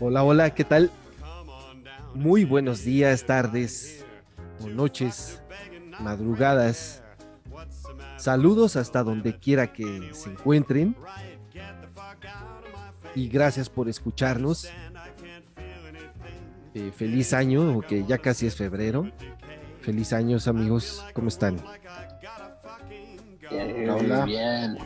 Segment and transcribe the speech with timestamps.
[0.00, 0.90] Hola, hola, ¿qué tal?
[2.14, 4.04] Muy buenos días, tardes
[4.62, 5.40] o noches,
[5.98, 7.02] madrugadas.
[8.18, 10.94] Saludos hasta donde quiera que se encuentren.
[13.14, 14.68] Y gracias por escucharnos.
[16.74, 19.10] Eh, feliz año, que ya casi es febrero.
[19.90, 21.04] Feliz años, amigos.
[21.14, 21.60] ¿Cómo están?
[23.50, 24.24] Bien, Hola.
[24.24, 24.78] bien.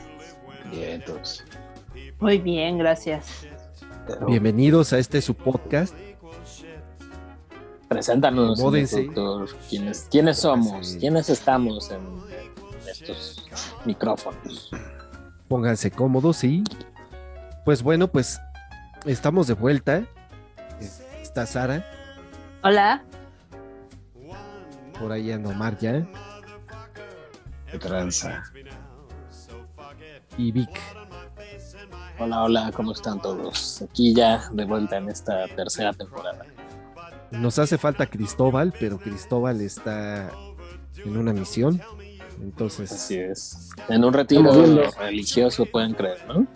[0.70, 1.44] Bien, todos.
[2.20, 3.46] Muy bien, gracias.
[4.06, 5.94] Pero Bienvenidos a este su podcast.
[7.86, 9.46] Preséntanos, doctor.
[9.68, 10.88] ¿Quiénes, quiénes somos?
[10.88, 11.00] Sí.
[11.00, 12.00] ¿Quiénes estamos en
[12.90, 13.46] estos
[13.84, 14.70] micrófonos?
[15.48, 16.64] Pónganse cómodos y
[17.66, 18.40] pues bueno, pues
[19.04, 20.06] estamos de vuelta.
[21.20, 21.84] Está Sara,
[22.62, 23.04] Hola.
[24.98, 26.06] Por ahí anda Omar ya
[27.70, 28.44] Qué tranza.
[30.38, 30.70] y Vic.
[32.18, 33.82] Hola, hola, ¿cómo están todos?
[33.82, 36.44] Aquí ya de vuelta en esta tercera temporada.
[37.32, 40.30] Nos hace falta Cristóbal, pero Cristóbal está
[40.96, 41.80] en una misión.
[42.40, 43.70] Entonces, Así es.
[43.88, 44.52] En un retiro
[44.98, 46.46] religioso, pueden creer, ¿no?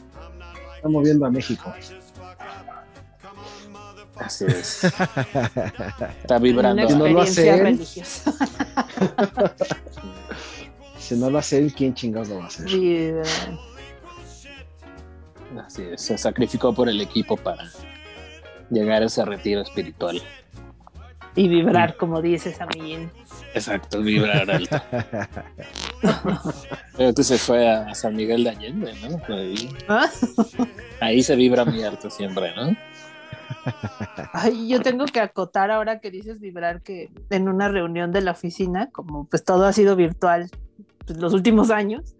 [0.77, 1.73] Estamos viendo a México.
[4.19, 4.85] Así es.
[4.85, 6.83] Está vibrando.
[6.87, 7.61] Una Si no lo hace él.
[7.61, 8.33] religiosa.
[10.99, 12.69] Si no lo hace él, ¿quién chingados lo va a hacer?
[12.69, 13.11] Sí,
[15.67, 16.03] Así es.
[16.03, 17.65] Se sacrificó por el equipo para
[18.69, 20.21] llegar a ese retiro espiritual.
[21.35, 23.11] Y vibrar, como dices, amiguín.
[23.55, 24.83] Exacto, vibrar alto.
[26.97, 29.35] Creo que se fue a San Miguel de Allende, ¿no?
[29.35, 30.11] Ahí, ¿Ah?
[31.01, 32.77] ahí se vibra muy alto siempre, ¿no?
[34.33, 38.33] Ay, yo tengo que acotar ahora que dices vibrar que en una reunión de la
[38.33, 40.51] oficina, como pues todo ha sido virtual
[41.07, 42.15] pues, los últimos años,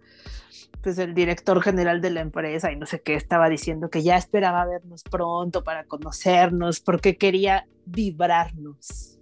[0.81, 4.15] pues el director general de la empresa y no sé qué estaba diciendo que ya
[4.15, 9.17] esperaba vernos pronto para conocernos porque quería vibrarnos.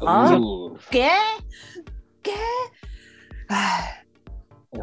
[0.00, 1.10] Uh, ¿Qué?
[2.22, 2.32] ¿Qué?
[3.48, 3.84] Ay,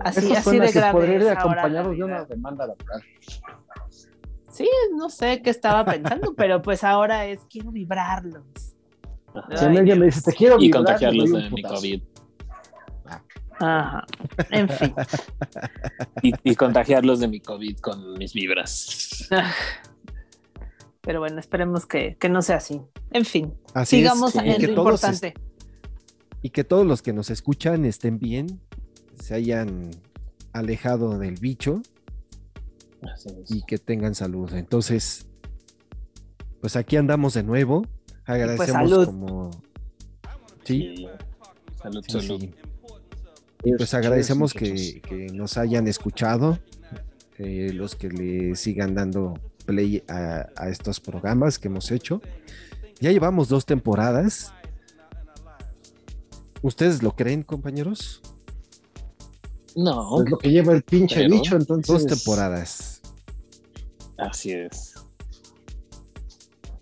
[0.03, 3.03] Así- así de grave podría la de una demanda laboral.
[4.55, 8.43] Sí, no sé qué estaba pensando, pero pues ahora es quiero vibrarlos.
[9.53, 11.61] Si alguien me dice, te quiero y vibrar, contagiarlos de mi.
[11.61, 12.01] COVID.
[13.59, 14.05] Ajá.
[14.49, 14.93] En fin.
[16.21, 19.27] Y, y contagiarlos de mi COVID con mis vibras.
[21.01, 22.81] Pero bueno, esperemos que, que no sea así.
[23.11, 24.41] En fin, así sigamos es.
[24.41, 25.33] En que, lo todos, importante.
[26.41, 28.61] y que todos los que nos escuchan estén bien,
[29.19, 29.91] se hayan
[30.53, 31.81] alejado del bicho.
[33.49, 34.53] Y que tengan salud.
[34.53, 35.27] Entonces,
[36.61, 37.85] pues aquí andamos de nuevo.
[38.25, 39.05] Agradecemos salud.
[39.05, 39.51] como...
[40.63, 41.07] Sí, Sí.
[41.81, 42.41] Salud, sí, salud.
[42.41, 42.53] sí.
[43.77, 46.59] Pues agradecemos que, que nos hayan escuchado,
[47.37, 49.33] eh, los que le sigan dando
[49.65, 52.21] play a, a estos programas que hemos hecho.
[52.99, 54.53] Ya llevamos dos temporadas.
[56.61, 58.21] ¿Ustedes lo creen, compañeros?
[59.75, 61.87] No, Es lo que lleva el pinche Pero- bicho, entonces.
[61.87, 62.94] Dos temporadas.
[64.17, 64.93] Así es.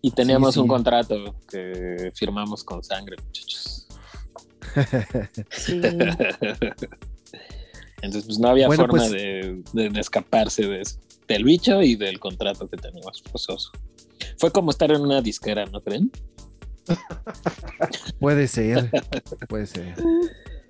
[0.02, 0.60] Y teníamos sí.
[0.60, 3.88] un contrato que firmamos con sangre, muchachos.
[5.52, 5.80] Sí.
[8.02, 11.82] Entonces, pues no había Bueno, forma pues- de, de- de escaparse de eso, del bicho
[11.82, 13.72] y del contrato que teníamos forzoso.
[14.38, 16.12] Fue como estar en una disquera, ¿no creen?
[18.20, 18.92] Puede ser,
[19.48, 19.96] puede ser.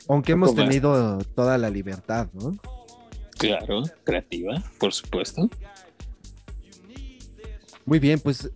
[0.08, 2.56] Aunque hemos tenido toda la libertad, ¿no?
[3.40, 5.50] Claro, creativa, por supuesto.
[7.86, 8.50] Muy bien, pues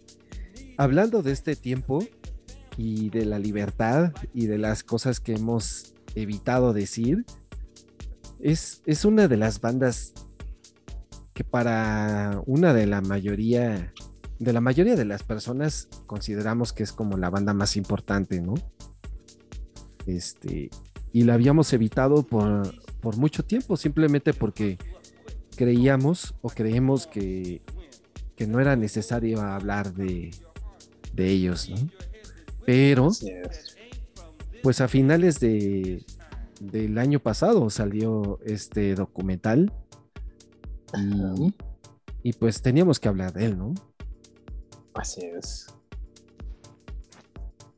[0.77, 2.03] hablando de este tiempo
[2.77, 7.25] y de la libertad y de las cosas que hemos evitado decir,
[8.39, 10.13] es, es una de las bandas
[11.33, 13.93] que para una de la mayoría,
[14.39, 18.53] de la mayoría de las personas consideramos que es como la banda más importante, ¿no?
[20.05, 20.69] Este,
[21.11, 24.77] y la habíamos evitado por, por mucho tiempo, simplemente porque
[25.55, 27.61] creíamos o creemos que,
[28.37, 30.31] que no era necesario hablar de,
[31.11, 31.89] de ellos, ¿no?
[32.65, 33.09] Pero,
[34.61, 36.05] pues a finales de,
[36.61, 39.73] del año pasado salió este documental
[40.95, 41.53] y,
[42.29, 43.73] y pues teníamos que hablar de él, ¿no?
[44.93, 45.67] Así es.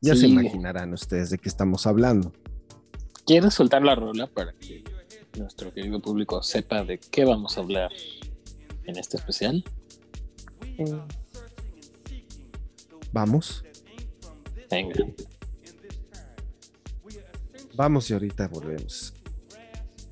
[0.01, 2.31] Ya se imaginarán ustedes de qué estamos hablando.
[3.25, 4.83] ¿Quieres soltar la rola para que
[5.37, 7.91] nuestro querido público sepa de qué vamos a hablar
[8.85, 9.63] en este especial?
[13.11, 13.63] Vamos,
[14.69, 15.05] Venga.
[17.75, 19.13] vamos y ahorita volvemos.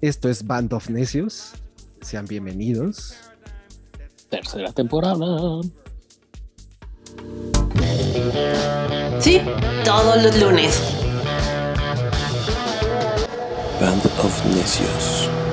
[0.02, 1.54] Esto es Band of Necios.
[2.02, 3.16] Sean bienvenidos.
[4.30, 5.62] Tercera temporada.
[9.20, 9.42] Sí,
[9.86, 10.82] todos los lunes.
[13.80, 15.47] Band of Necios.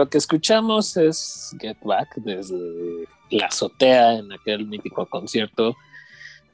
[0.00, 5.76] Lo que escuchamos es Get Back desde la azotea en aquel mítico concierto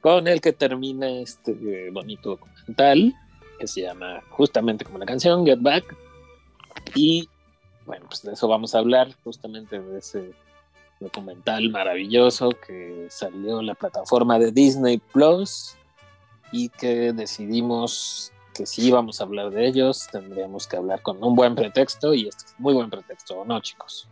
[0.01, 3.15] con el que termina este bonito documental
[3.57, 5.95] que se llama justamente como la canción Get Back.
[6.93, 7.29] Y
[7.85, 10.33] bueno, pues de eso vamos a hablar, justamente de ese
[10.99, 15.77] documental maravilloso que salió en la plataforma de Disney Plus
[16.51, 21.35] y que decidimos que si íbamos a hablar de ellos, tendríamos que hablar con un
[21.35, 24.09] buen pretexto y este es muy buen pretexto, ¿o no, chicos?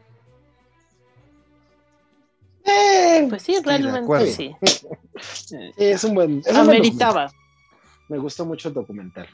[3.30, 4.56] Pues sí, realmente sí.
[5.22, 6.40] Sí, es un buen.
[6.40, 7.32] es un buen Ameritaba.
[8.10, 9.28] Me gustó mucho el documental.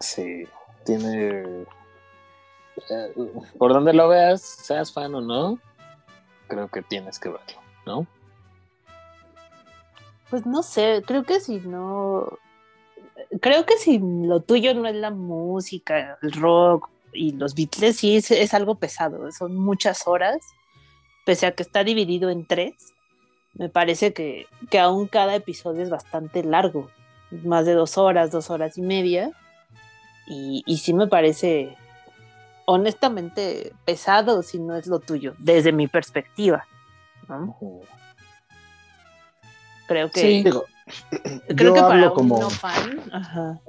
[0.00, 0.44] Sí,
[0.84, 1.64] tiene...
[2.88, 3.14] eh,
[3.58, 5.58] por donde lo veas, seas fan o no,
[6.48, 8.06] creo que tienes que verlo, ¿no?
[10.30, 12.38] Pues no sé, creo que si no.
[13.40, 18.16] Creo que si lo tuyo no es la música, el rock y los Beatles, sí
[18.16, 19.30] es, es algo pesado.
[19.32, 20.38] Son muchas horas,
[21.24, 22.74] pese a que está dividido en tres.
[23.54, 26.90] Me parece que, que aún cada episodio es bastante largo,
[27.44, 29.30] más de dos horas, dos horas y media.
[30.26, 31.76] Y, y sí me parece
[32.64, 36.66] honestamente pesado si no es lo tuyo, desde mi perspectiva.
[37.28, 37.56] ¿no?
[39.86, 40.64] Creo que, Sí, digo,
[41.48, 43.60] creo yo que para hablo un como- no fan, ajá.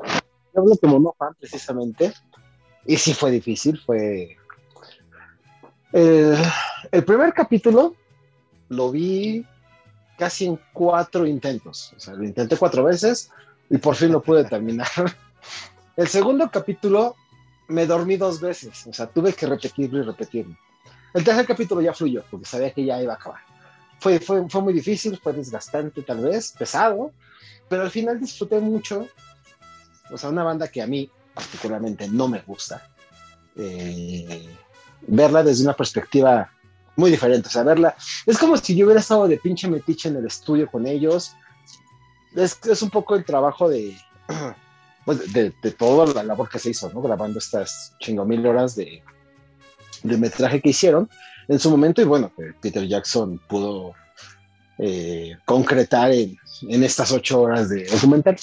[0.53, 2.13] yo hablo como no fan precisamente.
[2.85, 4.37] Y sí fue difícil, fue...
[5.91, 6.35] El,
[6.91, 7.95] el primer capítulo
[8.69, 9.45] lo vi
[10.17, 11.93] casi en cuatro intentos.
[11.95, 13.29] O sea, lo intenté cuatro veces
[13.69, 14.87] y por fin lo pude terminar.
[15.95, 17.15] El segundo capítulo
[17.67, 20.57] me dormí dos veces, o sea, tuve que repetirlo y repetirlo.
[21.13, 23.41] El tercer capítulo ya fluyó, porque sabía que ya iba a acabar.
[24.03, 27.13] Fue, fue, fue muy difícil, fue desgastante tal vez, pesado,
[27.69, 29.07] pero al final disfruté mucho.
[30.11, 32.85] O sea, una banda que a mí particularmente no me gusta.
[33.55, 34.49] eh,
[35.07, 36.49] verla desde una perspectiva
[36.97, 37.47] muy diferente.
[37.47, 37.95] O sea, verla.
[38.25, 41.31] Es como si yo hubiera estado de pinche metiche en el estudio con ellos.
[42.35, 43.95] Es, es un poco el trabajo de.
[45.05, 47.01] Pues de, de toda la labor que se hizo, ¿no?
[47.01, 49.03] Grabando estas chingo mil horas de,
[50.03, 51.09] de metraje que hicieron
[51.47, 52.01] en su momento.
[52.01, 52.31] Y bueno,
[52.61, 53.93] Peter Jackson pudo
[54.77, 56.37] eh, concretar en,
[56.69, 58.37] en estas ocho horas de documental.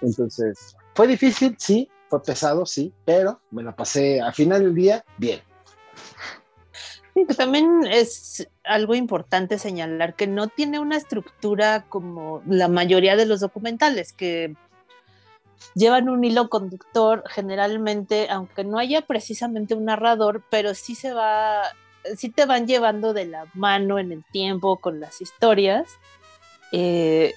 [0.00, 5.04] Entonces, fue difícil, sí, fue pesado, sí, pero me la pasé al final del día
[5.16, 5.40] bien.
[7.14, 13.16] Sí, que también es algo importante señalar que no tiene una estructura como la mayoría
[13.16, 14.56] de los documentales, que
[15.74, 21.62] llevan un hilo conductor generalmente, aunque no haya precisamente un narrador, pero sí se va,
[22.16, 25.86] sí te van llevando de la mano en el tiempo con las historias.
[26.72, 27.34] eh,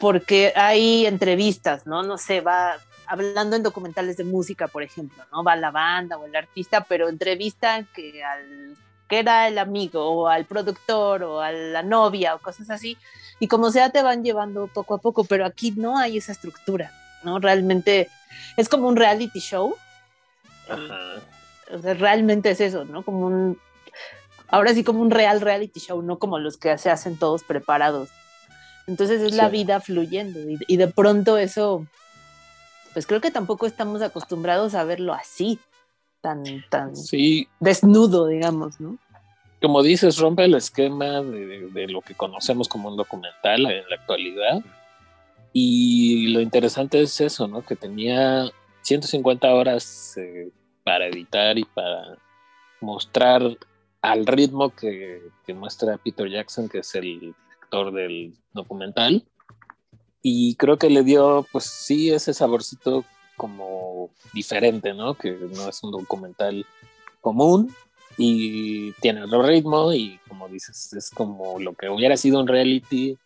[0.00, 2.02] porque hay entrevistas, ¿no?
[2.02, 5.44] No sé, va hablando en documentales de música, por ejemplo, ¿no?
[5.44, 8.76] Va la banda o el artista, pero entrevista que al
[9.18, 12.96] era el amigo o al productor o a la novia o cosas así,
[13.40, 16.92] y como sea te van llevando poco a poco, pero aquí no hay esa estructura,
[17.22, 17.38] ¿no?
[17.38, 18.08] Realmente
[18.56, 19.74] es como un reality show,
[20.68, 21.20] Ajá.
[21.72, 23.02] o sea, realmente es eso, ¿no?
[23.02, 23.58] Como un,
[24.48, 28.08] ahora sí como un real reality show, no como los que se hacen todos preparados.
[28.86, 31.86] Entonces es la vida fluyendo y, y de pronto eso,
[32.92, 35.58] pues creo que tampoco estamos acostumbrados a verlo así,
[36.24, 38.96] tan, tan Sí, desnudo, digamos, ¿no?
[39.64, 44.62] Como dices, rompe el esquema de, lo que conocemos como un documental en la actualidad.
[45.54, 47.64] Y lo interesante es eso, ¿no?
[47.64, 48.50] Que tenía
[48.82, 50.50] 150 horas eh,
[50.84, 52.18] para editar y para
[52.82, 53.56] mostrar
[54.02, 59.24] al ritmo que, que muestra Peter Jackson, que es el director del documental.
[60.20, 63.02] Y creo que le dio, pues sí, ese saborcito
[63.38, 65.14] como diferente, ¿no?
[65.14, 66.66] Que no es un documental
[67.22, 67.74] común,
[68.16, 73.16] y tiene otro ritmo y como dices, es como lo que hubiera sido un reality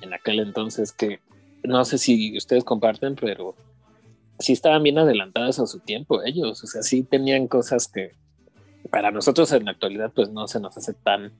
[0.00, 1.20] en aquel entonces que
[1.62, 3.54] no sé si ustedes comparten, pero
[4.38, 8.12] sí estaban bien adelantadas a su tiempo ellos, o sea, sí tenían cosas que
[8.90, 11.32] para nosotros en la actualidad pues no se nos hace tan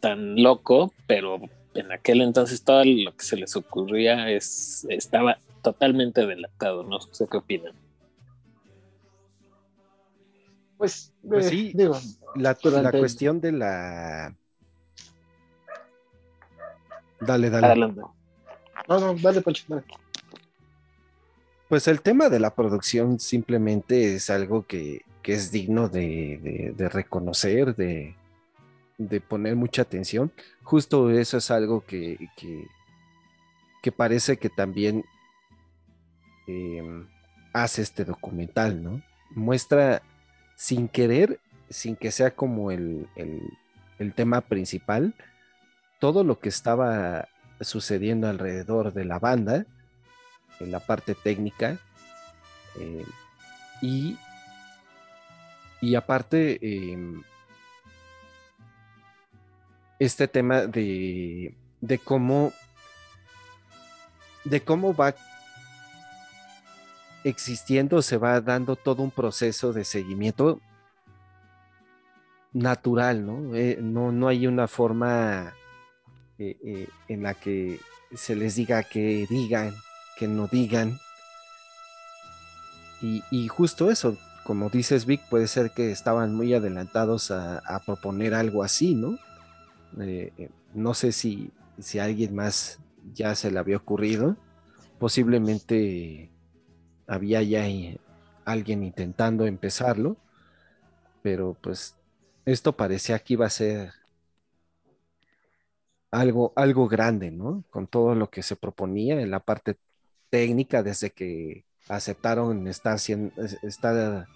[0.00, 1.40] tan loco, pero
[1.74, 7.26] en aquel entonces todo lo que se les ocurría es estaba totalmente adelantado, no sé
[7.30, 7.72] qué opinan.
[10.82, 11.72] Pues, Pues eh, sí.
[11.76, 11.96] digo,
[12.34, 12.56] La,
[12.90, 14.34] cuestión de la.
[17.20, 17.66] Dale, dale.
[17.68, 18.00] Adelante.
[18.88, 19.84] no, no, dale, Poncho, dale.
[21.68, 26.74] Pues el tema de la producción simplemente es algo que, que es digno de, de-
[26.76, 28.16] de reconocer, de,
[28.98, 30.32] de poner mucha atención.
[30.64, 32.66] Justo eso es algo que, que,
[33.84, 35.04] que parece que también
[36.48, 37.04] eh,
[37.52, 39.00] hace este documental, ¿no?
[39.30, 40.02] Muestra
[40.62, 41.40] sin querer,
[41.70, 45.12] sin que sea como el, el- tema principal,
[45.98, 47.28] todo lo que estaba
[47.60, 49.66] sucediendo alrededor de la banda,
[50.60, 51.78] en la parte técnica,
[52.78, 53.04] eh,
[53.80, 54.16] y,
[55.80, 56.96] y aparte, eh,
[59.98, 62.52] este tema de, de cómo
[64.44, 65.14] de cómo va
[67.24, 70.60] existiendo, se va dando todo un proceso de seguimiento
[72.52, 73.56] natural, ¿no?
[73.56, 75.54] Eh, no, no hay una forma
[76.38, 77.80] eh, eh, en la que
[78.14, 79.74] se les diga que digan,
[80.18, 80.98] que no digan.
[83.00, 88.62] Y, justo eso, como dices Vic, puede ser que estaban muy adelantados a, proponer algo
[88.62, 89.18] así, ¿no?
[90.72, 91.50] No sé si,
[91.80, 92.78] si a alguien más
[93.12, 94.36] ya se le había ocurrido.
[95.00, 96.30] Posiblemente
[97.12, 97.64] había ya
[98.44, 100.16] alguien intentando empezarlo,
[101.22, 101.96] pero pues
[102.44, 103.92] esto parecía que iba a ser
[106.10, 107.64] algo, algo grande, ¿no?
[107.70, 109.76] Con todo lo que se proponía en la parte
[110.30, 112.98] técnica desde que aceptaron estar,
[113.62, 114.26] estar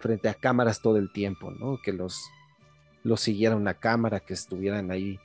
[0.00, 1.80] frente a cámaras todo el tiempo, ¿no?
[1.82, 2.22] Que los,
[3.04, 5.18] los siguiera una cámara, que estuvieran ahí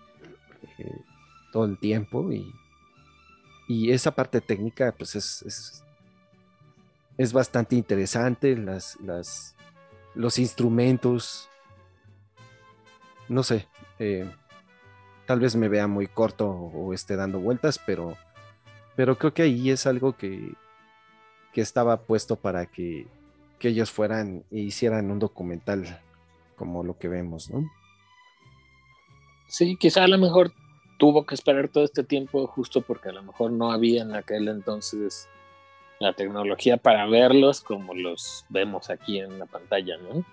[0.77, 1.01] eh,
[1.51, 2.51] todo el tiempo y,
[3.67, 5.83] y esa parte técnica pues es, es,
[7.17, 9.55] es bastante interesante, las, las,
[10.13, 11.49] los instrumentos,
[13.27, 13.67] no sé,
[13.99, 14.29] eh,
[15.25, 18.15] tal vez me vea muy corto o, esté dando vueltas, pero,
[18.95, 20.53] pero creo que ahí es algo que,
[21.53, 23.07] que estaba puesto para que,
[23.59, 26.01] que ellos fueran e hicieran un documental
[26.55, 27.69] como lo que vemos, ¿no?
[29.47, 30.51] Sí, quizá a lo mejor
[30.99, 34.47] tuvo que esperar todo este tiempo justo porque a lo mejor no había en aquel
[34.49, 35.29] entonces
[35.99, 40.23] la tecnología para verlos como los vemos aquí en la pantalla, ¿no?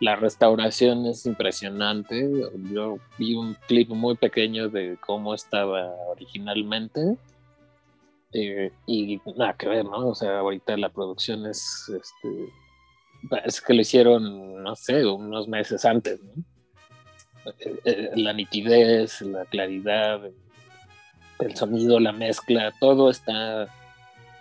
[0.00, 2.28] La restauración es impresionante.
[2.72, 7.16] Yo vi un clip muy pequeño de cómo estaba originalmente
[8.32, 10.08] eh, y nada que ver, ¿no?
[10.08, 12.52] O sea, ahorita la producción es, este,
[13.30, 16.42] parece que lo hicieron, no sé, unos meses antes, ¿no?
[17.60, 20.20] Eh, eh, la nitidez, la claridad,
[21.38, 23.68] el sonido, la mezcla, todo está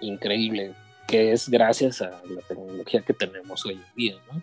[0.04, 0.74] increíble,
[1.08, 4.42] que es gracias a la tecnología que tenemos hoy en día, ¿no?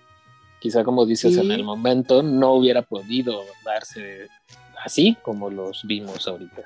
[0.60, 1.40] Quizá como dices, Sí.
[1.40, 4.28] en el momento no hubiera podido darse
[4.84, 6.62] así como los vimos ahorita.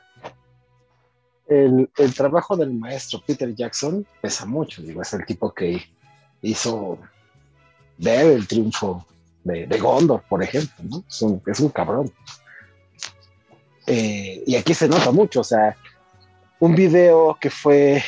[1.47, 5.83] el, el trabajo del maestro Peter Jackson pesa mucho, digo, es el tipo que
[6.43, 6.99] hizo
[7.99, 9.07] ver el triunfo
[9.45, 11.05] de, de Gondor, por ejemplo, ¿no?
[11.09, 12.11] Es un, es un cabrón.
[13.87, 15.77] Eh, y aquí se nota mucho, o sea,
[16.61, 18.03] un video que fue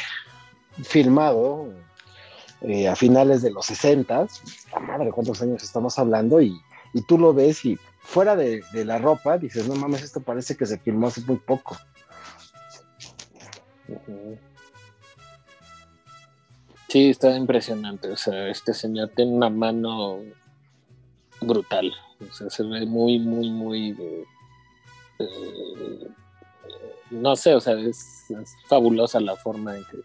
[0.82, 1.72] filmado
[2.62, 4.26] eh, a finales de los 60,
[4.72, 6.40] la madre, ¿cuántos años estamos hablando?
[6.40, 6.60] Y,
[7.06, 10.78] tú lo ves y fuera de, la ropa dices, no mames, esto parece que se
[10.78, 11.76] filmó hace muy poco.
[16.88, 18.10] Sí, está impresionante.
[18.10, 20.20] O sea, este señor tiene una mano
[21.42, 21.92] brutal.
[22.26, 23.90] O sea, se ve muy, muy, muy.
[23.90, 24.24] eh,
[25.18, 26.08] eh,
[27.10, 28.24] no sé, o sea, es
[28.68, 29.98] fabulosa la forma en que,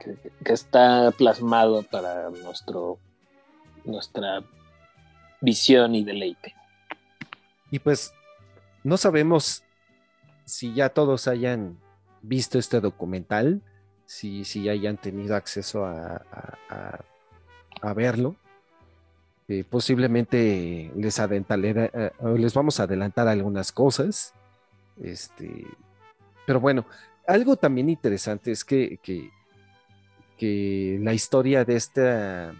[0.00, 0.16] que,
[0.52, 2.98] está plasmado para nuestro
[3.84, 4.42] nuestra
[5.40, 6.54] visión y deleite.
[7.70, 8.12] Y pues
[8.82, 9.62] no sabemos
[10.44, 11.78] si ya todos hayan
[12.22, 13.62] visto este documental,
[14.06, 16.22] si, si hayan tenido acceso a,
[16.68, 17.00] a-
[17.94, 18.36] verlo.
[19.48, 24.34] Eh, posiblemente les, adelantaré- eh, les vamos a adelantar algunas cosas.
[25.02, 25.66] Este,
[26.46, 26.84] pero bueno,
[27.26, 29.30] algo también interesante es que, que,
[30.40, 32.54] que la historia de esta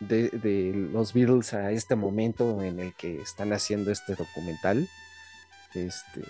[0.00, 4.86] de, de los Beatles a este momento en el que están haciendo este documental,
[5.74, 6.22] este,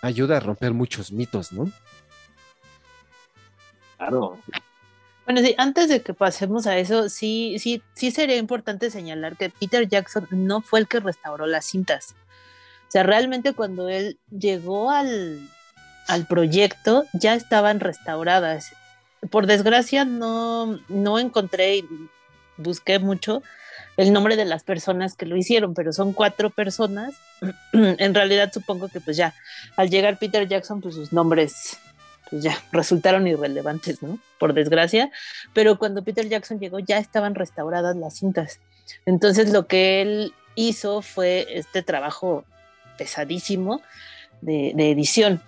[0.00, 1.70] ayuda a romper muchos mitos, ¿no?
[3.98, 4.38] Claro.
[5.26, 9.50] Bueno, sí, antes de que pasemos a eso, sí, sí, sí sería importante señalar que
[9.50, 12.14] Peter Jackson no fue el que restauró las cintas.
[12.88, 15.46] O sea, realmente cuando él llegó al,
[16.08, 18.72] al proyecto ya estaban restauradas.
[19.30, 21.88] Por desgracia no, no encontré, y
[22.56, 23.42] busqué mucho
[23.96, 27.14] el nombre de las personas que lo hicieron, pero son cuatro personas.
[27.72, 29.34] en realidad supongo que pues ya,
[29.76, 31.78] al llegar Peter Jackson, pues sus nombres
[32.30, 34.18] pues ya resultaron irrelevantes, ¿no?
[34.38, 35.10] Por desgracia,
[35.52, 38.58] pero cuando Peter Jackson llegó ya estaban restauradas las cintas.
[39.04, 42.44] Entonces lo que él hizo fue este trabajo
[42.96, 43.82] pesadísimo
[44.40, 45.42] de, de edición.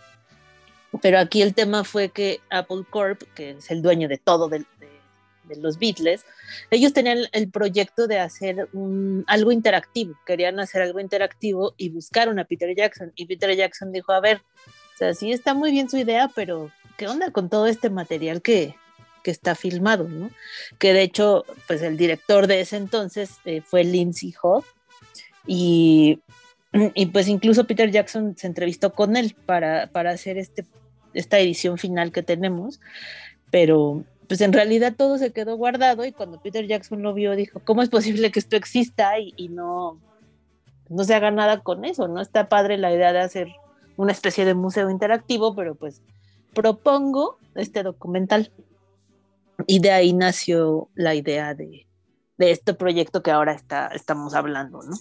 [1.03, 4.65] Pero aquí el tema fue que Apple Corp, que es el dueño de todo de,
[5.57, 6.25] los Beatles,
[6.71, 8.69] ellos tenían el proyecto de hacer
[9.27, 13.13] algo interactivo, querían hacer algo interactivo y buscaron a Peter Jackson.
[13.15, 16.71] Y Peter Jackson dijo, a ver, o sea, sí está muy bien su idea, pero
[16.97, 18.75] ¿qué onda con todo este material que,
[19.23, 20.31] que está filmado, ¿no?
[20.79, 24.65] Que de hecho, pues el director de ese entonces eh, fue Lindsay Hogg
[25.47, 26.21] y,
[26.95, 30.65] y pues incluso Peter Jackson se entrevistó con él para, para hacer este,
[31.15, 32.81] esta edición final que tenemos,
[33.51, 37.61] pero pues en realidad todo se quedó guardado y cuando Peter Jackson lo vio dijo,
[37.65, 40.01] ¿cómo es posible que esto exista y, y no,
[40.89, 42.09] no se haga nada con eso?
[42.09, 43.49] No está padre la idea de hacer
[43.97, 46.03] una especie de museo interactivo, pero pues
[46.55, 48.51] propongo este documental.
[49.67, 51.87] Y de ahí nació la idea de,
[52.39, 54.97] de este proyecto que ahora está, estamos hablando, ¿no?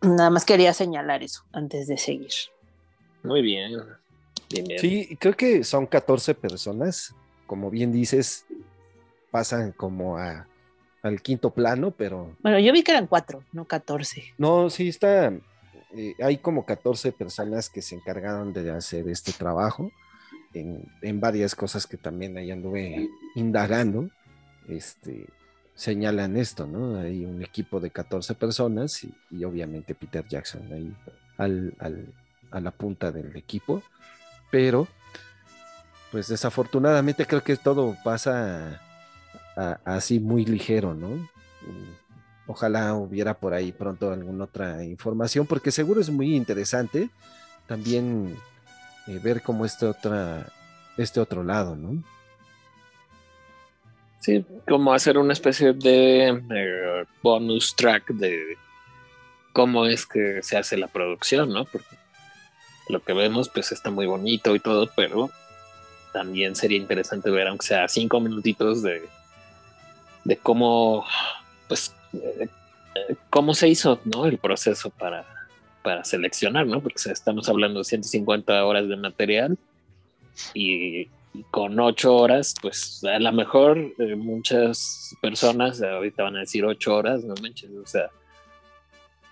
[0.02, 2.32] Nada más quería señalar eso antes de seguir.
[3.22, 3.72] Muy bien.
[4.78, 7.14] Sí, creo que son 14 personas,
[7.46, 8.44] como bien dices,
[9.30, 10.46] pasan como a,
[11.02, 14.34] al quinto plano, pero Bueno, yo vi que eran cuatro, no 14.
[14.38, 15.32] no, sí está,
[15.96, 19.90] eh, hay como 14 personas que se encargaron de hacer este trabajo
[20.54, 24.08] en, en varias cosas que también ahí anduve indagando,
[24.68, 25.26] este,
[25.74, 26.98] señalan esto, ¿no?
[26.98, 30.92] Hay un equipo de 14 personas y, y obviamente Peter Jackson ahí
[31.36, 32.14] al, al-
[32.52, 33.82] a la punta del equipo,
[34.50, 34.86] pero
[36.12, 38.80] pues desafortunadamente creo que todo pasa
[39.84, 41.08] así muy ligero, ¿no?
[41.08, 42.06] Mm,
[42.48, 47.10] Ojalá hubiera por ahí pronto alguna otra información, porque seguro es muy interesante
[47.66, 48.36] también
[49.08, 50.46] eh, ver cómo este otra,
[50.96, 52.02] este otro lado, ¿no?
[54.20, 58.56] Sí, como hacer una especie de eh, bonus track de
[59.52, 61.64] cómo es que se hace la producción, ¿no?
[61.64, 61.96] Porque
[62.88, 65.30] lo que vemos pues está muy bonito y todo, pero
[66.12, 69.02] también sería interesante ver, aunque sea cinco minutitos de,
[70.24, 71.04] de cómo,
[71.68, 72.48] pues, eh,
[73.28, 74.26] cómo se hizo, ¿no?
[74.26, 75.26] El proceso para,
[75.82, 76.80] para seleccionar, ¿no?
[76.80, 79.58] Porque estamos hablando de 150 horas de material
[80.54, 86.40] y, y con ocho horas, pues a lo mejor eh, muchas personas ahorita van a
[86.40, 88.08] decir ocho horas, no manches, o sea,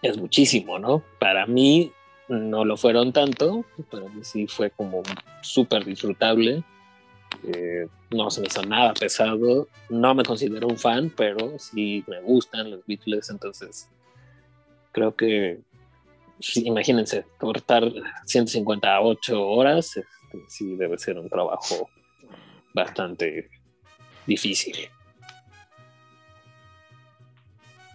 [0.03, 1.03] es muchísimo, ¿no?
[1.19, 1.93] Para mí
[2.29, 5.03] no lo fueron tanto, para mí sí fue como
[5.43, 6.65] súper disfrutable.
[7.43, 12.21] Eh, no se me hizo nada pesado, no me considero un fan, pero sí me
[12.23, 13.89] gustan los Beatles, entonces
[14.93, 15.61] creo que
[16.39, 17.85] sí, imagínense, cortar
[18.25, 20.05] 158 horas, este,
[20.49, 21.89] sí debe ser un trabajo
[22.73, 23.51] bastante
[24.27, 24.77] difícil.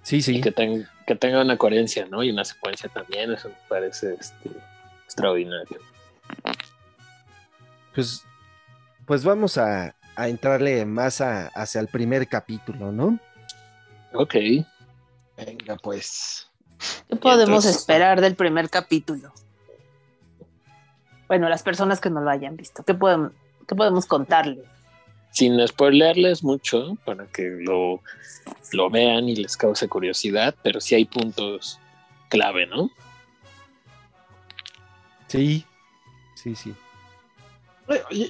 [0.04, 0.38] Sí, sí.
[0.38, 2.22] Y que, ten- que tenga una coherencia, ¿no?
[2.22, 4.52] Y una secuencia también, eso me parece este,
[5.06, 5.80] extraordinario.
[7.96, 8.24] Pues,
[9.08, 13.18] pues vamos a, a entrarle más a- hacia el primer capítulo, ¿no?
[14.14, 14.36] Ok,
[15.36, 16.48] Venga, pues.
[17.10, 19.34] ¿Qué podemos entonces- esperar del primer capítulo?
[21.28, 23.32] Bueno, las personas que no lo hayan visto, ¿qué podemos,
[23.68, 24.64] qué podemos contarles?
[25.32, 28.02] Sin spoilearles mucho para que lo,
[28.74, 31.80] lo vean y les cause curiosidad, pero sí hay puntos
[32.30, 32.90] clave, ¿no?
[35.28, 35.66] Sí,
[36.36, 36.74] sí, sí.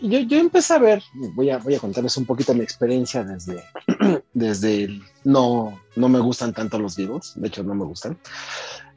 [0.03, 3.62] Yo, yo- empecé a ver, voy a, voy a contarles un poquito mi experiencia desde,
[4.33, 8.17] desde el- no, no me gustan tanto los Beatles, de hecho no me gustan.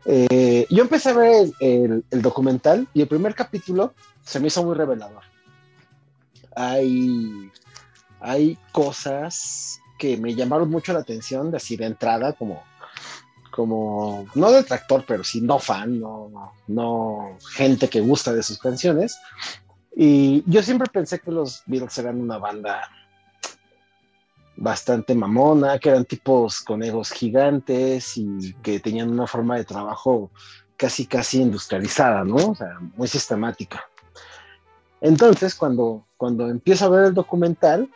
[0.04, 4.48] Eh, yo empecé a ver el, el- el documental y el primer capítulo se me
[4.48, 5.22] hizo muy revelador.
[6.54, 7.50] Hay,
[8.22, 12.62] hay cosas que me llamaron mucho la atención, de así de entrada, como,
[13.50, 19.18] como no detractor, pero sí no fan, no, no gente que gusta de sus canciones.
[19.94, 22.88] Y yo siempre pensé que los Beatles eran una banda
[24.56, 30.30] bastante mamona, que eran tipos con egos gigantes y que tenían una forma de trabajo
[30.76, 32.36] casi, casi industrializada, ¿no?
[32.36, 33.84] O sea, muy sistemática.
[35.00, 37.90] Entonces, cuando, cuando empiezo a ver el documental,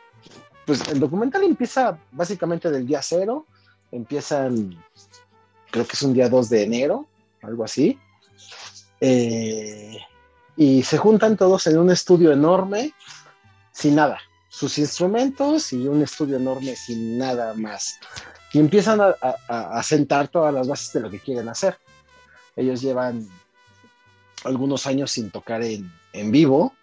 [0.67, 3.47] pues el documental empieza básicamente del día cero,
[3.91, 4.77] empiezan,
[5.71, 7.07] creo que es un día 2 de enero,
[7.41, 7.97] algo así.
[8.99, 9.97] Eh,
[10.57, 12.93] y se juntan todos en un estudio enorme,
[13.71, 17.97] sin nada, sus instrumentos y un estudio enorme sin nada más.
[18.51, 19.15] Y empiezan a,
[19.47, 21.77] a- sentar todas las bases de lo que quieren hacer.
[22.57, 23.25] Ellos llevan
[24.43, 26.73] algunos años sin tocar en, en vivo.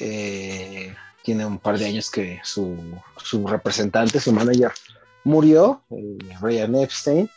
[0.00, 2.76] Eh, tiene un par de años que su,
[3.16, 4.72] su representante, su manager,
[5.24, 7.28] murió, el Brian Epstein.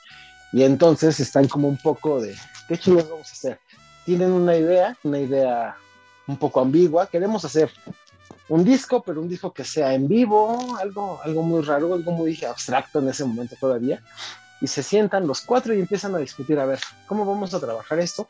[0.53, 2.35] Y entonces están como un poco de,
[2.67, 3.59] ¿qué chulos vamos a hacer?
[4.07, 5.75] tienen una idea, una idea
[6.27, 7.07] un poco ambigua.
[7.07, 7.69] Queremos hacer
[8.47, 12.41] un disco, pero un disco que sea en vivo, algo, algo muy raro, algo muy
[12.45, 14.01] abstracto en ese momento todavía.
[14.61, 17.99] Y se sientan los cuatro y empiezan a discutir, a ver, ¿cómo vamos a trabajar
[17.99, 18.29] esto?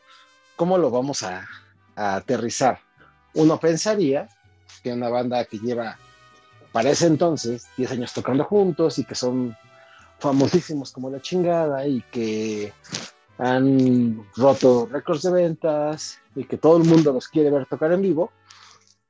[0.56, 1.46] ¿Cómo lo vamos a,
[1.94, 2.80] a aterrizar?
[3.34, 4.28] Uno pensaría
[4.80, 5.98] que una banda que lleva,
[6.72, 9.56] para ese entonces, 10 años tocando juntos y que son
[10.18, 12.72] famosísimos como la chingada y que
[13.38, 18.02] han roto récords de ventas y que todo el mundo los quiere ver tocar en
[18.02, 18.32] vivo,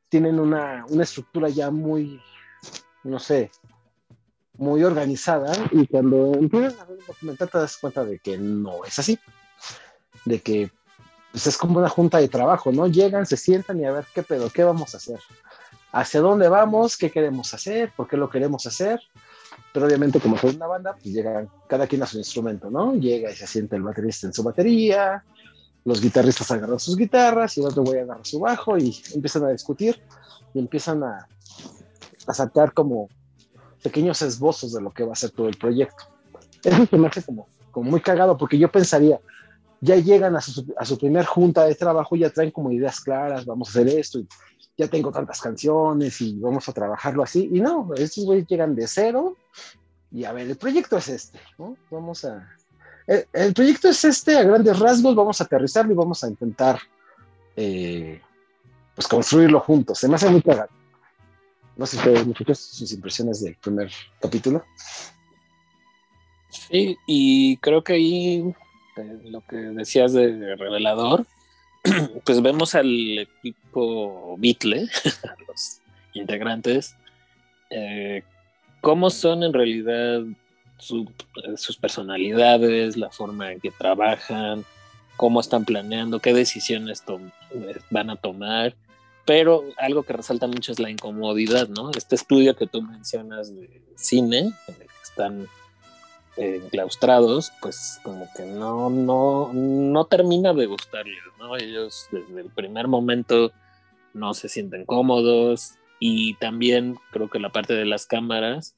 [0.08, 2.20] tienen una, una estructura ya muy,
[3.04, 3.50] no sé,
[4.58, 8.84] muy organizada y cuando empiezas a ver el documental te das cuenta de que no
[8.84, 9.18] es así,
[10.24, 10.70] de que
[11.32, 12.86] pues, es como una junta de trabajo, ¿no?
[12.86, 15.20] Llegan, se sientan y a ver qué pedo, qué vamos a hacer,
[15.92, 19.00] hacia dónde vamos, qué queremos hacer, por qué lo queremos hacer,
[19.72, 22.94] pero obviamente como fue una banda, pues llegan cada quien a su instrumento, ¿no?
[22.94, 25.24] Llega y se siente el baterista en su batería,
[25.84, 29.50] los guitarristas agarran sus guitarras y el otro güey agarra su bajo y empiezan a
[29.50, 30.00] discutir
[30.52, 31.26] y empiezan a,
[32.26, 33.08] a sacar como
[33.82, 36.04] pequeños esbozos de lo que va a ser todo el proyecto.
[36.62, 39.20] Eso se me hace como, como muy cagado porque yo pensaría,
[39.80, 43.46] ya llegan a su, a su primer junta de trabajo ya traen como ideas claras,
[43.46, 44.28] vamos a hacer esto, y
[44.78, 47.50] ya tengo tantas canciones y vamos a trabajarlo así.
[47.52, 49.36] Y no, estos güeyes llegan de cero
[50.12, 51.76] y a ver, el proyecto es este, ¿no?
[51.90, 52.48] Vamos a...
[53.06, 56.78] El, el proyecto es este, a grandes rasgos, vamos a aterrizarlo y vamos a intentar,
[57.56, 58.20] eh,
[58.94, 59.98] pues, construirlo juntos.
[59.98, 60.70] Se me hace muy cagado.
[61.76, 64.64] No sé ustedes, muchachos, sus impresiones del primer capítulo.
[66.50, 68.54] Sí, y creo que ahí
[68.96, 71.26] eh, lo que decías de revelador,
[72.24, 74.88] pues vemos al equipo Beatle,
[75.24, 75.80] a los
[76.14, 76.94] integrantes,
[77.70, 78.22] eh,
[78.80, 80.22] cómo son en realidad
[80.78, 81.10] su-
[81.56, 84.64] sus personalidades, la forma en que trabajan,
[85.16, 87.30] cómo están planeando, qué decisiones tom-
[87.90, 88.74] van a tomar.
[89.26, 91.90] Pero algo que resalta mucho es la incomodidad, ¿no?
[91.90, 95.46] Este estudio que tú mencionas de cine, en el que están eh,
[96.38, 101.56] enclaustrados, pues como que no, no, no termina de gustarles, ¿no?
[101.56, 103.52] Ellos desde el primer momento
[104.14, 108.76] no se sienten cómodos y también creo que la parte de las cámaras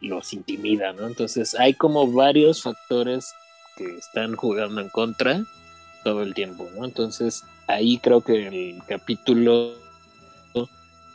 [0.00, 1.06] los intimida, ¿no?
[1.06, 3.32] Entonces hay como varios factores
[3.76, 5.42] que están jugando en contra
[6.04, 6.84] todo el tiempo, ¿no?
[6.84, 9.74] Entonces ahí creo que el capítulo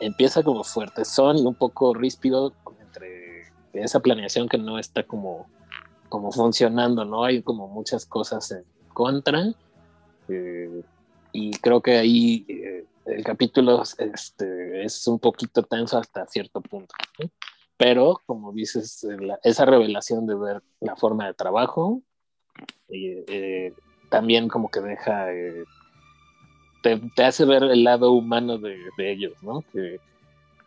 [0.00, 5.48] empieza como fuerte, son y un poco ríspido entre esa planeación que no está como,
[6.08, 7.24] como funcionando, ¿no?
[7.24, 9.52] Hay como muchas cosas en contra
[10.28, 10.82] eh,
[11.32, 16.94] y creo que ahí eh, el capítulo este, es un poquito tenso hasta cierto punto,
[17.18, 17.30] ¿no?
[17.76, 22.00] pero como dices, eh, la- esa revelación de ver la forma de trabajo
[24.10, 25.26] también como que deja,
[26.82, 29.62] te, hace ver el lado humano de, de ellos, ¿no?
[29.72, 29.98] Que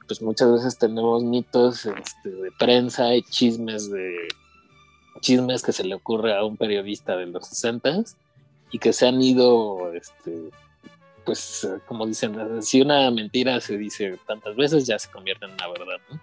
[0.08, 4.28] pues muchas veces tenemos mitos este, de prensa y chismes de
[5.20, 8.04] chismes que se le ocurre a un periodista de los 60
[8.72, 10.50] y que se han ido, este,
[11.26, 15.68] pues como dicen, si una mentira se dice tantas veces ya se convierte en una
[15.68, 16.20] verdad, ¿no?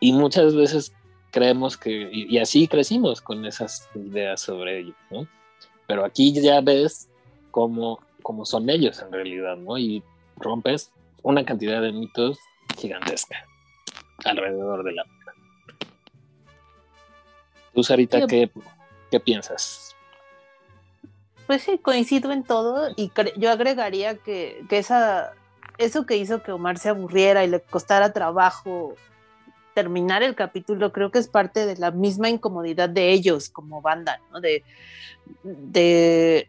[0.00, 0.92] Y muchas veces
[1.30, 5.26] creemos que, y, y así crecimos con esas ideas sobre ellos, ¿no?
[5.86, 7.08] Pero aquí ya ves
[7.50, 9.78] cómo, cómo son ellos en realidad, ¿no?
[9.78, 10.02] Y
[10.36, 10.90] rompes
[11.22, 12.38] una cantidad de mitos
[12.76, 13.46] gigantesca
[14.24, 15.04] alrededor de la.
[17.74, 18.26] Tú, Sarita, Sí.
[18.26, 18.50] ¿qué,
[19.10, 19.94] qué piensas?
[21.46, 25.32] Pues sí, coincido en todo y yo agregaría que, que esa,
[25.78, 28.94] eso que hizo que Omar se aburriera y le costara trabajo
[29.74, 34.20] terminar el capítulo, creo que es parte de la misma incomodidad de ellos como banda,
[34.30, 34.40] ¿no?
[34.40, 34.62] De,
[35.42, 36.48] de,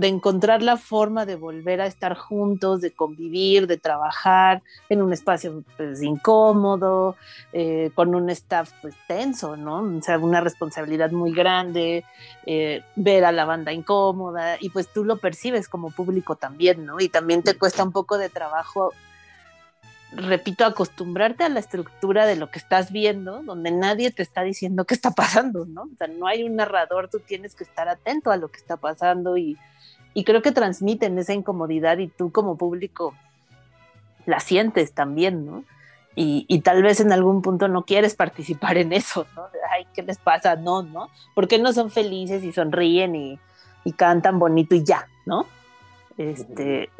[0.00, 5.12] de encontrar la forma de volver a estar juntos, de convivir, de trabajar en un
[5.12, 7.16] espacio pues, incómodo,
[7.52, 9.82] eh, con un staff pues tenso, ¿no?
[9.82, 12.02] O sea, una responsabilidad muy grande,
[12.46, 16.98] eh, ver a la banda incómoda y pues tú lo percibes como público también, ¿no?
[16.98, 18.94] Y también te cuesta un poco de trabajo,
[20.12, 24.86] repito, acostumbrarte a la estructura de lo que estás viendo, donde nadie te está diciendo
[24.86, 25.82] qué está pasando, ¿no?
[25.82, 28.78] O sea, no hay un narrador, tú tienes que estar atento a lo que está
[28.78, 29.58] pasando y,
[30.14, 33.14] y creo que transmiten esa incomodidad y tú como público
[34.26, 35.64] la sientes también, ¿no?
[36.16, 39.44] Y, y, tal vez en algún punto no quieres participar en eso, ¿no?
[39.72, 40.56] Ay, ¿qué les pasa?
[40.56, 41.08] No, ¿no?
[41.34, 43.38] ¿Por qué no son felices y sonríen y,
[43.84, 45.46] y cantan bonito y ya, ¿no?
[46.18, 46.90] Este,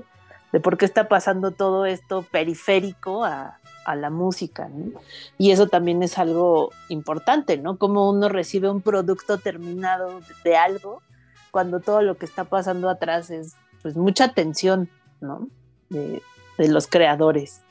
[0.52, 5.00] de por qué está pasando todo esto periférico a, a la música, ¿no?
[5.38, 7.76] Y eso también es algo importante, ¿no?
[7.78, 11.02] Como uno recibe un producto terminado de algo
[11.50, 14.88] cuando todo lo que está pasando atrás es pues mucha tensión,
[15.20, 15.48] ¿no?
[15.88, 16.22] De,
[16.58, 17.62] de los creadores.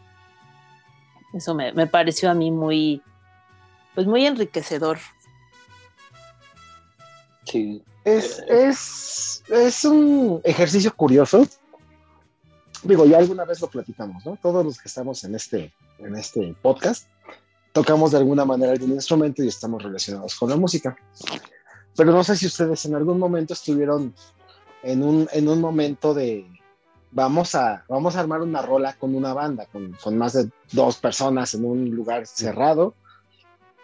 [1.34, 3.02] Eso me, me, pareció a mí muy,
[3.94, 4.98] pues muy enriquecedor.
[7.46, 7.84] Sí.
[8.04, 11.46] Es, es, es un ejercicio curioso.
[12.84, 14.38] Digo, ya alguna vez lo platicamos, ¿no?
[14.42, 17.08] Todos los que estamos en este, en este podcast
[17.72, 20.98] tocamos de alguna manera algún instrumento y estamos relacionados con la música.
[22.00, 24.16] Pero no sé si ustedes en algún momento estuvieron
[24.84, 26.50] en un, en un momento de,
[27.12, 30.96] vamos a, vamos a armar una rola con una banda, con, con, más de dos
[30.96, 32.96] personas en un lugar cerrado,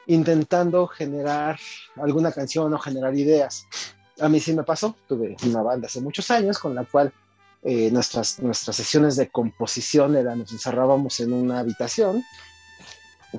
[0.07, 1.59] intentando generar
[1.97, 3.67] alguna canción o generar ideas.
[4.21, 7.11] A mí sí me pasó, tuve una banda hace muchos años con la cual
[7.63, 12.23] eh, nuestras, nuestras sesiones de composición eran, nos encerrábamos en una habitación,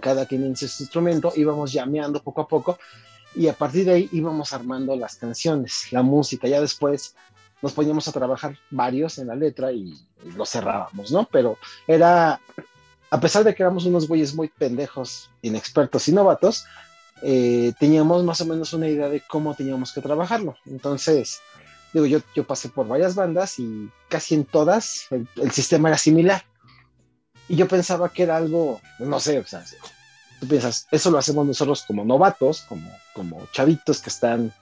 [0.03, 2.79] cada quien inicia su instrumento, íbamos llameando poco a poco
[3.37, 7.15] y a partir de ahí íbamos armando las canciones, la música, ya después
[7.63, 9.95] nos poníamos a trabajar varios en la letra y,
[10.35, 11.29] lo cerrábamos, ¿no?
[11.31, 12.41] Pero era,
[13.11, 16.65] a pesar de que éramos unos güeyes muy pendejos, inexpertos y novatos,
[17.23, 20.57] eh, teníamos más o menos una idea de cómo teníamos que trabajarlo.
[20.65, 21.41] Entonces,
[21.93, 25.99] digo, yo, yo pasé por varias bandas y casi en todas el, el, sistema era
[25.99, 26.45] similar.
[27.49, 29.63] Y yo pensaba que era algo, no sé, o sea,
[30.41, 34.53] tú piensas, eso lo hacemos nosotros como novatos, como, como chavitos que están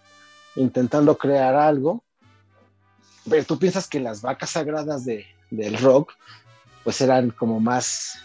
[0.56, 2.02] intentando crear algo,
[3.28, 6.12] pero tú piensas que las vacas sagradas de, del rock,
[6.84, 8.18] pues eran como más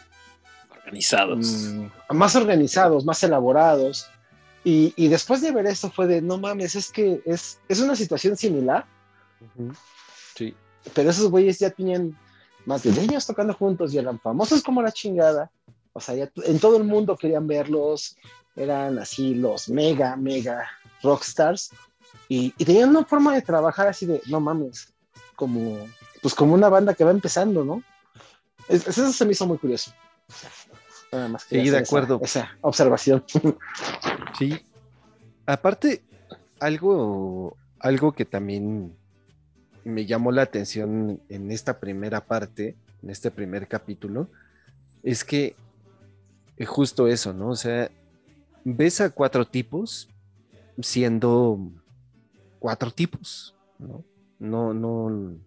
[0.77, 1.47] organizados.
[1.47, 4.07] Mmm, más organizados, más elaborados.
[4.63, 7.95] Y, y después de ver eso fue de, no mames, es que es, es una
[7.95, 8.85] situación similar.
[10.35, 10.53] Sí.
[10.93, 12.17] pero esos güeyes ya tenían
[12.65, 15.49] más de 10 años tocando juntos y eran famosos como la chingada.
[15.99, 18.15] O sea, ya en todo el mundo querían verlos,
[18.55, 20.65] eran así los mega, mega
[21.03, 21.71] rockstars.
[22.29, 24.93] Y, y tenían una forma de trabajar así de, no mames,
[25.35, 25.77] como,
[26.21, 27.83] pues como una banda que va empezando, ¿no?
[28.69, 29.91] Es- eso se me hizo muy curioso.
[31.12, 32.19] Nada más quería Sí, de hacer esa- acuerdo.
[32.23, 33.25] Esa, observación.
[34.38, 34.57] Sí.
[35.45, 36.01] Aparte,
[36.62, 38.95] algo, algo que también
[39.83, 44.29] me llamó la atención en esta primera parte, en este primer capítulo,
[45.03, 45.55] es que
[46.65, 47.50] justo eso, ¿no?
[47.50, 47.89] O sea,
[48.63, 50.10] ves a cuatro tipos
[50.82, 51.60] siendo
[52.60, 54.04] cuatro tipos, ¿no?
[54.39, 55.38] No, no,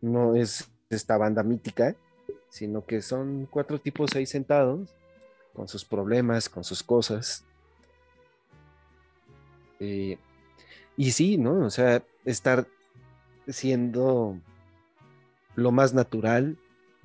[0.00, 1.94] no es esta banda mítica,
[2.48, 4.94] sino que son cuatro tipos ahí sentados
[5.54, 7.44] con sus problemas, con sus cosas.
[9.80, 10.18] Eh,
[10.96, 11.66] y sí, ¿no?
[11.66, 12.66] O sea, estar
[13.48, 14.38] siendo
[15.54, 16.56] lo más natural,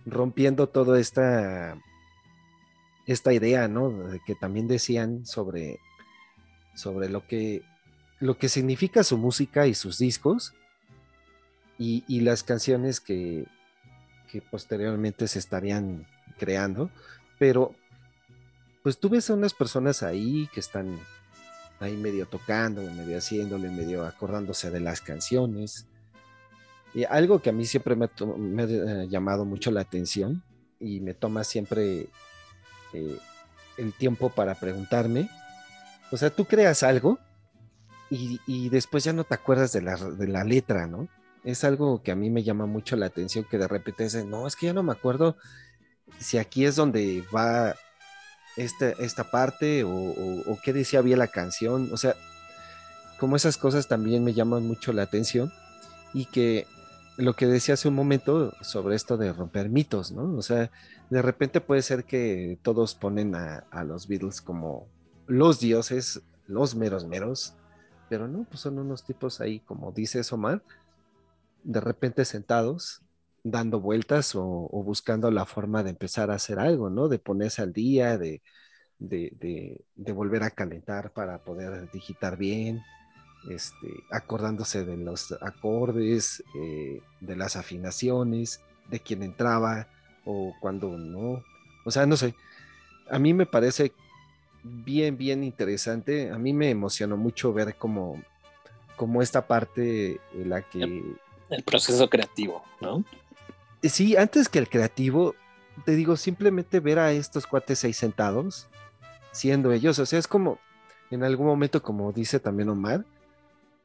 [0.06, 1.78] rompiendo toda esta,
[3.08, 3.92] esta idea, ¿no?
[4.26, 5.80] Que también decían sobre,
[6.76, 7.64] sobre lo que,
[8.20, 10.54] lo que significa su música y sus discos
[11.80, 13.46] y, y las canciones que,
[14.32, 16.06] que posteriormente se estarían
[16.38, 16.90] creando,
[17.40, 17.74] pero
[18.84, 21.00] pues tú ves a unas personas ahí que están
[21.80, 25.88] ahí medio tocando, medio haciéndole, medio acordándose de las canciones.
[26.94, 29.82] Y algo que a mí siempre me ha, to- me ha eh, llamado mucho la
[29.82, 30.42] atención
[30.80, 32.08] y me toma siempre
[32.94, 33.18] eh,
[33.78, 35.30] el tiempo para preguntarme,
[36.12, 37.20] o sea, tú creas algo
[38.10, 41.10] y, después ya no te acuerdas de la, de la letra, ¿no?
[41.44, 44.48] Es algo que a mí me llama mucho la atención, que de repente dicen, no,
[44.48, 45.36] es que ya no me acuerdo
[46.18, 47.76] si aquí es donde va
[48.56, 51.90] esta, esta parte o qué decía bien la canción.
[51.92, 52.16] O sea,
[53.20, 55.52] como esas cosas también me llaman mucho la atención
[56.14, 56.68] y que
[57.18, 60.38] lo que decía hace un momento sobre esto de romper mitos, ¿no?
[60.38, 60.72] O sea,
[61.10, 64.88] de repente puede ser que todos ponen a, los Beatles como
[65.26, 67.54] los dioses, los meros meros,
[68.10, 70.62] pero no, pues son unos tipos ahí, como dice Omar,
[71.64, 73.02] de repente sentados,
[73.44, 77.08] dando vueltas o, buscando la forma de empezar a hacer algo, ¿no?
[77.08, 78.42] De ponerse al día, de-
[79.00, 82.82] de volver a calentar para poder digitar bien,
[83.50, 89.88] este, acordándose de los acordes, eh, de las afinaciones, de quién entraba
[90.26, 91.44] o cuando no.
[91.86, 92.36] O sea, no sé,
[93.10, 93.94] a mí me parece
[94.64, 96.32] bien, bien interesante.
[96.32, 98.22] A mí me emocionó mucho ver cómo,
[98.96, 101.04] cómo esta parte en la que...
[101.50, 103.06] El proceso creativo, ¿no?
[103.84, 105.36] Sí, antes que el creativo,
[105.86, 108.68] te digo, simplemente ver a estos cuates ahí sentados,
[109.32, 110.60] siendo ellos, o sea, es como,
[111.10, 113.06] en algún momento, como dice también Omar,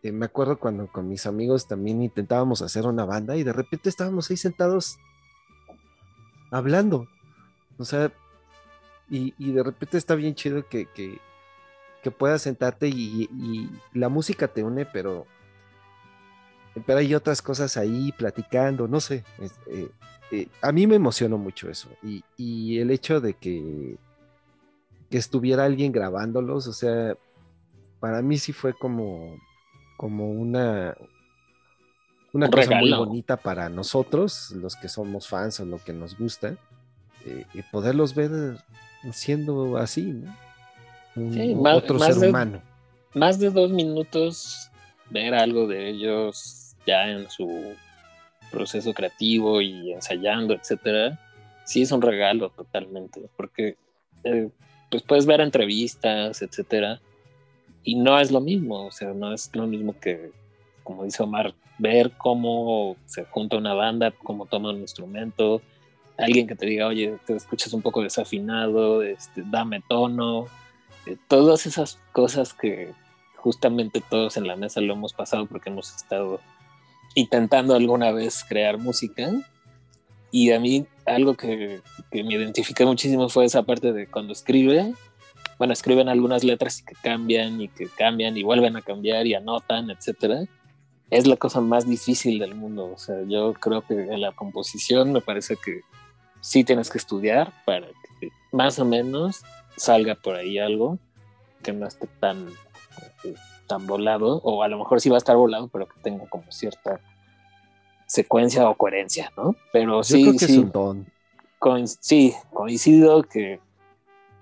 [0.03, 3.89] eh, me acuerdo cuando con mis amigos también intentábamos hacer una banda y de repente
[3.89, 4.99] estábamos ahí sentados
[6.51, 7.09] hablando,
[7.79, 8.13] o sea,
[9.09, 11.19] y, y de repente está bien chido que, que,
[12.03, 15.27] que puedas sentarte y, y la música te une, pero
[16.87, 19.25] pero hay otras cosas ahí platicando, no sé.
[19.67, 19.89] eh,
[20.31, 21.91] eh, a mí me emocionó mucho eso.
[22.03, 23.97] Y, y el hecho de que,
[25.11, 27.15] que estuviera alguien grabándolos, o sea,
[28.01, 29.37] para mí sí fue como,
[30.03, 30.97] como una,
[32.33, 36.19] una Un cosa muy bonita para nosotros, los que somos fans o lo que nos
[36.19, 36.57] gusta,
[37.25, 38.31] eh, y poderlos ver
[39.13, 40.37] siendo así, ¿no?
[41.15, 42.61] Un- Sí, más- otro más ser de- humano.
[43.15, 44.71] Más de dos minutos
[45.09, 47.75] ver algo de ellos ya en su
[48.51, 51.21] proceso creativo y ensayando, etcétera,
[51.65, 53.77] sí es un regalo totalmente, porque
[54.25, 54.49] eh,
[54.91, 57.01] pues puedes ver entrevistas, etcétera,
[57.85, 60.31] y no es lo mismo, o sea, no es lo mismo que,
[60.83, 65.61] como dice Omar, ver cómo se junta una banda, cómo toma un instrumento,
[66.17, 70.47] alguien que te diga, oye, te escuchas un poco desafinado, este, dame tono,
[71.07, 72.93] eh, todas esas cosas que
[73.37, 76.41] justamente todos en la mesa lo hemos pasado porque hemos estado
[77.15, 79.31] intentando alguna vez crear música.
[80.31, 81.81] Y a mí algo que,
[82.11, 84.95] que me identifica muchísimo fue esa parte de cuando escribe,
[85.59, 89.35] bueno, escriben algunas letras y que cambian y que cambian y vuelven a cambiar y
[89.35, 90.45] anotan, etcétera.
[91.11, 92.91] Es la cosa más difícil del mundo.
[92.95, 95.81] O sea, yo creo que en la composición me parece que
[96.41, 97.87] sí tienes que estudiar para
[98.19, 99.43] que más o menos
[99.77, 100.99] salga por ahí algo
[101.63, 102.49] que no esté tan,
[103.69, 106.51] tan volado, o a lo mejor sí va a estar volado, pero que tenga como
[106.51, 106.99] cierta
[108.07, 109.55] secuencia o coherencia, ¿no?
[109.73, 111.07] Pero Yo sí, creo que sí, es un don.
[111.59, 113.61] coin- sí, coincido que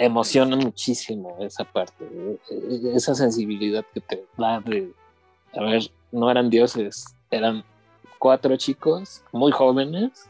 [0.04, 2.38] emociona muchísimo esa parte, eh,
[2.94, 4.92] esa sensibilidad que te da de,
[5.54, 7.64] a ver, no eran dioses, eran
[8.18, 10.28] cuatro chicos muy jóvenes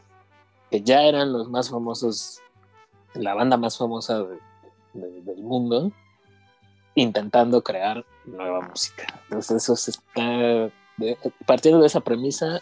[0.69, 2.39] que ya eran los más famosos,
[3.13, 4.39] la banda más famosa de-
[4.93, 5.91] de- del mundo,
[6.95, 9.19] intentando crear nueva música.
[9.23, 10.21] Entonces eso se está,
[10.97, 12.59] de- partiendo de esa premisa,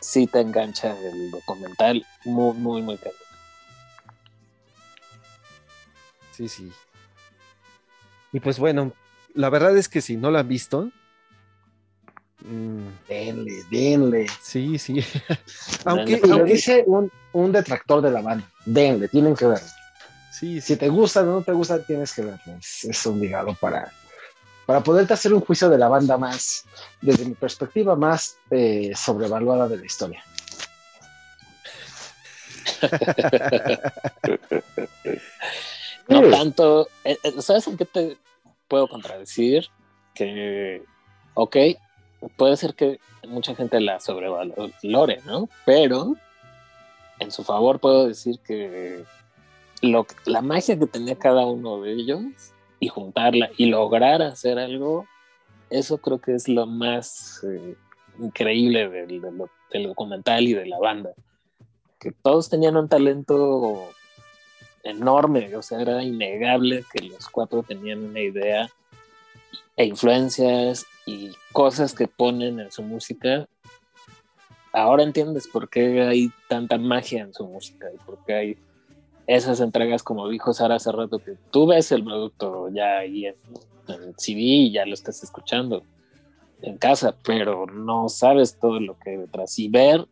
[0.00, 3.14] sí te engancha el documental muy, muy, muy cañón.
[6.38, 6.72] Sí, sí.
[8.32, 8.92] Y pues bueno,
[9.34, 10.88] la verdad es que si no lo han visto,
[12.44, 14.26] mm, Denle, denle.
[14.40, 15.02] sí, sí.
[15.84, 18.48] aunque, lo aunque- dice un, un detractor de la banda.
[18.64, 19.66] Denle, tienen que verlo.
[20.30, 20.74] sí, sí.
[20.74, 22.54] Si te gusta o no te gusta, tienes que verlo.
[22.60, 23.90] Es, es obligado para,
[24.64, 26.62] para poderte hacer un juicio de la banda más,
[27.00, 30.22] desde mi perspectiva, más eh, sobrevaluada de la historia.
[36.08, 38.16] No tanto, eh, eh, ¿sabes en qué te
[38.66, 39.66] puedo contradecir?
[40.14, 40.82] Que,
[41.34, 41.56] ok,
[42.36, 42.98] puede ser que
[43.28, 45.48] mucha gente la sobrevalore, ¿no?
[45.66, 46.16] Pero
[47.20, 49.04] en su favor puedo decir que
[49.82, 52.22] lo, la magia que tenía cada uno de ellos
[52.80, 55.06] y juntarla y lograr hacer algo,
[55.70, 57.76] eso creo que es lo más eh,
[58.18, 59.42] increíble del, del-
[59.72, 61.10] del documental y de la banda.
[62.00, 63.90] Que todos tenían un talento
[64.82, 68.70] enorme, o sea, era innegable que los cuatro tenían una idea
[69.76, 73.48] e influencias y cosas que ponen en su música.
[74.72, 78.58] Ahora entiendes por qué hay tanta magia en su música y por qué hay
[79.26, 83.36] esas entregas, como dijo Sara hace rato, que tú ves el producto ya ahí en,
[84.16, 85.82] CD y ya lo estás escuchando
[86.60, 89.58] en casa, pero no sabes todo lo que hay detrás.
[89.58, 90.06] Y ver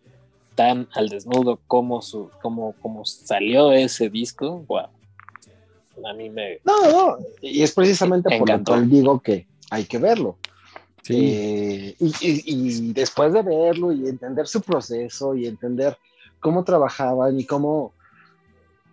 [0.57, 4.88] tan al desnudo cómo, su, cómo, cómo salió ese disco, wow.
[6.04, 6.59] A mí me...
[6.64, 8.72] No, no, y es precisamente por lo Encantó.
[8.72, 10.36] cual digo que hay que verlo.
[11.02, 11.14] Sí.
[11.32, 15.96] Eh, y, y- y después de verlo y entender su proceso y entender
[16.40, 17.92] cómo trabajaban y cómo,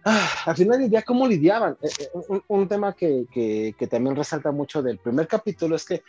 [0.06, 1.76] ah, al final del día, cómo lidiaban.
[1.82, 5.86] Eh, eh, un, un tema que, que- que también resalta mucho del primer capítulo es
[5.86, 6.04] que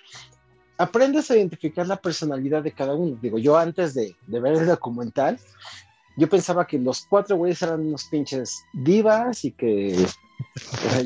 [0.76, 3.18] aprendes a identificar la personalidad de cada uno.
[3.20, 5.38] Digo, yo antes de, de ver el documental,
[6.16, 10.06] yo pensaba que los cuatro güeyes eran unos pinches divas y que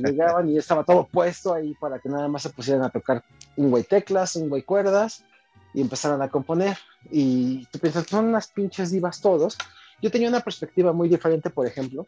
[0.02, 3.24] llegaban y estaba todo puesto ahí para que nada más se pusieran a tocar
[3.56, 5.24] un güey teclas, un güey cuerdas
[5.72, 6.76] y empezaran a componer.
[7.10, 9.56] Y tú piensas, son unas pinches divas todos.
[10.02, 12.06] Yo tenía una perspectiva muy diferente, por ejemplo.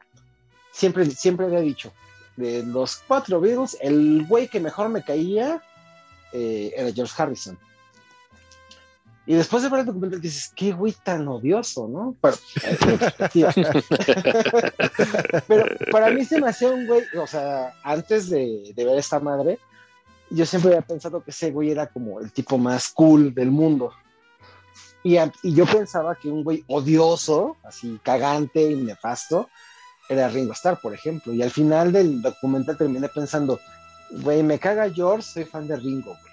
[0.73, 1.93] Siempre, siempre había dicho,
[2.37, 5.63] de los cuatro Beatles, el güey que mejor me caía
[6.33, 7.59] eh, era George Harrison.
[9.27, 12.17] Y después de ver el documental dices, qué güey tan odioso, ¿no?
[12.21, 12.37] Pero,
[13.33, 13.45] sí.
[15.47, 19.21] Pero para mí se me hacía un güey, o sea, antes de, de ver esta
[19.21, 19.61] madre,
[20.31, 23.93] yo siempre había pensado que ese güey era como el tipo más cool del mundo.
[25.03, 29.49] Y, y yo pensaba que un güey odioso, así cagante y nefasto,
[30.09, 31.33] era Ringo Starr, por ejemplo.
[31.33, 33.59] Y al final del documental terminé pensando,
[34.23, 36.31] güey, me caga George, soy fan de Ringo, güey.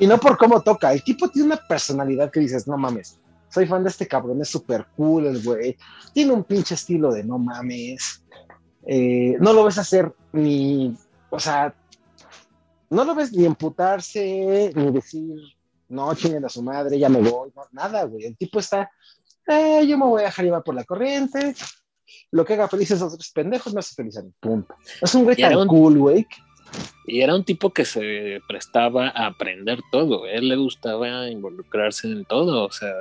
[0.00, 3.18] y no por cómo toca, el tipo tiene una personalidad que dices, no mames,
[3.48, 5.76] soy fan de este cabrón, es súper cool el güey,
[6.14, 8.18] tiene un pinche estilo de no mames,
[8.84, 10.92] Eh, no lo ves hacer ni,
[11.30, 11.72] o sea,
[12.90, 15.36] no lo ves ni emputarse, ni decir,
[15.88, 18.90] no, chinguen a su madre, ya me voy, no, nada, güey, el tipo está,
[19.46, 21.54] "Eh, yo me voy a dejar llevar por la corriente,
[22.30, 24.74] lo que haga felices a otros pendejos me hace feliz a mí, punto.
[25.00, 26.26] Es un güey tan un- cool, güey,
[27.06, 30.26] Y era un tipo que se prestaba a aprender todo.
[30.26, 32.92] Él le gustaba involucrarse en todo, o sea,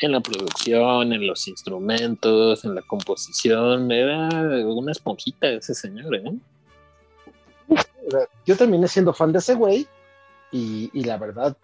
[0.00, 3.92] en la producción, en los instrumentos, en la composición.
[3.92, 4.28] Era
[4.66, 6.32] una esponjita ese señor, ¿eh?
[8.44, 9.86] Yo terminé siendo fan de ese güey
[10.52, 11.56] y, y la verdad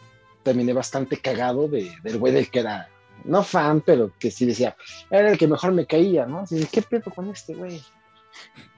[0.43, 2.89] terminé bastante cagado de, del güey del que era,
[3.25, 4.77] no fan, pero que sí decía,
[5.11, 6.41] era el que mejor me caía, ¿no?
[6.41, 7.81] Así, ¿Qué pedo con este güey?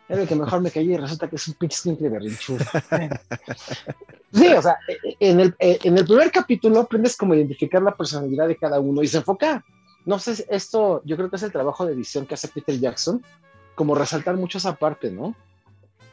[0.08, 2.64] Era el que mejor me caía y resulta que es un pinche simple berrinchudo.
[4.32, 7.82] Sí, o sea, eh, en el, eh, en el primer capítulo aprendes como a identificar
[7.82, 9.62] la personalidad de cada uno y se enfoca.
[10.06, 13.22] No sé, esto yo creo que es el trabajo de edición que hace Peter Jackson,
[13.74, 15.36] como resaltar mucho esa parte, ¿no?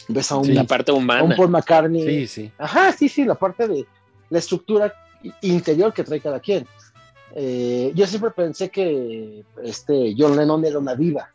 [0.09, 1.35] Ves a un, La parte a un humana.
[1.35, 2.51] Paul McCartney, Sí, sí.
[2.57, 3.85] Ajá, sí, sí, la parte de
[4.29, 4.93] la estructura
[5.41, 6.67] interior que trae cada quien.
[7.35, 11.29] Eh, yo siempre pensé que este John Lennon era una diva.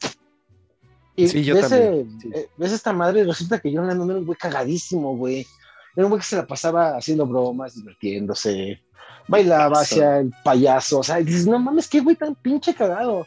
[1.16, 2.32] Y Sí, yo ves, también, eh, sí.
[2.56, 5.46] ves esta madre y resulta que John Lennon era un güey cagadísimo, güey.
[5.94, 8.80] Era un güey que se la pasaba haciendo bromas, divirtiéndose,
[9.28, 10.98] bailaba hacia el payaso.
[10.98, 13.26] O sea, y dices, no mames, qué güey tan pinche cagado.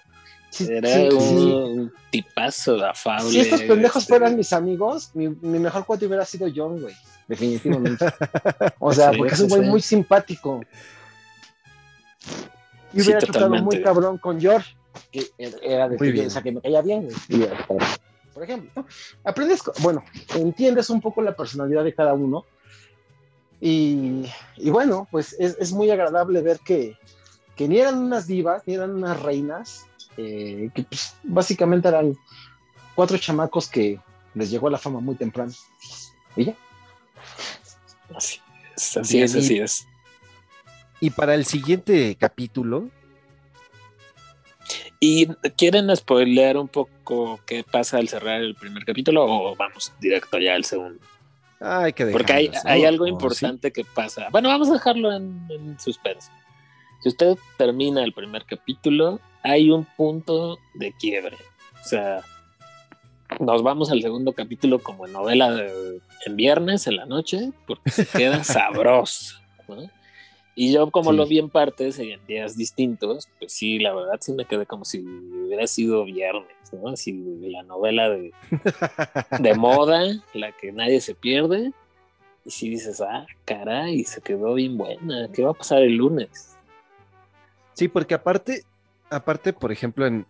[0.49, 1.95] Sí, Era sí, un sí.
[2.11, 3.29] tipazo afable.
[3.29, 6.95] Si estos pendejos este, fueran mis amigos, mi, mi mejor cuate hubiera sido John, güey.
[7.27, 8.05] Definitivamente.
[8.79, 9.69] O sea, Sí, porque es un güey sí.
[9.69, 10.61] muy simpático.
[12.97, 14.75] Y Sí, hubiera chocado muy cabrón con George,
[15.11, 15.27] que
[15.61, 16.27] era de Muy que, bien.
[16.27, 17.15] o sea, que me caía bien, güey.
[17.29, 17.45] Y,
[18.33, 18.87] Por ejemplo, ¿no?
[19.23, 20.03] aprendes, bueno,
[20.35, 22.45] entiendes un poco la personalidad de cada uno.
[23.59, 24.25] Y,
[24.57, 26.95] y bueno, pues es, es muy agradable ver que,
[27.55, 29.85] que ni eran unas divas, ni eran unas reinas,
[30.17, 32.15] eh, que pues, básicamente eran
[32.95, 33.99] cuatro chamacos que
[34.35, 35.51] les llegó la fama muy temprano.
[36.35, 36.55] ¿Y ya?
[38.15, 38.39] Así
[38.75, 39.87] es, así es, y- así es.
[40.99, 42.89] Y para el siguiente capítulo,
[44.99, 50.39] ¿Y quieren spoilear un poco qué pasa al cerrar el primer capítulo o vamos directo
[50.39, 50.99] ya al segundo?
[51.59, 54.27] hay que Porque hay, hay algo O importante que pasa.
[54.31, 56.31] Bueno, vamos a dejarlo en, en suspenso.
[57.03, 61.37] Si usted termina el primer capítulo, hay un punto de quiebre.
[61.83, 62.21] O sea,
[63.39, 67.91] nos vamos al segundo capítulo como en novela de- en viernes, en la noche, porque
[67.91, 69.37] se queda sabroso.
[69.67, 69.89] ¿no?
[70.59, 71.17] Y yo, como Sí.
[71.17, 74.65] lo vi en partes y en días distintos, pues sí, la verdad sí me quedé
[74.65, 76.89] como si hubiera sido viernes, ¿no?
[76.89, 78.33] Así la novela de,
[79.39, 80.01] de moda,
[80.33, 81.71] la que nadie se pierde.
[82.43, 86.55] Y si dices, ah, caray, se quedó bien buena, ¿qué va a pasar el lunes?
[87.73, 88.63] Sí, porque aparte,
[89.11, 90.25] aparte, por ejemplo, en,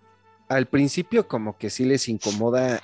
[0.49, 2.81] al principio como que sí les incomoda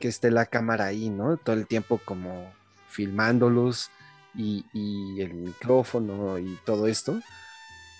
[0.00, 1.36] que esté la cámara ahí, ¿no?
[1.36, 2.52] Todo el tiempo como
[2.88, 3.88] filmándolos
[4.34, 7.20] y, el micrófono y todo esto.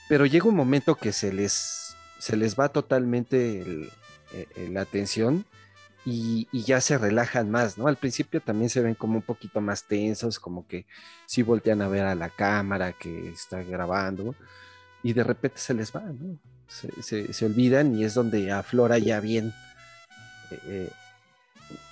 [0.09, 3.89] Pero llega un momento que se les, se les va totalmente eh,
[4.33, 5.45] eh, la atención
[6.05, 7.87] y, ya se relajan más, ¿no?
[7.87, 10.87] Al principio también se ven como un poquito más tensos, como que
[11.27, 14.35] sí voltean a ver a la cámara que está grabando
[15.03, 16.39] y de repente se les va, ¿no?
[16.69, 19.53] Se, se- olvidan y es donde aflora ya bien
[20.67, 20.89] eh,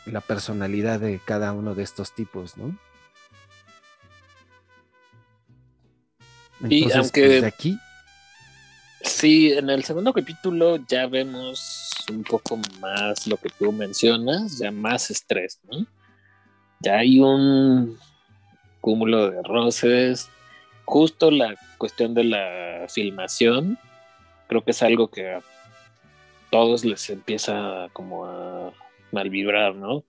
[0.06, 2.76] la personalidad de cada uno de estos tipos, ¿no?
[6.68, 7.78] Y Entonces, aunque- desde aquí,
[9.00, 14.72] Sí, en el segundo capítulo ya vemos un poco más lo que tú mencionas, ya
[14.72, 15.86] más estrés, ¿no?
[16.80, 17.96] Ya hay un
[18.80, 20.28] cúmulo de roces,
[20.84, 23.78] justo la cuestión de la filmación,
[24.48, 25.42] creo que es algo que a
[26.50, 28.72] todos les empieza como a
[29.12, 30.02] mal vibrar, ¿no?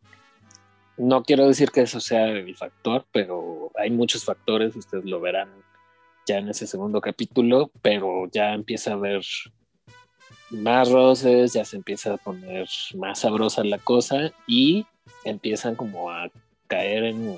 [0.97, 5.49] No quiero decir que eso sea el factor, pero hay muchos factores, ustedes lo verán
[6.29, 9.23] ya en ese segundo capítulo, pero ya empieza a haber
[10.51, 14.85] más roces, ya se empieza a poner más sabrosa la cosa y
[15.25, 16.29] empiezan como a
[16.67, 17.37] caer en,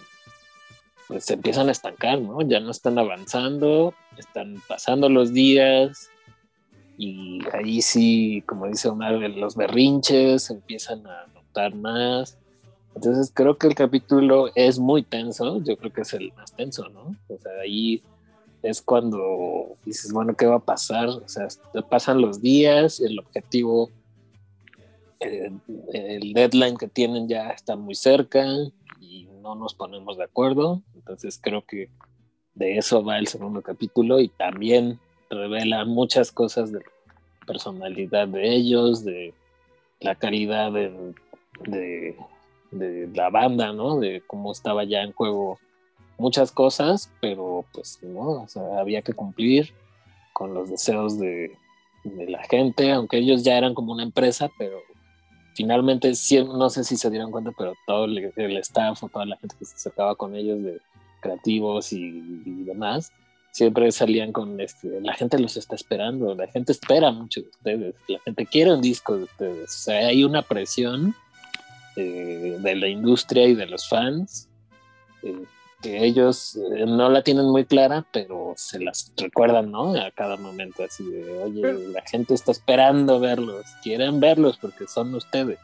[1.08, 2.42] pues se empiezan a estancar, ¿no?
[2.42, 6.10] Ya no están avanzando, están pasando los días
[6.98, 12.38] y ahí sí, como dice Omar, los berrinches empiezan a notar más.
[12.94, 16.90] Entonces creo que el capítulo es muy tenso, yo creo que es el más tenso,
[16.90, 17.16] ¿no?
[17.30, 18.04] O sea, ahí
[18.64, 21.10] es cuando dices, bueno, ¿qué va a pasar?
[21.10, 21.48] O sea,
[21.90, 23.90] pasan los días, el objetivo,
[25.20, 25.52] eh,
[25.94, 28.46] el deadline que tienen ya está muy cerca
[29.00, 30.82] y no nos ponemos de acuerdo.
[30.96, 31.90] Entonces creo que
[32.54, 35.00] de eso va el segundo capítulo y también
[35.30, 39.34] revela muchas cosas de la personalidad de ellos, de
[40.00, 41.14] la calidad de,
[41.66, 42.16] de,
[42.72, 44.00] de la banda, ¿no?
[44.00, 45.60] De cómo estaba ya en juego
[46.22, 49.74] muchas cosas, pero pues no, o sea, había que cumplir
[50.34, 51.58] con los deseos de,
[52.04, 54.80] la gente, aunque ellos ya eran como una empresa, pero
[55.54, 59.38] finalmente, sí, no sé si se dieron cuenta, pero todo el, staff o toda la
[59.38, 60.80] gente que se acercaba con ellos de
[61.20, 63.12] creativos y, y demás,
[63.52, 67.96] siempre salían con este, la gente los está esperando, la gente espera mucho de ustedes,
[68.08, 71.14] la gente quiere un disco de ustedes, o sea, hay una presión
[71.98, 74.48] eh, de la industria y de los fans.
[75.24, 75.44] Eh,
[75.82, 79.94] que ellos eh, no la tienen muy clara, pero se las recuerdan, ¿no?
[79.96, 85.14] A cada momento, así de, oye, la gente está esperando verlos, quieren verlos porque son
[85.16, 85.60] ustedes.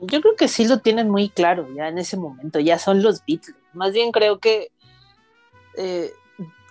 [0.00, 3.24] Yo creo que sí lo tienen muy claro ya en ese momento, ya son los
[3.24, 3.56] Beatles.
[3.72, 4.70] Más bien creo que
[5.76, 6.12] eh,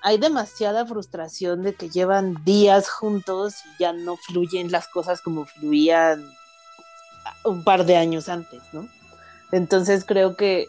[0.04, 5.46] hay demasiada frustración de que llevan días juntos y ya no fluyen las cosas como
[5.46, 6.30] fluían
[7.44, 8.88] un par de años antes, ¿no?
[9.52, 10.68] Entonces creo que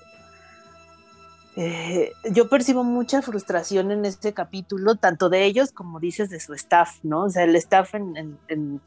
[1.59, 6.53] eh, yo percibo mucha frustración en este capítulo, tanto de ellos como dices de su
[6.53, 7.25] staff, ¿no?
[7.25, 8.39] O sea, el staff en,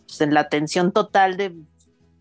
[0.06, 1.56] pues en la atención total de,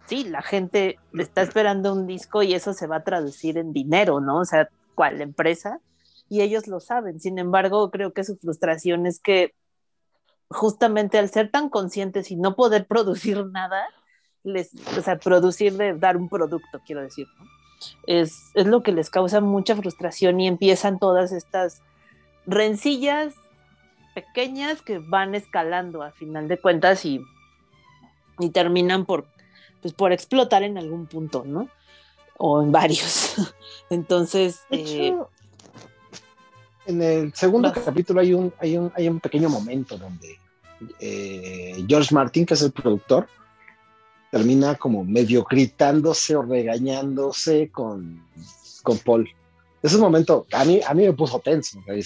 [0.07, 4.21] sí, la gente está esperando un disco y eso se va a traducir en dinero,
[4.21, 4.39] ¿no?
[4.39, 5.81] O sea, ¿cuál empresa?
[6.31, 7.21] Y ellos lo saben.
[7.21, 9.55] Sin embargo, creo que su frustración es que
[10.49, 13.85] justamente al ser tan conscientes y no poder producir nada,
[14.45, 17.58] les, o sea, producir de dar un producto, quiero decir, ¿no?
[18.07, 21.83] Es, es lo que les causa mucha frustración y empiezan todas estas
[22.47, 23.35] rencillas
[24.15, 27.21] pequeñas que van escalando a final de cuentas y,
[28.39, 29.27] y terminan por,
[29.81, 31.69] pues, por explotar en algún punto, ¿no?
[32.37, 33.35] O en varios.
[33.91, 35.17] Entonces, De eh,
[36.87, 37.79] en el segundo vas.
[37.85, 40.39] capítulo hay un, hay, un, hay un pequeño momento donde
[41.01, 43.29] eh, George Martin, que es el productor,
[44.31, 48.23] termina como medio gritándose o regañándose con,
[48.83, 49.29] con Paul.
[49.83, 51.79] Ese momento a mí, a mí me puso tenso.
[51.89, 52.01] Ahí,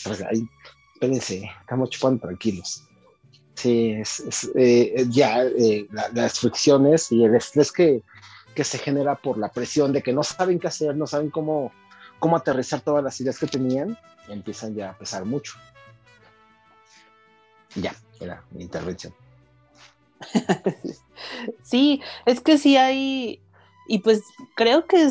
[0.95, 2.85] espérense, estamos chupando tranquilos.
[3.55, 8.03] Sí, es, es, eh, ya eh, la- las fricciones y el estrés que,
[8.55, 11.73] que se genera por la presión de que no saben qué hacer, no saben cómo,
[12.19, 13.99] cómo aterrizar todas las ideas que tenían,
[14.29, 15.55] empiezan ya a pesar mucho.
[17.75, 19.15] Ya, era mi intervención.
[21.63, 23.41] Sí, es que sí hay,
[23.87, 24.23] y pues
[24.55, 25.11] creo que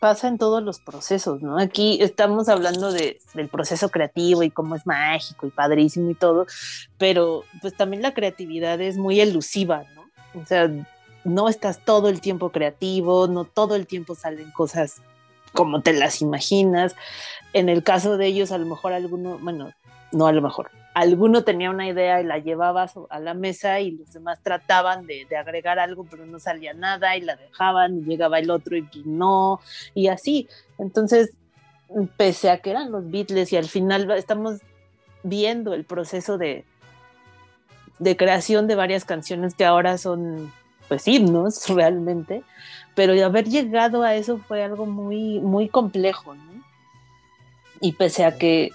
[0.00, 1.58] pasa en todos los procesos, ¿no?
[1.58, 6.46] Aquí estamos hablando de, del proceso creativo y cómo es mágico y padrísimo y todo,
[6.98, 10.40] pero pues también la creatividad es muy elusiva, ¿no?
[10.40, 10.70] O sea,
[11.24, 15.02] no estás todo el tiempo creativo, no todo el tiempo salen cosas
[15.52, 16.96] como te las imaginas.
[17.52, 19.72] En el caso de ellos, a lo mejor alguno, bueno,
[20.12, 20.70] no a lo mejor,
[21.00, 25.26] alguno tenía una idea y la llevaba a la mesa y los demás trataban de,
[25.34, 29.06] agregar algo, pero no salía nada y la dejaban y llegaba el otro y pues
[29.06, 29.60] no,
[29.94, 30.46] y así.
[30.78, 31.32] Entonces,
[32.18, 34.60] pese a que eran los Beatles y al final estamos
[35.22, 36.64] viendo el proceso de,
[37.98, 40.52] de creación de varias canciones que ahora son
[40.88, 42.42] pues himnos realmente,
[42.94, 46.62] pero haber llegado a eso fue algo muy, muy complejo, ¿no?
[47.80, 48.70] Y pese a que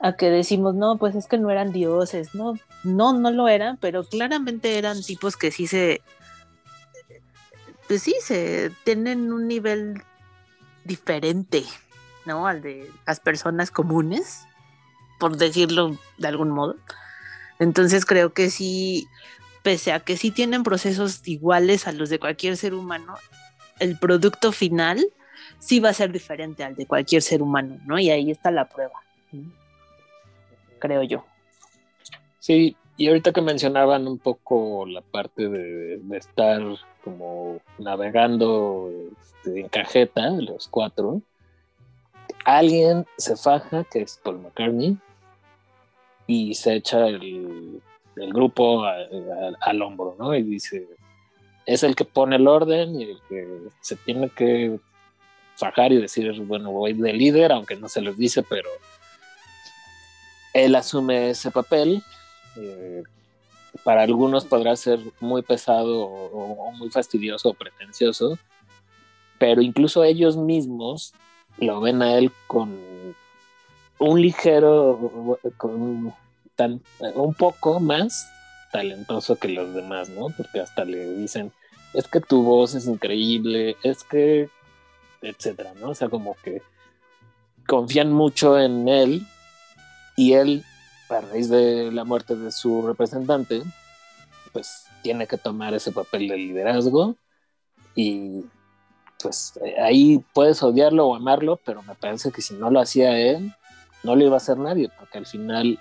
[0.00, 3.76] a que decimos, no, pues es que no eran dioses, no, no, no lo eran,
[3.76, 6.00] pero claramente eran tipos que sí se,
[7.86, 10.02] pues sí, se tienen un nivel
[10.84, 11.64] diferente,
[12.24, 12.46] ¿no?
[12.46, 14.46] Al de las personas comunes,
[15.18, 16.76] por decirlo de algún modo.
[17.58, 19.06] Entonces creo que sí,
[19.62, 23.16] pese a que sí tienen procesos iguales a los de cualquier ser humano,
[23.80, 25.06] el producto final
[25.58, 27.98] sí va a ser diferente al de cualquier ser humano, ¿no?
[27.98, 28.94] Y ahí está la prueba.
[29.32, 29.59] ¿no?
[30.80, 31.24] Creo yo.
[32.40, 36.60] Sí, y ahorita que mencionaban un poco la parte de, estar
[37.04, 41.22] como navegando este, en cajeta, los cuatro,
[42.44, 44.98] alguien se faja, que es Paul McCartney,
[46.26, 47.80] y se echa el,
[48.16, 50.34] grupo al hombro, ¿no?
[50.34, 50.86] Y dice,
[51.64, 53.48] es el que pone el orden y el que
[53.80, 54.78] se tiene que
[55.56, 58.68] fajar y decir, bueno, voy de líder, aunque no se los dice, pero
[60.52, 62.02] él asume ese papel.
[62.56, 63.02] eh,
[63.84, 68.38] para algunos podrá ser muy pesado o, muy fastidioso o pretencioso,
[69.38, 71.14] pero incluso ellos mismos
[71.58, 72.76] lo ven a él con
[73.98, 76.14] un ligero, con
[77.14, 78.28] un poco más
[78.72, 80.28] talentoso que los demás, ¿no?
[80.36, 81.52] Porque hasta le dicen,
[81.94, 84.48] es que tu voz es increíble, es que,
[85.22, 85.90] etcétera, ¿no?
[85.90, 86.62] O sea, como que
[87.66, 89.26] confían mucho en él
[90.20, 90.64] y él,
[91.08, 93.62] a raíz de la muerte de su representante,
[94.52, 97.16] pues tiene que tomar ese papel de liderazgo
[97.94, 98.44] y
[99.22, 99.52] pues
[99.82, 103.52] ahí puedes odiarlo o amarlo, pero me parece que si no lo hacía él,
[104.02, 105.78] no lo iba a hacer nadie, porque al final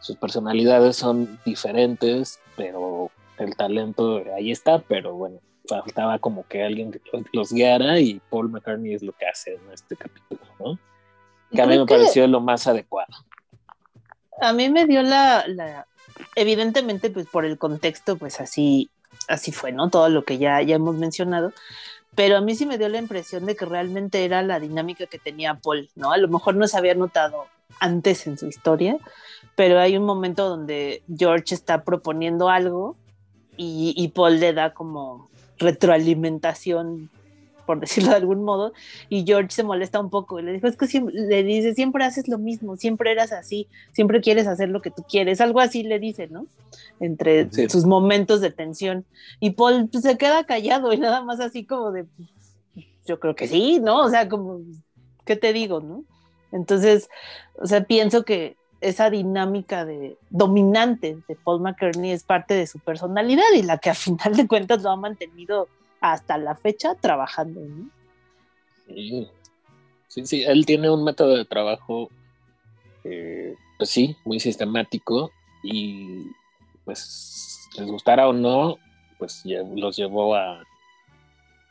[0.00, 6.90] sus personalidades son diferentes, pero el talento ahí está, pero bueno, faltaba como que alguien
[6.90, 7.00] que
[7.32, 10.78] los- guiara y Paul McCartney es lo que hace en este capítulo, ¿no?
[11.52, 13.12] Que a mí me que- pareció lo más adecuado.
[14.40, 15.44] A mí me dio la,
[16.34, 18.90] evidentemente pues por el contexto pues así
[19.28, 21.52] así fue no todo lo que ya ya hemos mencionado
[22.14, 25.18] pero a mí sí me dio la impresión de que realmente era la dinámica que
[25.18, 27.46] tenía Paul no a lo mejor no se había notado
[27.78, 28.96] antes en su historia
[29.54, 32.96] pero hay un momento donde George está proponiendo algo
[33.56, 35.28] y, y Paul le da como
[35.58, 37.10] retroalimentación
[37.70, 38.72] por decirlo de algún modo,
[39.08, 42.02] y George se molesta un poco y le dijo, es que siempre, le dice, siempre
[42.02, 45.84] haces lo mismo, siempre eras así, siempre quieres hacer lo que tú quieres, algo así
[45.84, 46.46] le dice, ¿no?
[46.98, 47.68] Entre Sí.
[47.68, 49.04] sus momentos de tensión.
[49.38, 52.06] Y Paul pues, se queda callado y nada más así como de,
[53.06, 54.00] yo creo que sí, ¿no?
[54.00, 54.62] O sea, como,
[55.24, 56.02] ¿qué te digo, no?
[56.50, 57.08] Entonces,
[57.54, 62.80] o sea, pienso que esa dinámica de dominante de Paul McCartney es parte de su
[62.80, 65.68] personalidad y la que a final de cuentas lo ha mantenido
[66.00, 67.60] hasta la fecha trabajando.
[67.60, 67.90] ¿no?
[68.86, 69.28] Sí.
[70.08, 72.10] sí, él tiene un método de trabajo,
[73.04, 75.30] eh, pues sí, muy sistemático
[75.62, 76.26] y
[76.84, 78.78] pues les gustara o no,
[79.18, 80.62] pues los llevó a,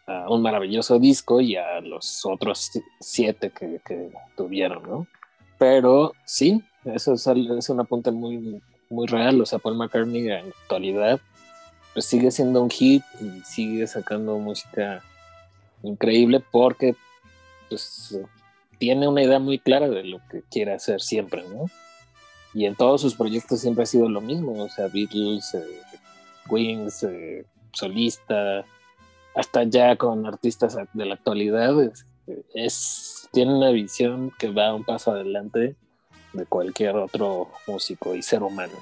[0.07, 5.07] a un maravilloso disco y a los otros siete que, tuvieron, ¿no?
[5.57, 9.41] Pero sí, eso es, es un apunte muy, muy real.
[9.41, 11.19] O sea, Paul McCartney en actualidad
[11.99, 15.03] pues sigue siendo un hit y sigue sacando música
[15.83, 16.95] increíble porque
[17.67, 18.17] pues
[18.77, 21.65] tiene una idea muy clara de lo que quiere hacer siempre, ¿no?
[22.53, 25.81] Y en todos sus proyectos siempre ha sido lo mismo, o sea, Beatles, eh,
[26.49, 27.43] Wings, eh,
[27.73, 28.63] solista,
[29.35, 32.05] hasta ya con artistas de la actualidad, es,
[32.53, 35.75] es- tiene una visión que va un paso adelante
[36.31, 38.73] de cualquier otro músico y ser humano.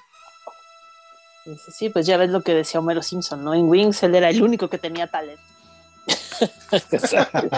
[1.52, 3.54] Dice, Sí, pues ya ves lo que decía Homero Simpson, ¿no?
[3.54, 5.42] En Wings él era el único que tenía talento.
[6.72, 7.50] Exacto.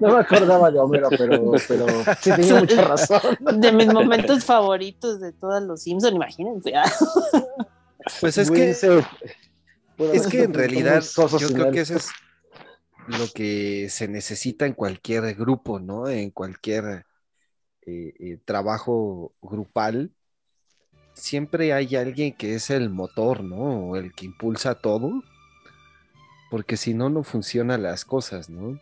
[0.00, 1.86] No me acordaba de Homero, pero, pero
[2.20, 3.20] sí tenía mucha razón.
[3.40, 6.72] de mis momentos favoritos de todos los Simpson, imagínense.
[8.20, 11.02] Pues es que, es que en realidad
[11.38, 12.08] yo creo que eso es
[13.06, 16.08] lo que se necesita en cualquier grupo, ¿no?
[16.08, 17.05] En cualquier
[17.86, 20.12] eh, eh, trabajo grupal.
[21.14, 23.88] Siempre hay alguien que es el motor, ¿no?
[23.90, 25.22] O el que impulsa todo.
[26.50, 28.78] Porque si no, no funcionan las cosas, ¿no?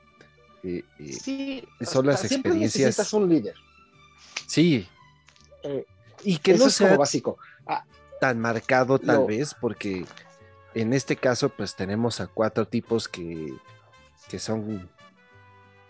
[0.63, 2.89] Eh, eh, Sí, son las siempre experiencias.
[2.89, 3.55] necesitas un líder.
[4.47, 4.89] sí.
[5.63, 5.85] Eh,
[6.25, 7.39] Y que eso no es como sea básico.
[7.67, 7.85] Ah,
[8.21, 10.05] tan marcado tal Lo- vez, porque
[10.75, 13.53] en este caso pues tenemos a cuatro tipos que,
[14.29, 14.81] que son pues,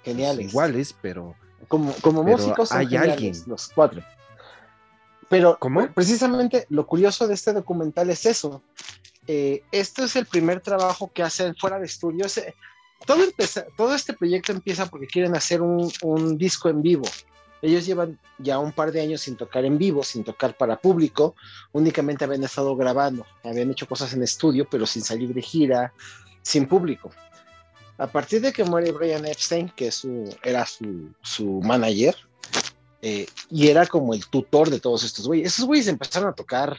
[0.04, 0.50] geniales.
[0.50, 1.34] iguales, pero
[1.68, 3.34] Como, como músicos hay alguien.
[3.46, 4.02] los cuatro.
[5.28, 5.88] Pero ¿Cómo?
[5.92, 8.62] precisamente lo curioso de este documental es eso.
[9.26, 12.36] Eh, este es el primer trabajo que hacen fuera de estudios.
[12.38, 12.54] Eh,
[13.06, 13.22] todo,
[13.76, 17.04] todo este proyecto empieza porque quieren hacer un, un disco en vivo.
[17.62, 21.34] Ellos llevan ya un par de años sin tocar en vivo, sin tocar para público.
[21.72, 25.94] Únicamente habían estado grabando, habían hecho cosas en estudio, pero sin salir de gira,
[26.42, 27.10] sin público.
[27.96, 32.16] A partir de que muere Brian Epstein, que su, era su, su manager,
[33.06, 35.52] eh, y era como el tutor de todos estos güeyes.
[35.52, 36.76] Esos güeyes empezaron a tocar.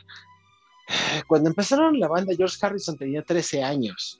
[1.27, 4.19] Cuando empezaron la banda, George Harrison tenía 13 años.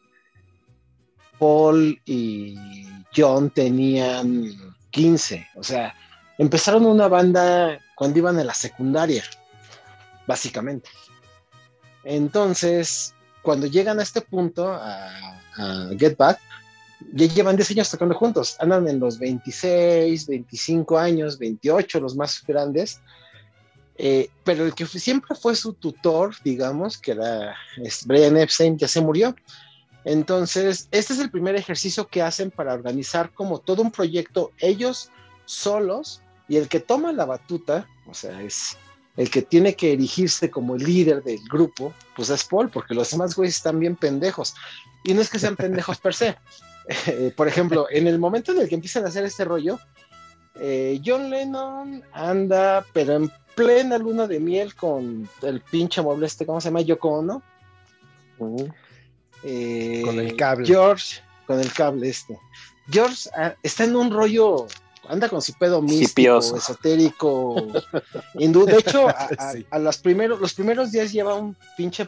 [1.38, 2.56] Paul y
[3.14, 4.54] John tenían
[4.92, 5.48] 15.
[5.56, 5.94] O sea,
[6.38, 9.24] empezaron una banda cuando iban a la secundaria,
[10.28, 10.90] básicamente.
[12.04, 16.40] Entonces, cuando llegan a este punto, a Get Back,
[17.14, 18.56] ya llevan 10 años tocando juntos.
[18.60, 23.02] Andan en los 26, 25 años, 28, los más grandes.
[23.98, 27.56] Eh, pero el que siempre fue su tutor, digamos, que era
[28.06, 29.36] Brian Epstein, ya se murió.
[30.04, 35.10] Entonces, este es el primer ejercicio que hacen para organizar como todo un proyecto ellos
[35.46, 38.78] solos y el que toma la batuta, o sea, es
[39.18, 43.10] el que tiene que erigirse como el líder del grupo, pues es Paul, porque los
[43.10, 44.54] demás güeyes están bien pendejos.
[45.04, 46.38] Y no es que sean pendejos per se.
[47.08, 49.80] Eh, por ejemplo, en el momento en el que empiezan a hacer este rollo,
[50.56, 56.46] eh, John Lennon anda, pero en plena luna de miel con el pinche mueble este,
[56.46, 56.82] ¿cómo se llama?
[56.82, 57.42] Yoko Ono.
[59.44, 60.66] Eh, Con el cable.
[60.66, 62.38] George, con el cable este.
[62.90, 64.68] George ah, está en un rollo,
[65.08, 67.68] anda con su pedo místico, esotérico,
[68.36, 68.66] hindú.
[68.66, 69.66] De hecho, a, a- Sí.
[69.70, 72.08] a los, primeros, los primeros días lleva un pinche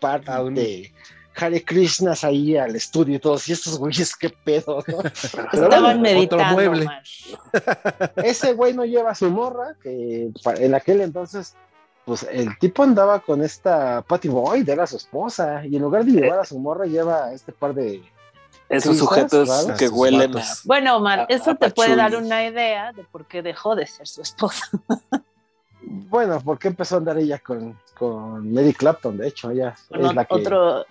[0.00, 0.92] par de
[1.38, 3.48] Hare Krishnas ahí al estudio y todos.
[3.48, 5.00] Y estos güeyes, qué pedo, ¿no?
[5.52, 6.44] Estaban bueno, meditando.
[6.54, 6.82] mueble.
[6.82, 7.02] Omar.
[8.24, 11.54] ese güey no lleva su morra, que en aquel entonces,
[12.04, 16.12] pues el tipo andaba con esta Patty Boyd, era su esposa, y en lugar de
[16.12, 18.02] llevar a su morra, lleva a este par de.
[18.68, 20.32] Esos sujetos que huelen.
[20.64, 23.86] Bueno, Omar, A- eso a te puede dar una idea de por qué dejó de
[23.86, 24.66] ser su esposa.
[25.82, 29.16] Bueno, ¿por qué empezó a andar ella con, con Mary Clapton?
[29.18, 30.34] De hecho, ella Bueno, es la que.
[30.34, 30.84] otro.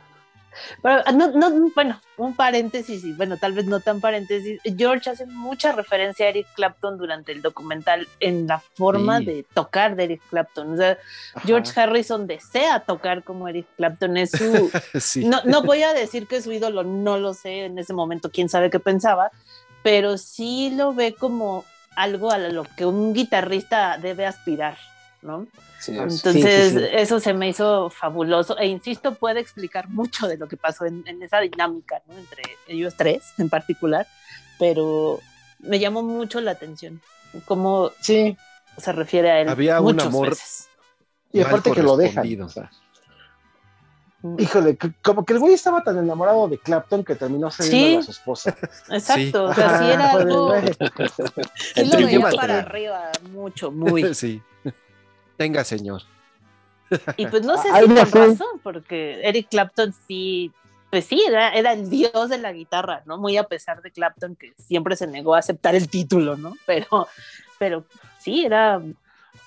[0.81, 4.59] Pero, ah, no, no, bueno, un paréntesis, y bueno, tal vez no tan paréntesis.
[4.77, 9.25] George hace mucha referencia a Eric Clapton durante el documental en la forma Sí.
[9.25, 10.73] de tocar de Eric Clapton.
[10.73, 10.97] O sea,
[11.35, 11.47] Ajá.
[11.47, 15.25] George Harrison desea tocar como Eric Clapton, es su, sí.
[15.25, 18.31] no, no voy a decir que es su ídolo, no lo sé en ese momento,
[18.31, 19.31] quién sabe qué pensaba,
[19.83, 21.63] pero sí lo ve como
[21.95, 24.77] algo a lo que un guitarrista debe aspirar,
[25.79, 26.85] Sí, Entonces, sí, sí.
[26.91, 31.03] eso se me hizo fabuloso e insisto, puede explicar mucho de lo que pasó en,
[31.07, 32.15] en esa dinámica, ¿no?
[32.17, 34.07] Entre ellos tres en particular,
[34.59, 35.19] pero
[35.59, 37.01] me llamó mucho la atención
[37.45, 38.37] cómo Sí,
[38.77, 40.67] se refiere a él Había un amor veces.
[41.31, 42.23] y aparte que lo dejan.
[42.23, 42.45] correspondido.
[42.45, 42.71] o sea,
[44.39, 47.95] híjole, como que el güey estaba tan enamorado de Clapton que terminó cediendo Sí.
[47.97, 48.55] a su esposa.
[48.89, 50.53] Exacto, o sea, sí era algo,
[51.55, 54.13] sí El lo veía para arriba mucho, muy.
[54.15, 54.41] sí.
[55.37, 56.01] Tenga, señor.
[57.17, 58.59] Y pues no sé si con razón.
[58.63, 60.51] porque Eric Clapton sí,
[60.91, 63.17] pues sí, era, era el dios de la guitarra, ¿no?
[63.17, 66.55] Muy a pesar de Clapton, que siempre se negó a aceptar el título, ¿no?
[66.65, 67.07] Pero,
[67.59, 67.85] pero
[68.19, 68.81] sí, era,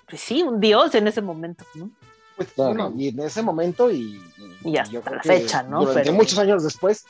[0.09, 1.91] pues sí, un dios en ese momento, ¿no?
[2.36, 2.70] Pues, Claro.
[2.74, 4.22] bueno, y en ese momento y,
[4.64, 5.80] Y hasta yo creo la que fecha, ¿no?
[5.80, 7.05] Durante Pero- muchos años después,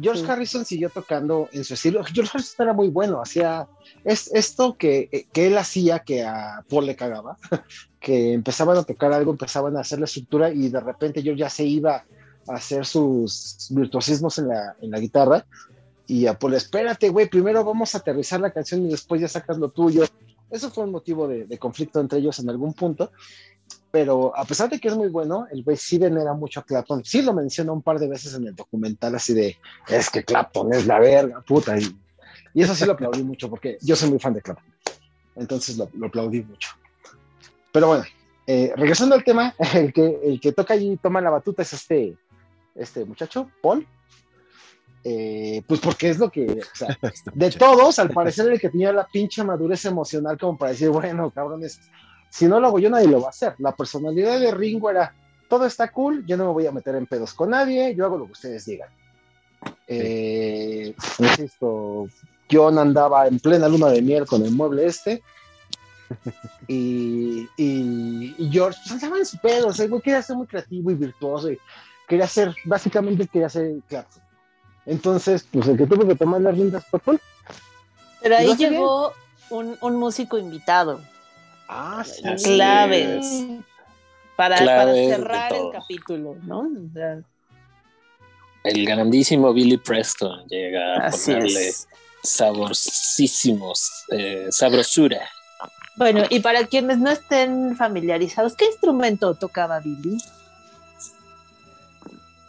[0.00, 0.30] George Sí.
[0.30, 2.04] Harrison siguió tocando en su estilo.
[2.04, 3.68] George Harrison era muy bueno, hacía
[4.04, 7.36] es, esto que, que él hacía que a Paul le cagaba,
[8.00, 11.50] que empezaban a tocar algo, empezaban a hacer la estructura y de repente George ya
[11.50, 12.04] se iba
[12.48, 15.44] a hacer sus virtuosismos en la, en la guitarra
[16.10, 19.58] y a Paul, espérate, güey, primero vamos a aterrizar la canción y después ya sacas
[19.58, 20.04] lo tuyo.
[20.50, 23.12] Eso fue un motivo de, de conflicto entre ellos en algún punto,
[23.90, 27.04] pero a pesar de que es muy bueno, el güey sí venera mucho a Clapton.
[27.04, 29.56] Sí lo menciona un par de veces en el documental, así de,
[29.88, 31.78] es que Clapton es la verga, puta.
[31.78, 31.96] Y,
[32.54, 34.72] y eso sí lo aplaudí mucho, porque yo soy muy fan de Clapton.
[35.36, 36.70] Entonces lo, lo aplaudí mucho.
[37.72, 38.04] Pero bueno,
[38.46, 42.16] eh, regresando al tema, el que, el que toca y toma la batuta es este,
[42.74, 43.86] este muchacho, Paul.
[45.02, 46.98] Eh, pues porque es lo que, o sea,
[47.34, 51.30] de todos, al parecer el que tenía la pinche madurez emocional como para decir, bueno,
[51.30, 51.80] cabrones,
[52.30, 53.54] si no lo hago yo, nadie lo va a hacer.
[53.58, 55.12] La personalidad de Ringo era,
[55.48, 58.16] todo está cool, yo no me voy a meter en pedos con nadie, yo hago
[58.16, 58.88] lo que ustedes digan.
[59.86, 62.08] Eh, insisto,
[62.50, 65.22] John andaba en plena luna de miel con el mueble este.
[66.68, 70.46] Y, y, y George pues, andaba en su pedo, o sea, güey quería ser muy
[70.46, 71.58] creativo y virtuoso y
[72.06, 74.22] quería ser, básicamente quería ser Clapton.
[74.86, 77.20] Entonces, pues el que tuvo que tomar las riendas fue Paul.
[78.22, 79.12] Pero ahí llegó
[79.50, 81.00] un, un músico invitado,
[81.72, 82.22] Ah, sí.
[82.42, 83.48] Claves, es.
[84.36, 86.60] para, Claves para de cerrar el capítulo, ¿no?
[86.62, 87.22] O sea,
[88.64, 91.88] El grandísimo Billy Preston llega a así ponerle es.
[92.22, 95.28] saborcísimos, eh, sabrosura.
[95.96, 100.18] Bueno, y para quienes no estén familiarizados, ¿qué instrumento tocaba Billy?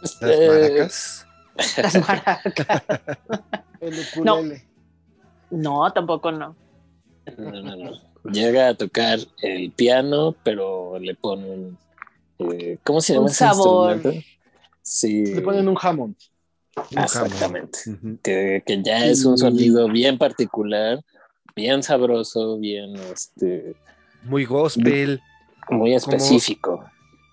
[0.00, 1.26] Las Eh, maracas.
[1.76, 2.82] Las maracas.
[3.80, 4.68] El ukulele.
[5.50, 6.56] No, tampoco no.
[7.36, 8.11] No, no, no.
[8.24, 11.76] Llega a tocar el piano, pero le ponen.
[12.38, 13.92] eh, ¿Cómo se llama Un ese sabor.
[13.94, 14.26] instrumento?
[14.82, 15.26] Sí.
[15.34, 16.14] Le ponen un Hammond.
[16.76, 17.78] Un Exactamente.
[18.22, 21.04] Que, que ya es un sonido bien particular,
[21.56, 23.74] bien sabroso, bien este,
[24.22, 25.20] Muy gospel.
[25.70, 26.84] muy específico.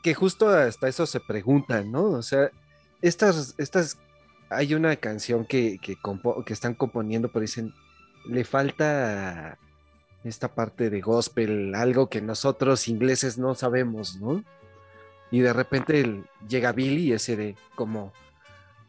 [0.04, 2.04] que justo hasta eso se preguntan, ¿no?
[2.06, 2.50] O sea,
[3.02, 3.98] estas, estas,
[4.50, 7.74] hay una canción que, que, compo- que están componiendo, pero dicen,
[8.28, 9.58] le falta
[10.24, 14.44] esta parte de gospel, algo que nosotros ingleses no sabemos, ¿no?
[15.32, 18.12] Y de repente llega Billy, ese de como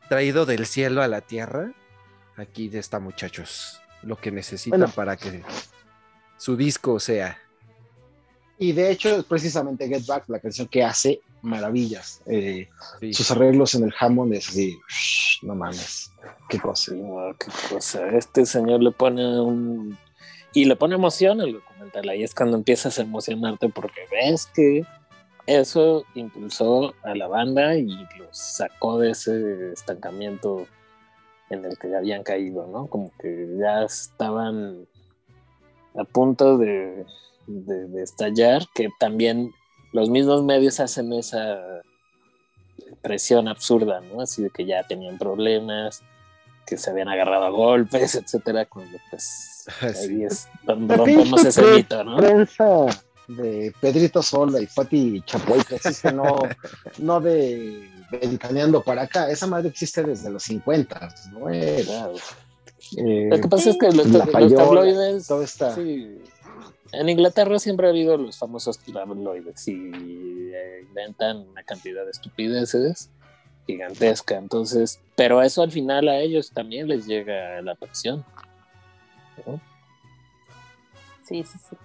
[0.09, 1.73] traído del cielo a la tierra,
[2.37, 4.95] aquí está muchachos, lo que necesitan Bueno.
[4.95, 5.43] para que
[6.37, 7.39] su disco sea.
[8.59, 12.21] Y de hecho, es precisamente Get Back, la canción que hace maravillas.
[12.27, 12.69] Eh,
[13.01, 13.13] Sí.
[13.15, 14.79] sus arreglos en el Hammond es así,
[15.43, 16.11] no mames,
[16.49, 16.91] qué cosa.
[16.93, 18.09] Sí, no, qué cosa.
[18.11, 19.97] Este señor le pone un.
[20.53, 22.09] Y le pone emoción al documental.
[22.09, 24.85] Ahí es cuando empiezas a emocionarte porque ves que
[25.47, 27.87] eso impulsó a la banda y
[28.19, 30.67] los sacó de ese estancamiento
[31.51, 32.87] en el que habían caído, ¿no?
[32.87, 34.87] Como que ya estaban
[35.97, 37.05] a punto de-
[37.47, 39.53] de estallar, que también
[39.93, 41.83] los mismos medios hacen esa
[43.03, 44.21] presión absurda, ¿no?
[44.21, 46.03] Así de que ya tenían problemas,
[46.71, 49.87] que se habían agarrado a golpes, etcétera, cuando pues Sí.
[50.15, 52.17] ahí es donde rompemos ese mito, ¿no?
[52.17, 52.87] prensa
[53.29, 56.39] de Pedrito Sola y Pati Chapoy, que existe no,
[56.99, 61.49] no de Ventaneando para acá, esa madre existe desde los 50, ¿no?
[61.51, 62.15] Eh, Claro.
[62.97, 66.19] eh, Lo que pasa es que los, los Payola, tabloides, todo está- sí.
[66.93, 69.93] en Inglaterra siempre ha habido los famosos tabloides y
[70.53, 73.11] eh, inventan una cantidad de estupideces
[73.73, 78.25] gigantesca, entonces, pero eso al final a ellos también les llega la presión.
[79.47, 79.61] ¿no?
[81.27, 81.77] Sí, sí, sí.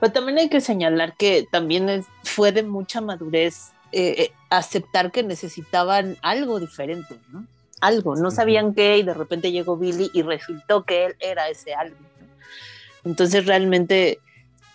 [0.00, 5.12] Pero también hay que señalar que también es- fue de mucha madurez eh, eh, aceptar
[5.12, 7.46] que necesitaban algo diferente, ¿no?
[7.80, 11.74] Algo, no sabían qué y de repente llegó Billy y resultó que él era ese
[11.74, 11.96] algo.
[12.20, 13.10] ¿no?
[13.10, 14.18] Entonces realmente,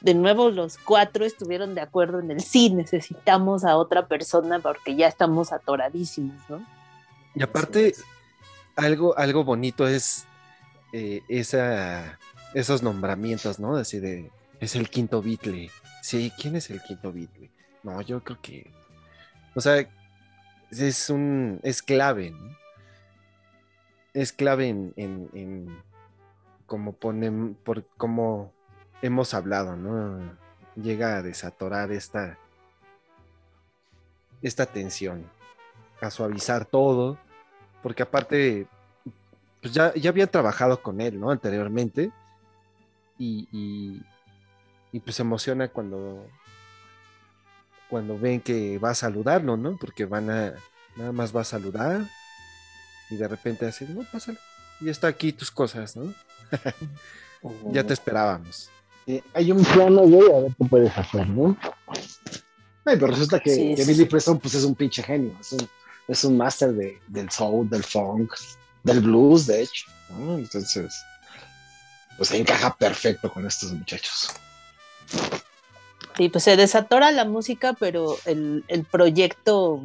[0.02, 4.96] de nuevo, los cuatro estuvieron de acuerdo en el sí, necesitamos a otra persona porque
[4.96, 6.66] ya estamos atoradísimos, ¿no?
[7.36, 7.94] Y aparte,
[8.76, 10.26] algo, algo bonito es
[10.94, 12.18] eh, esa,
[12.54, 13.76] esos nombramientos, ¿no?
[13.76, 15.70] Así de, es el quinto Beatle.
[16.02, 17.52] Sí, ¿quién es el quinto Beatle?
[17.84, 18.72] No, yo creo que,
[19.56, 19.86] o sea,
[20.72, 22.58] es un, es clave, ¿no?
[24.14, 25.84] Es clave en, en, en
[26.66, 28.54] como ponen, por como
[29.02, 30.20] hemos hablado, ¿no?
[30.76, 32.38] Llega a desatorar esta,
[34.42, 35.30] esta tensión,
[36.02, 37.18] a suavizar todo,
[37.82, 38.68] porque aparte,
[39.62, 41.32] pues ya, ya habían trabajado con él, ¿no?
[41.32, 42.12] Anteriormente,
[43.18, 44.02] y, y,
[44.92, 46.26] y pues se emociona cuando,
[47.90, 49.78] cuando ven que va a saludarlo, ¿no?
[49.78, 50.54] Porque van a,
[50.96, 52.02] nada más va a saludar,
[53.10, 54.38] y de repente hacen, no, pásale,
[54.80, 56.14] ya está aquí tus cosas, ¿no?
[57.72, 58.70] Ya te esperábamos.
[59.10, 61.58] Eh, hay un plano, güey, a ver qué puedes hacer, ¿no?
[62.86, 64.06] Ay, pero resulta que, Sí, que Billy.
[64.06, 65.68] Preston pues es un pinche genio, es un,
[66.08, 68.32] es un máster de, del soul, del funk,
[68.84, 70.38] del blues, de hecho, ¿no?
[70.38, 70.94] Entonces,
[72.18, 74.30] pues se encaja perfecto con estos muchachos.
[76.16, 79.82] Sí, pues se desatora la música, pero el, el proyecto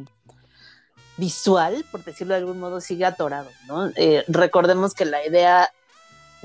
[1.17, 3.89] visual, por decirlo de algún modo, sigue atorado, ¿no?
[3.95, 5.71] Eh, recordemos que la idea,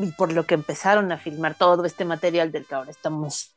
[0.02, 3.54] y por lo que empezaron a filmar todo este material del que ahora estamos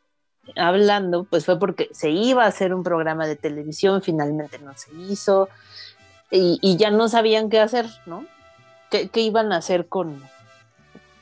[0.56, 4.94] hablando, pues fue porque se iba a hacer un programa de televisión, finalmente no se
[4.94, 5.50] hizo,
[6.30, 8.26] y, y ya no sabían qué hacer, ¿no?
[8.92, 10.22] ¿Qué, qué iban a hacer con,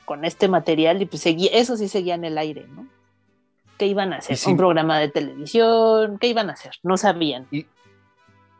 [0.04, 1.00] con este material?
[1.02, 2.86] Y pues seguía, eso sí seguía en el aire, ¿no?
[3.78, 4.36] ¿Qué iban a hacer?
[4.36, 4.50] Sí.
[4.50, 6.18] ¿Un programa de televisión?
[6.18, 6.72] ¿Qué iban a hacer?
[6.82, 7.46] No sabían.
[7.50, 7.66] Y,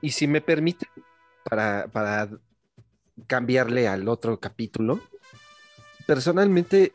[0.00, 0.86] y si me permite,
[1.44, 2.28] para, para
[3.26, 5.00] cambiarle al otro capítulo,
[6.06, 6.92] personalmente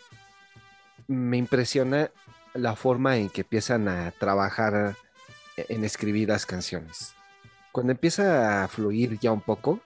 [1.08, 2.12] me impresiona
[2.54, 4.96] la forma en que empiezan a trabajar
[5.58, 7.14] en escribir las canciones.
[7.72, 9.82] Cuando empieza a fluir ya un poco,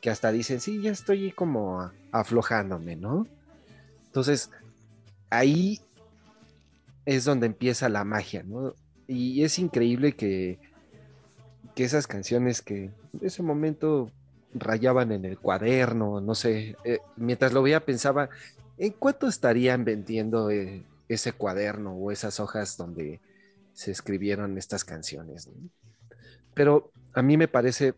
[0.00, 3.26] que hasta dicen, sí, ya estoy como aflojándome, ¿no?
[4.06, 4.50] Entonces,
[5.30, 5.80] ahí
[7.04, 8.74] es donde empieza la magia, ¿no?
[9.06, 10.58] Y es increíble que,
[11.74, 14.10] que esas canciones que en ese momento
[14.54, 18.28] rayaban en el cuaderno, no sé, eh, mientras lo veía pensaba,
[18.78, 23.20] ¿en cuánto estarían vendiendo eh, ese cuaderno o esas hojas donde
[23.72, 25.48] se escribieron estas canciones?
[25.48, 25.68] ¿no?
[26.54, 27.94] Pero a mí me parece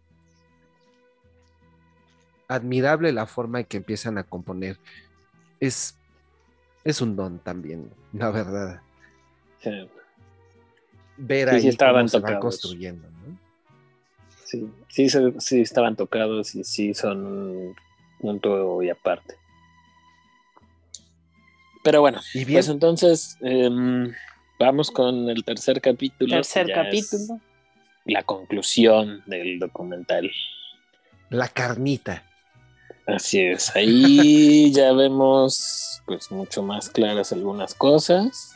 [2.49, 4.79] admirable la forma en que empiezan a componer.
[5.61, 5.97] Es,
[6.85, 8.81] es un don también, la verdad.
[9.61, 9.71] Sí,
[11.17, 13.39] Ver Sí, ahí sí estaban cómo se van construyendo, ¿no?
[14.45, 15.09] sí, sí,
[15.39, 17.77] sí estaban tocados y sí son un
[18.19, 19.37] punto y aparte.
[21.89, 24.13] Pero bueno, Y bien, pues entonces em,
[24.59, 26.35] vamos con el tercer capítulo.
[26.35, 27.41] Tercer capítulo.
[28.05, 30.31] La conclusión del documental.
[31.31, 32.25] la carnita.
[33.07, 38.55] Así es, ahí ya vemos pues mucho más claras algunas cosas,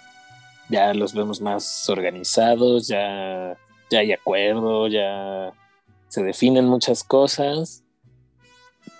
[0.69, 3.57] ya los vemos más organizados, ya,
[3.91, 5.55] ya hay acuerdo, ya
[6.09, 7.82] se definen muchas cosas,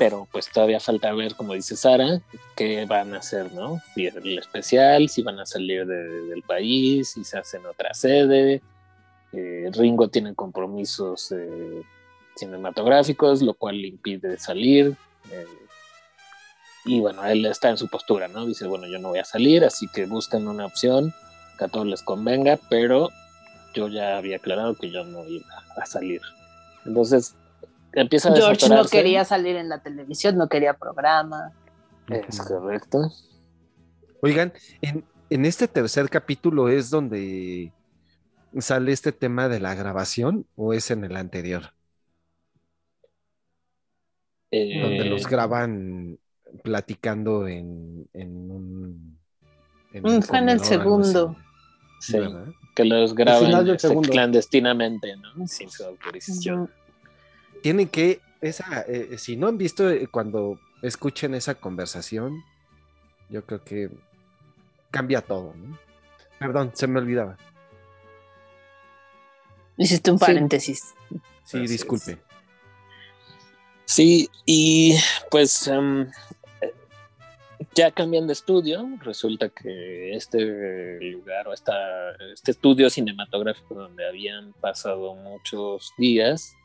[0.03, 2.21] pero pues todavía falta ver, como dice Sara,
[2.57, 3.81] qué van a hacer, ¿no?
[3.95, 7.95] Si es el especial, si van a salir de- del país, si se hacen otra
[7.95, 8.63] sede.
[9.33, 11.83] Eh, Ringo tiene compromisos eh,
[12.35, 14.97] cinematográficos, lo cual le impide salir.
[15.31, 15.47] Eh,
[16.85, 18.45] y bueno, él está en su postura, ¿no?
[18.45, 21.15] Dice, bueno, yo no voy a salir, así que buscan una opción
[21.61, 23.11] que a todos les convenga, pero
[23.73, 25.47] yo ya había aclarado que yo no iba
[25.77, 26.21] a salir.
[26.85, 27.37] Entonces,
[27.93, 31.53] empieza a George no quería salir en la televisión, no quería programa.
[32.09, 33.11] Es correcto.
[34.23, 37.73] Oigan, en, en este tercer capítulo es donde
[38.59, 41.73] sale este tema de la grabación o es en el anterior,
[44.51, 46.19] Eh, donde los graban
[46.63, 49.19] platicando en, en un...
[49.95, 51.37] en un Mm, fue en el sí, segundo.
[52.13, 52.47] ¿verdad?
[52.75, 54.11] que los final graban este, segundo.
[54.11, 55.47] clandestinamente, ¿no?
[55.47, 56.71] Sin su autorización.
[57.63, 62.43] Tienen que, esa, eh, si no han visto eh, cuando escuchen esa conversación,
[63.29, 63.91] yo creo que
[64.91, 65.79] cambia todo, ¿no?
[66.39, 67.37] Perdón, se me olvidaba.
[69.77, 70.95] Hiciste un paréntesis.
[71.45, 72.19] Sí, disculpe.
[73.85, 74.97] Sí, y
[75.31, 76.09] pues em,
[76.61, 76.73] eh,
[77.75, 78.89] ya cambian de estudio.
[79.01, 86.57] Resulta que este lugar o esta, este estudio cinematográfico donde habían pasado muchos días,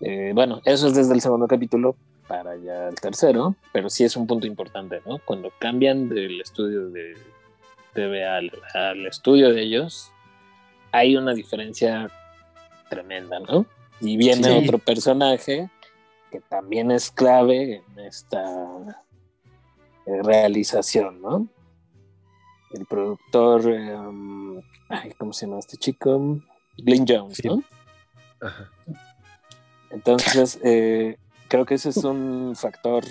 [0.00, 1.96] eh, bueno, eso es desde el segundo capítulo
[2.26, 5.18] para ya el tercero, pero sí es un punto importante, ¿no?
[5.24, 7.16] Cuando cambian del estudio de
[7.92, 10.12] TV al, al estudio de ellos,
[10.92, 12.08] hay una diferencia
[12.88, 13.66] tremenda, ¿no?
[14.00, 14.58] Y viene Sí.
[14.64, 15.68] otro personaje
[16.30, 18.44] que también es clave en esta
[20.06, 21.48] eh, realización, ¿no?
[22.72, 26.38] El productor, em, ay, ¿cómo se llama este chico?
[26.78, 27.48] Glyn Jones, Sí.
[27.48, 27.62] ¿no?
[28.40, 28.70] Ajá.
[29.90, 31.18] Entonces, eh,
[31.48, 33.04] creo que ese es un factor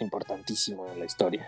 [0.00, 1.46] importantísimo en la historia.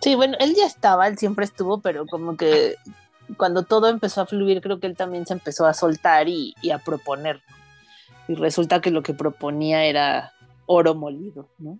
[0.00, 2.76] Sí, bueno, él ya estaba, él siempre estuvo, pero como que
[3.36, 6.70] cuando todo empezó a fluir, creo que él también se empezó a soltar y, y
[6.70, 7.40] a proponer.
[8.28, 10.32] y resulta que lo que proponía era
[10.66, 11.78] oro molido, ¿no?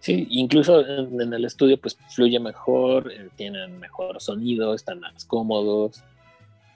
[0.00, 5.24] Sí, incluso en, en el estudio pues fluye mejor, eh, tienen mejor sonido, están más
[5.24, 6.02] cómodos.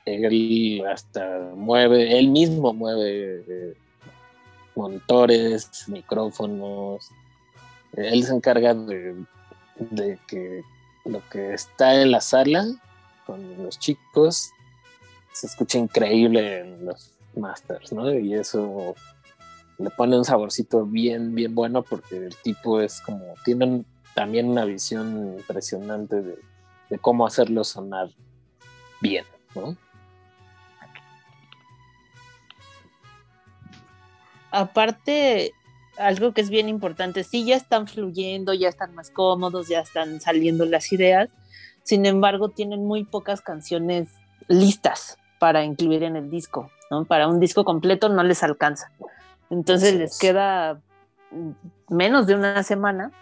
[0.07, 3.75] Él hasta mueve, él mismo mueve eh,
[4.75, 7.11] monitores, micrófonos.
[7.93, 9.17] Él se encarga de,
[10.27, 10.63] que
[11.05, 12.67] lo que está en la sala
[13.27, 14.51] con los chicos
[15.33, 18.13] se escucha increíble en los masters, ¿no?
[18.13, 18.95] Y eso
[19.79, 24.65] le pone un saborcito bien, bien bueno porque el tipo es como, tienen también una
[24.65, 28.11] visión impresionante de cómo hacerlo sonar
[29.01, 29.25] bien,
[29.55, 29.77] ¿no?
[34.51, 35.53] Aparte,
[35.99, 40.21] algo que es bien importante, sí ya están fluyendo, ya están más cómodos, ya están
[40.21, 41.29] saliendo las ideas,
[41.83, 44.09] sin embargo tienen muy pocas canciones
[44.49, 47.05] listas para incluir en el disco, ¿no?
[47.05, 48.91] Para un disco completo no les alcanza.
[49.51, 50.19] Entonces les es.
[50.19, 50.81] queda
[51.89, 53.13] menos de una semana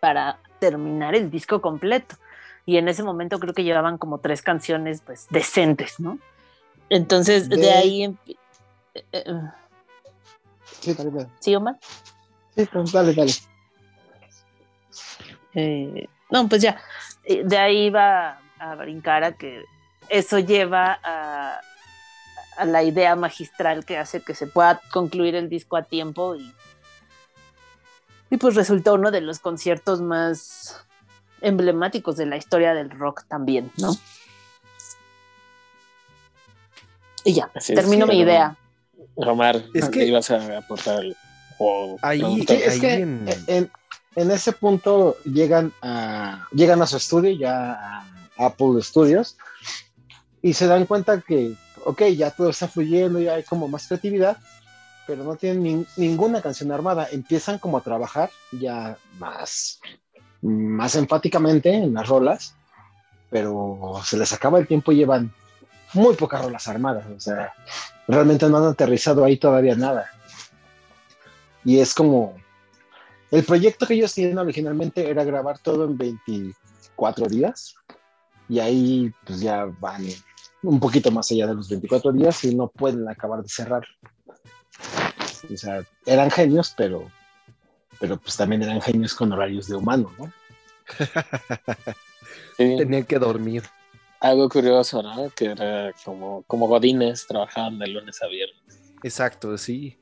[0.00, 2.16] para terminar el disco completo.
[2.66, 6.18] Y en ese momento creo que llevaban como tres canciones pues decentes, ¿no?
[6.88, 8.02] Entonces de, De- ahí...
[8.02, 8.36] empi-
[8.94, 9.24] eh, eh,
[10.80, 11.28] Sí, dale, dale.
[11.40, 11.78] ¿Sí, Omar?
[12.56, 13.32] Sí, pues, dale, dale.
[15.54, 16.80] Eh, no, pues ya,
[17.24, 19.64] eh, de ahí va a brincar a que
[20.08, 21.60] eso lleva a,
[22.56, 26.54] a la idea magistral que hace que se pueda concluir el disco a tiempo y,
[28.30, 30.84] y pues resulta uno de los conciertos más
[31.40, 33.96] emblemáticos de la historia del rock también, ¿no?
[37.24, 38.56] Y ya, Así es, termino mi idea.
[39.28, 41.02] Omar, Es ¿qué que- ibas a aportar?
[41.58, 43.70] O Ahí- es Ahí que en- en,
[44.16, 48.06] en ese punto llegan a, llegan a su estudio, ya a
[48.38, 49.36] Apple Studios,
[50.42, 51.52] y se dan cuenta que,
[51.84, 54.38] ok, ya todo está fluyendo, ya hay como más creatividad,
[55.06, 57.08] pero no tienen nin- ninguna canción armada.
[57.12, 59.80] Empiezan como a trabajar ya más,
[60.40, 62.54] más enfáticamente en las rolas,
[63.28, 65.32] pero se les acaba el tiempo y llevan
[65.94, 67.04] muy pocas rolas armadas.
[67.14, 67.52] O sea,
[68.06, 70.10] realmente no han aterrizado ahí todavía nada.
[71.64, 72.34] Y es como,
[73.30, 77.74] el proyecto que ellos tienen originalmente era grabar todo en 24 días.
[78.48, 80.06] Y ahí pues ya van
[80.62, 83.86] un poquito más allá de los 24 días y no pueden acabar de cerrar.
[85.52, 87.10] O sea, eran genios, pero,
[87.98, 90.32] pero pues también eran genios con horarios de humano, ¿no?
[92.56, 93.62] Sí, Tenían que dormir.
[94.20, 95.30] Algo curioso, ¿no?
[95.30, 98.80] Que era como, como Godines trabajaban de lunes a viernes.
[99.02, 99.96] Exacto, sí.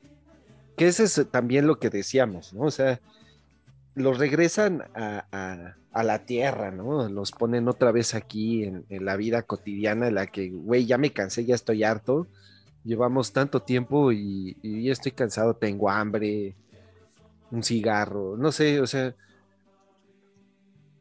[0.77, 2.63] Que ese es también lo que decíamos, ¿no?
[2.63, 2.99] O sea,
[3.95, 7.09] los regresan a, a- la tierra, ¿no?
[7.09, 10.97] Los ponen otra vez aquí en, en la vida cotidiana en la que, güey, ya
[10.97, 12.27] me cansé, ya estoy harto.
[12.85, 16.55] Llevamos tanto tiempo y, y ya estoy cansado, tengo hambre,
[17.51, 19.13] un cigarro, no sé, o sea,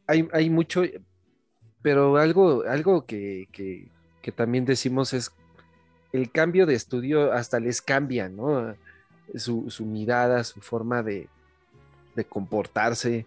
[0.06, 0.82] hay, hay mucho,
[1.83, 3.89] pero algo, algo que, que-
[4.22, 5.31] que también decimos es
[6.12, 8.74] el cambio de estudio hasta les cambia, ¿no?
[9.37, 11.29] Su, su mirada, su forma de,
[12.16, 13.26] de comportarse.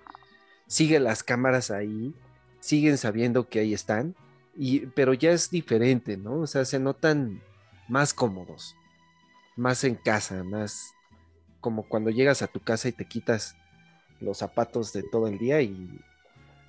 [0.68, 2.14] Siguen las cámaras ahí,
[2.60, 4.16] siguen sabiendo que ahí están,
[4.58, 6.36] y, pero ya es diferente, ¿no?
[6.42, 7.42] O sea, se notan
[7.88, 8.76] más cómodos,
[9.56, 10.94] más en casa, más
[11.60, 13.56] como cuando llegas a tu casa y te quitas
[14.20, 16.00] los zapatos de todo el día y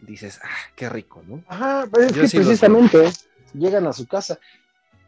[0.03, 1.43] dices, ah, qué rico, ¿no?
[1.49, 3.11] Ajá, pues es Yo que sí precisamente
[3.55, 4.39] llegan a su casa.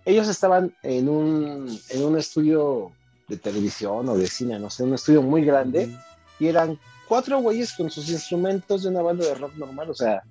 [0.05, 2.93] Ellos estaban en un, en un estudio
[3.29, 5.91] de televisión o de cine, no sé, un estudio muy grande,
[6.39, 10.23] y eran cuatro güeyes con sus instrumentos de una banda de rock normal, o sea,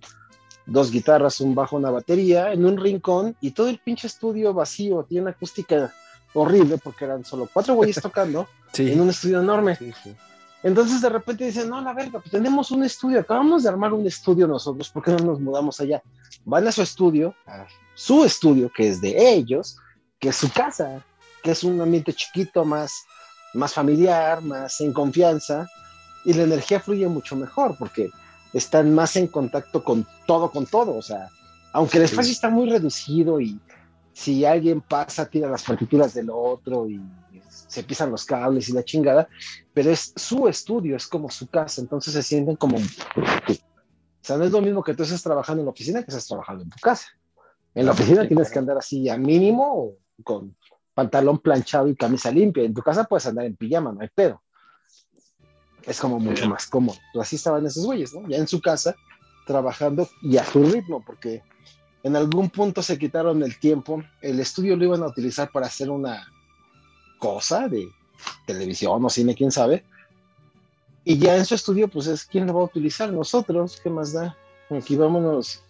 [0.66, 5.04] dos guitarras, un bajo, una batería, en un rincón, y todo el pinche estudio vacío,
[5.10, 5.92] tiene una acústica
[6.36, 8.92] horrible, porque eran solo cuatro güeyes tocando Sí.
[8.92, 9.76] en un estudio enorme.
[9.76, 10.16] sí, sí.
[10.64, 14.08] Entonces de repente dicen, no, la verga, pues tenemos un estudio, acabamos de armar un
[14.08, 16.02] estudio nosotros, ¿por qué no nos mudamos allá?
[16.46, 19.76] Van a su estudio, a su estudio, que es de ellos,
[20.20, 21.06] que es su casa,
[21.44, 23.04] que es un ambiente chiquito, más,
[23.54, 25.68] más familiar, más en confianza,
[26.24, 28.10] y la energía fluye mucho mejor, porque
[28.54, 31.28] están más en contacto con todo, con todo, o sea,
[31.74, 32.14] aunque el Sí.
[32.14, 33.60] espacio está muy reducido y
[34.14, 37.02] si alguien pasa, tira las partituras del otro y
[37.50, 39.28] se pisan los cables y la chingada,
[39.74, 42.78] pero es su estudio, es como su casa, entonces se sienten como...
[42.78, 46.28] O sea, no es lo mismo que tú estés trabajando en la oficina que estés
[46.28, 47.08] trabajando en tu casa.
[47.76, 48.54] En la oficina Sí, tienes claro.
[48.54, 50.56] que andar así a mínimo con
[50.94, 52.64] pantalón planchado y camisa limpia.
[52.64, 54.42] En tu casa puedes andar en pijama, no hay pedo.
[55.82, 56.98] Es como mucho más cómodo.
[57.20, 58.30] Así estaban esos güeyes, ¿no?
[58.30, 58.96] Ya en su casa,
[59.46, 61.44] trabajando y a su ritmo, porque
[62.04, 64.04] en algún punto se quitaron el tiempo.
[64.22, 66.28] El estudio lo iban a utilizar para hacer una,
[67.24, 67.88] cosa de
[68.46, 69.86] televisión o cine, quién sabe.
[71.06, 74.12] Y ya en su estudio, pues es quién lo va a utilizar, nosotros, ¿qué más
[74.12, 74.36] da?
[74.70, 75.64] Aquí vámonos,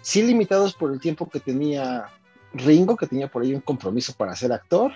[0.00, 2.06] sí limitados por el tiempo que tenía
[2.54, 4.92] Ringo, que tenía por ahí un compromiso para ser actor,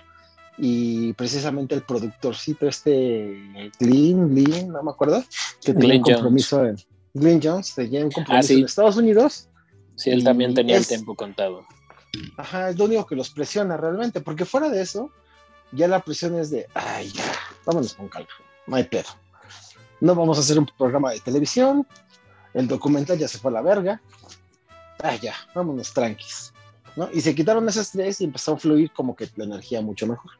[0.58, 5.24] y precisamente el productorcito este, Glyn, Glyn, no me acuerdo,
[5.60, 6.76] que tenía Glyn un compromiso en,
[7.14, 8.60] Glyn Jones, tenía un compromiso sí.
[8.60, 9.48] en Estados Unidos,
[9.96, 11.66] Sí, él también tenía es- el tiempo contado.
[12.36, 15.10] Ajá, es lo único que los presiona realmente, porque fuera de eso,
[15.72, 17.24] ya la presión es de, ay, ya,
[17.64, 18.28] vámonos con calma,
[18.66, 19.08] no hay pedo.
[20.00, 21.86] No vamos a hacer un programa de televisión,
[22.54, 24.00] el documental ya se fue a la verga,
[25.02, 26.52] ay, ya, vámonos tranquis.
[26.94, 27.10] ¿no?
[27.12, 30.30] Y se quitaron ese estrés y empezó a fluir como que la energía mucho mejor.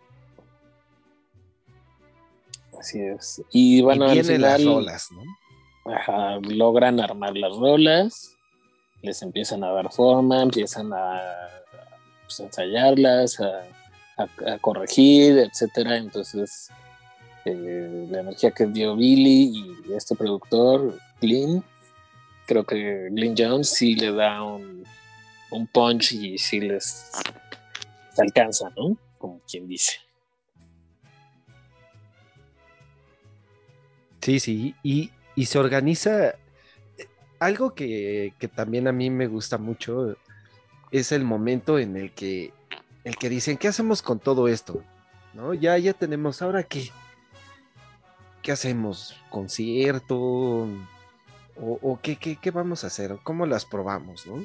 [2.79, 3.43] Así es.
[3.51, 5.93] Y bueno, y al las rolas, ¿no?
[5.93, 8.36] ajá, logran armar las rolas,
[9.07, 11.21] les empiezan a dar forma, empiezan a
[12.25, 15.97] pues, ensayarlas, a, corregir, etcétera.
[15.97, 16.69] Entonces,
[17.45, 21.63] eh, la energía que dio Billy y este productor, Glyn,
[22.47, 24.85] creo que Glyn Jones sí le da un,
[25.51, 27.13] un punch y sí les
[28.19, 28.97] alcanza, ¿no?
[29.19, 29.93] Como quien dice.
[34.21, 36.35] Sí, sí, y se organiza.
[37.39, 40.17] Algo que, que también a mí me gusta mucho
[40.91, 42.53] es el momento en el que,
[43.05, 44.83] el que dicen, ¿qué hacemos con todo esto?
[45.35, 45.53] ¿No?
[45.53, 46.91] Ya, ya tenemos, ¿ahora qué?
[48.43, 49.17] ¿Qué hacemos?
[49.29, 50.69] ¿Concierto?
[51.59, 53.17] ¿O, qué, qué, qué vamos a hacer?
[53.23, 54.45] ¿Cómo las probamos, no?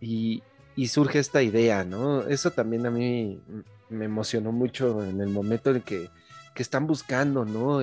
[0.00, 0.42] Y,
[0.76, 2.22] y surge esta idea, ¿no?
[2.22, 3.40] Eso también a mí
[3.88, 6.08] me emocionó mucho en el momento en que
[6.58, 7.80] que están buscando, ¿no?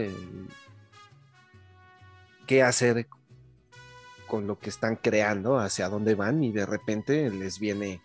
[2.46, 3.08] Qué hacer
[4.28, 8.02] con lo que están creando, hacia dónde van y de repente les viene,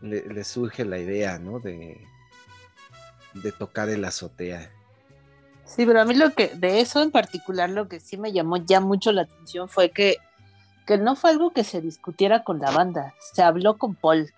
[0.00, 1.58] le- les surge la idea, ¿no?
[1.60, 2.00] De,
[3.34, 4.70] de tocar el azotea.
[5.64, 8.56] Sí, pero a mí lo que, de eso en particular, lo que sí me llamó
[8.58, 10.16] ya mucho la atención fue que,
[10.86, 14.30] que no fue algo que se discutiera con la banda, se habló con Paul.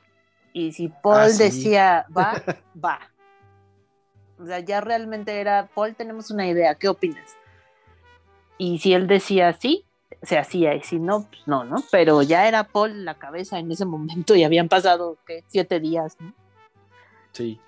[0.52, 1.38] Y si Paul Ah, sí.
[1.38, 2.40] decía, va,
[2.84, 3.00] va.
[4.38, 7.36] O sea, ya realmente era, Paul, tenemos una idea, ¿qué opinas?
[8.58, 9.84] Y si él decía sí,
[10.22, 11.82] se hacía, y si no, pues no, ¿no?
[11.90, 15.44] Pero ya era Paul la cabeza en ese momento y habían pasado, ¿qué?
[15.48, 16.32] Siete días, ¿no?
[17.32, 17.60] Sí,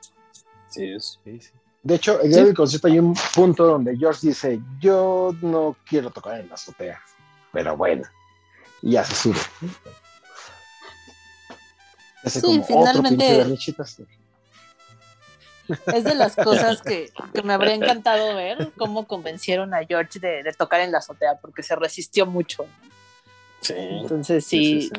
[0.68, 1.18] Sí, es.
[1.24, 1.50] sí, sí.
[1.82, 6.10] De hecho, el día del concierto hay un punto donde George dice, yo no quiero
[6.10, 7.00] tocar en la azotea,
[7.52, 8.02] pero bueno,
[8.82, 9.38] y ya se sube.
[12.24, 13.56] Hace Sí, como finalmente-.
[15.86, 20.42] Es de las cosas que, que me habría encantado ver, cómo convencieron a George de,
[20.42, 22.66] de tocar en la azotea, porque se resistió mucho.
[23.60, 23.74] Sí.
[23.76, 24.90] Entonces, sí,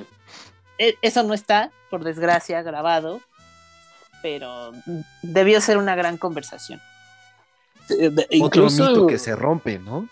[0.77, 3.22] e- eso no está, por desgracia, grabado,
[4.22, 4.73] pero
[5.22, 6.81] debió ser una gran conversación.
[8.41, 10.10] Otro mito que se rompe, ¿no?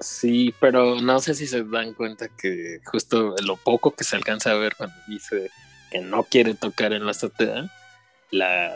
[0.00, 4.50] Sí, pero no sé si se dan cuenta que justo lo poco que se alcanza
[4.50, 5.50] a ver cuando dice
[5.90, 7.70] que no quiere tocar en la azotea,
[8.30, 8.72] la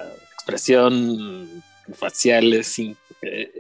[0.47, 1.63] expresión
[1.93, 3.51] facial es, in- eh,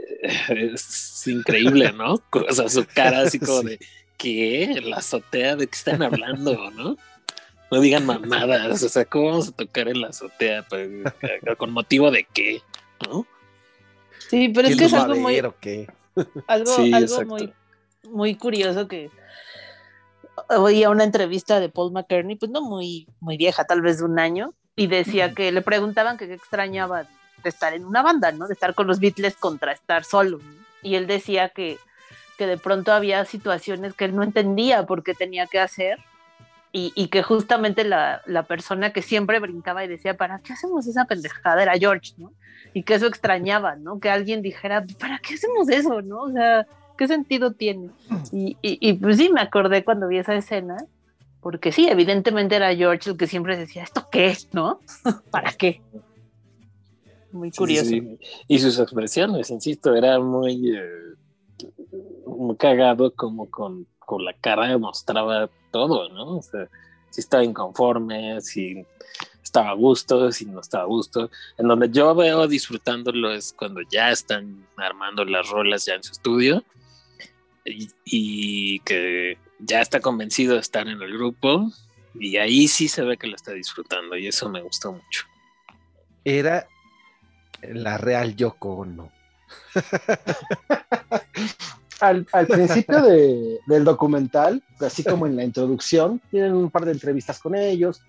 [0.48, 2.14] es increíble, ¿no?
[2.48, 3.66] O sea, su cara así como Sí.
[3.68, 3.78] de,
[4.16, 4.80] ¿qué?
[4.84, 5.56] ¿La azotea?
[5.56, 6.96] ¿De qué están hablando, no?
[7.72, 10.64] No digan mamadas, o sea, ¿cómo vamos a tocar en la azotea?
[10.68, 10.88] Pues,
[11.58, 12.60] ¿Con motivo de qué?
[13.04, 13.26] ¿No?
[14.30, 15.88] Sí, pero es ¿Quién que es algo muy, ver qué?
[16.46, 17.36] algo, Sí, algo
[18.04, 19.10] muy curioso que
[20.50, 24.20] oía una entrevista de Paul McCartney, pues no muy, muy vieja, tal vez de un
[24.20, 27.06] año, y decía que le preguntaban que qué extrañaba
[27.42, 28.46] de estar en una banda, ¿no?
[28.46, 30.38] De estar con los Beatles contra estar solo.
[30.38, 30.64] ¿no?
[30.82, 31.78] Y él decía que,
[32.36, 35.98] que de pronto había situaciones que él no entendía por qué tenía que hacer.
[36.72, 40.86] Y, y que justamente la, la persona que siempre brincaba y decía, ¿para qué hacemos
[40.86, 41.62] esa pendejada?
[41.62, 42.32] Era George, ¿no?
[42.74, 43.98] Y que eso extrañaba, ¿no?
[43.98, 46.24] Que alguien dijera, ¿para qué hacemos eso, no?
[46.24, 46.66] O sea,
[46.98, 47.88] ¿qué sentido tiene?
[48.30, 50.76] Y, y, y, pues sí, me acordé cuando vi esa escena,
[51.46, 54.36] porque sí, evidentemente era George el que siempre decía, ¿esto qué?
[54.50, 54.80] ¿No?
[55.30, 55.80] ¿Para qué?
[57.30, 57.88] Muy Sí, curioso.
[57.88, 58.18] sí.
[58.48, 61.14] Y sus expresiones, insisto, era muy, eh,
[62.26, 66.38] muy cagado como con, con la cara mostraba todo, ¿no?
[66.38, 66.68] O sea,
[67.10, 68.84] si estaba inconforme, si
[69.40, 71.30] estaba a gusto, si no estaba a gusto.
[71.58, 76.10] En donde yo veo disfrutándolo es cuando ya están armando las rolas ya en su
[76.10, 76.64] estudio
[77.64, 81.70] y, y que ya está convencido de estar en el grupo
[82.14, 85.24] y ahí sí se ve que lo está disfrutando y eso me gustó mucho.
[86.24, 86.66] Era
[87.62, 89.10] la real Yoko Ono.
[92.00, 96.92] Al, al principio de- del documental, así como en la introducción, tienen un par de
[96.92, 98.02] entrevistas con ellos,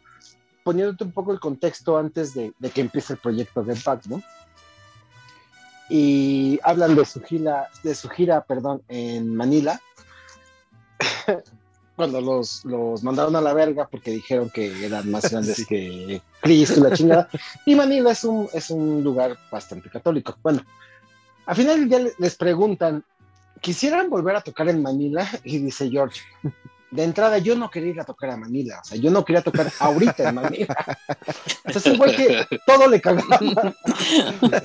[0.64, 4.22] poniéndote un poco el contexto antes de, de que empiece el proyecto Get Back, ¿no?
[5.90, 9.80] Y hablan de su gira, de su gira, perdón, en Manila,
[11.96, 15.66] cuando los, los mandaron a la verga porque dijeron que eran más grandes Sí.
[15.66, 17.30] que Cristo y la chingada.
[17.66, 20.38] Y Manila es un, es un lugar bastante católico.
[20.44, 20.62] Bueno,
[21.46, 23.04] al final ya le- les preguntan,
[23.62, 25.28] ¿quisieran volver a tocar en Manila?
[25.44, 26.22] Y dice George,
[26.92, 29.42] de entrada yo no quería ir a tocar a Manila, o sea, yo no quería
[29.42, 30.76] tocar ahorita en Manila.
[31.66, 33.40] O sea, es un güey que todo le cagaba.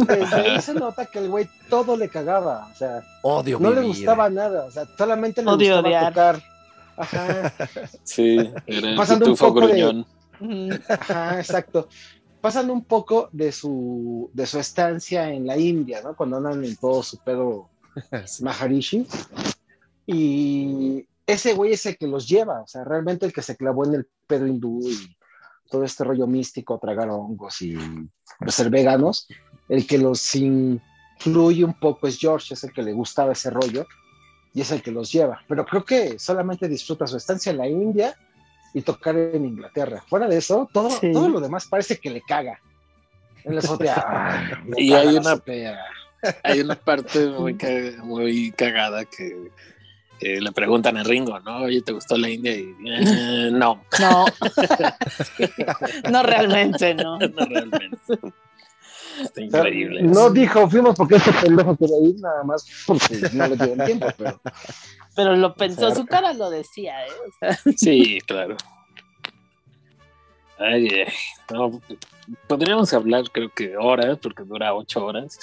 [0.07, 3.81] Desde ahí se nota que el güey todo le cagaba, o sea, Odio no le
[3.83, 6.13] gustaba nada, o sea, solamente le Odio gustaba odiar.
[6.13, 6.52] tocar.
[6.97, 7.53] Ajá,
[8.05, 10.07] Sí, era Pasando un poco de- gruñón.
[10.41, 10.71] Ujú.
[10.89, 11.89] ajá, exacto.
[12.41, 16.17] Pasando un poco de su, de su estancia en la India, ¿no?
[16.17, 17.69] Cuando andan en todo su pedo
[18.27, 18.43] Sí.
[18.45, 19.07] Maharishi.
[20.07, 23.85] Y ese güey es el que los lleva, o sea, realmente el que se clavó
[23.87, 25.17] en el pedo hindú y
[25.71, 27.77] todo este rollo místico, tragar hongos y
[28.39, 29.29] pues, ser veganos,
[29.69, 33.87] el que los influye un poco es George, es el que le gustaba ese rollo
[34.55, 35.43] y es el que los lleva.
[35.49, 38.15] Pero creo que solamente disfruta su estancia en la India
[38.75, 40.03] y tocar en Inglaterra.
[40.09, 41.13] Fuera de eso, todo, Sí.
[41.13, 42.61] todo lo demás parece que le caga.
[43.45, 44.05] En la azotea.
[44.07, 45.79] "Ay, me Y hay una- azotea".
[46.45, 49.51] Hay una parte muy, ca- muy cagada que
[50.21, 51.63] eh, le preguntan a Ringo, ¿no?
[51.65, 52.55] Oye, ¿te gustó la India?
[52.55, 54.25] Y "Eh, no, No.
[56.13, 57.19] no realmente, no.
[57.19, 57.97] no realmente.
[59.23, 60.03] Está increíble.
[60.03, 64.07] No dijo, fuimos porque este pendejo quería ir, nada más porque no le dieron tiempo,
[64.17, 64.41] pero
[65.15, 67.11] Pero lo pensó, O sea, su cara lo decía, ¿eh?
[67.29, 68.57] O sea, Sí, claro.
[70.59, 71.13] Ay, ay,
[71.53, 71.81] no,
[72.47, 75.39] podríamos hablar, creo que horas, porque dura ocho horas.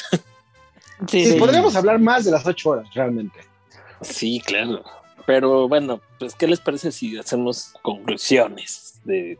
[1.07, 1.39] sí, sí, sí.
[1.39, 3.39] podríamos hablar más de las ocho horas, realmente.
[4.01, 4.83] Sí, claro.
[5.25, 9.37] Pero bueno, pues, ¿qué les parece si hacemos conclusiones de,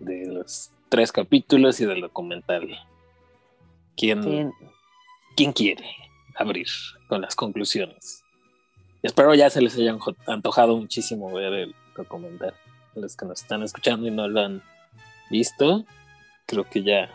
[0.00, 2.68] de los tres capítulos y del documental?
[3.96, 4.52] ¿Quién.
[5.36, 5.84] ¿Quién quiere
[6.36, 6.66] abrir
[7.08, 8.22] con las conclusiones?
[9.02, 9.96] Espero ya se les haya
[10.26, 12.54] antojado muchísimo ver el documental.
[12.94, 14.62] Los que nos están escuchando y no lo han
[15.30, 15.84] visto,
[16.46, 17.08] creo que ya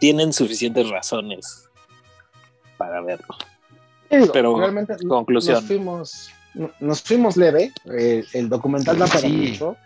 [0.00, 1.68] tienen suficientes razones
[2.76, 3.36] para verlo.
[4.10, 5.54] Digo, Pero, realmente conclusión.
[5.54, 7.72] nos fuimos, no- nos fuimos leve.
[7.86, 9.28] el documental da para Sí.
[9.28, 9.76] mucho,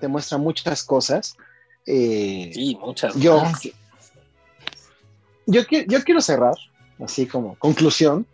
[0.00, 1.36] te muestra muchas cosas.
[1.86, 3.14] Eh, Sí, muchas.
[3.16, 3.60] yo, más.
[5.48, 6.54] Yo, qui- yo quiero cerrar,
[7.04, 8.26] así como conclusión.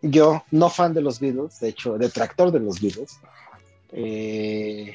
[0.00, 3.18] Yo, no fan de los Beatles, de hecho, detractor de los Beatles.
[3.92, 4.92] eh,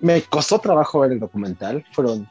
[0.00, 1.84] me costó trabajo ver el documental.
[1.92, 2.28] Fueron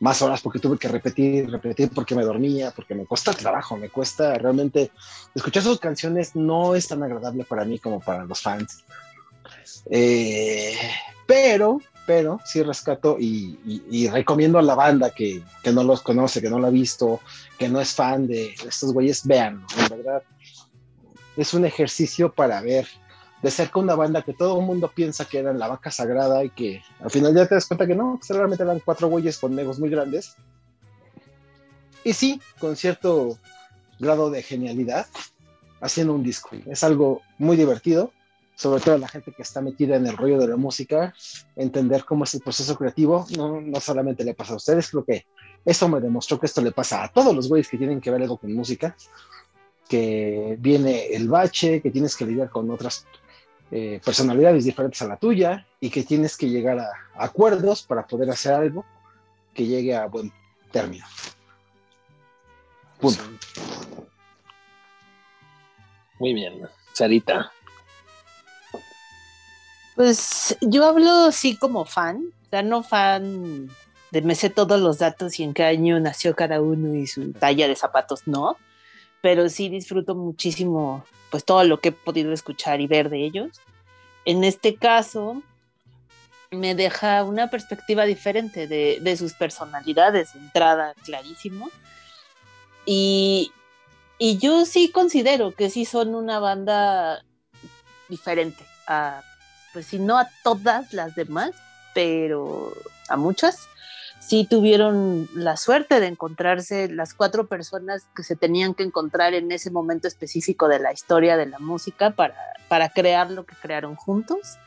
[0.00, 3.88] más horas porque tuve que repetir, repetir porque me dormía, porque me cuesta trabajo, me
[3.88, 4.90] cuesta realmente
[5.34, 8.84] escuchar sus canciones no es tan agradable para mí como para los fans.
[9.90, 10.74] Eh,
[11.26, 16.50] pero, pero sí rescato y, recomiendo a la banda que, que no los conoce, que
[16.50, 17.20] no lo ha visto,
[17.58, 20.22] que no es fan de estos güeyes, vean, en verdad.
[21.36, 22.86] Es un ejercicio para ver
[23.42, 26.50] de cerca una banda que todo el mundo piensa que eran la vaca sagrada y
[26.50, 29.58] que al final ya te das cuenta que no, que realmente eran cuatro güeyes con
[29.58, 30.36] egos muy grandes.
[32.04, 33.38] Y sí, con cierto
[33.98, 35.06] grado de genialidad,
[35.80, 36.50] haciendo un disco.
[36.66, 38.12] Es algo muy divertido,
[38.62, 41.12] sobre todo la gente que está metida en el rollo de la música,
[41.56, 45.26] entender cómo es el proceso creativo, no, no solamente le pasa a ustedes, creo que
[45.64, 48.22] eso me demostró que esto le pasa a todos los güeyes que tienen que ver
[48.22, 48.96] algo con música,
[49.88, 53.04] que viene el bache, que tienes que lidiar con otras
[53.72, 58.06] eh, personalidades diferentes a la tuya y que tienes que llegar a, a acuerdos para
[58.06, 58.84] poder hacer algo
[59.52, 60.32] que llegue a buen
[60.70, 61.04] término.
[63.00, 63.22] Punto.
[66.20, 66.62] Muy bien.
[66.92, 67.50] Sarita.
[70.02, 73.70] Pues yo hablo sí como fan, o sea, no fan
[74.10, 77.32] de me sé todos los datos y en qué año nació cada uno y su
[77.32, 78.56] talla de zapatos, no,
[79.20, 83.60] pero sí disfruto muchísimo pues todo lo que he podido escuchar y ver de ellos.
[84.24, 85.40] En este caso
[86.50, 91.70] me deja una perspectiva diferente de, sus personalidades, de entrada clarísimo.
[92.86, 93.52] Y,
[94.18, 97.24] y yo sí considero que sí son una banda
[98.08, 99.22] diferente a
[99.72, 101.52] pues si no a todas las demás,
[101.94, 102.72] pero
[103.08, 103.68] a muchas,
[104.20, 109.50] sí tuvieron la suerte de encontrarse las cuatro personas que se tenían que encontrar en
[109.50, 112.36] ese momento específico de la historia de la música para,
[112.68, 114.58] para crear lo que crearon juntos.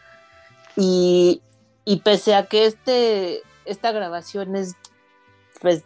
[0.76, 1.42] Y,
[1.86, 4.76] y pese a que este, esta grabación es,
[5.62, 5.84] pues,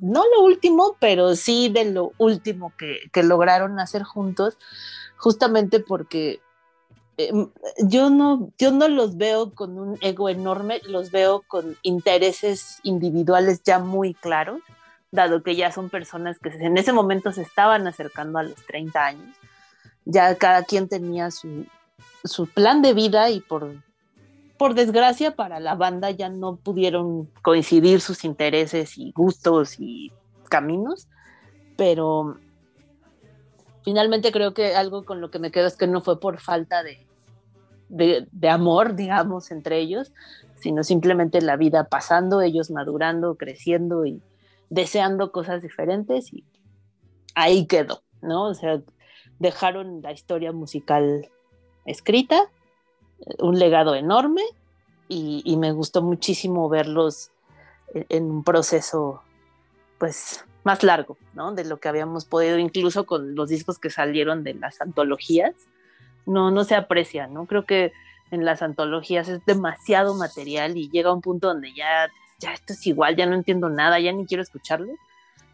[0.00, 4.58] no lo último, pero sí de lo último que, que lograron hacer juntos,
[5.16, 6.40] justamente porque
[7.18, 7.32] eh,
[7.78, 13.62] yo no, yo no los veo con un ego enorme, los veo con intereses individuales
[13.64, 14.60] ya muy claros,
[15.10, 19.04] dado que ya son personas que en ese momento se estaban acercando a los 30
[19.04, 19.36] años.
[20.04, 21.66] Ya cada quien tenía su,
[22.22, 23.74] su plan de vida y por,
[24.58, 30.12] por desgracia para la banda ya no pudieron coincidir sus intereses y gustos y
[30.50, 31.08] caminos,
[31.76, 32.38] pero
[33.84, 36.82] finalmente creo que algo con lo que me quedo es que no fue por falta
[36.82, 37.05] de,
[37.88, 40.12] de, de amor, digamos, entre ellos,
[40.56, 44.20] sino simplemente la vida pasando, ellos madurando, creciendo y
[44.70, 46.44] deseando cosas diferentes y
[47.34, 48.46] ahí quedó, ¿no?
[48.46, 48.80] O sea,
[49.38, 51.28] dejaron la historia musical
[51.84, 52.50] escrita,
[53.38, 54.42] un legado enorme
[55.08, 57.30] y, me gustó muchísimo verlos
[57.94, 59.22] en, en un proceso,
[59.98, 61.52] pues, más largo, ¿no?
[61.52, 65.54] De lo que habíamos podido, incluso con los discos que salieron de las antologías,
[66.26, 67.46] no, no se aprecia, ¿no?
[67.46, 67.92] Creo que
[68.30, 72.08] en las antologías es demasiado material y llega un punto donde ya,
[72.38, 74.92] ya esto es igual, ya no entiendo nada, ya ni quiero escucharlo.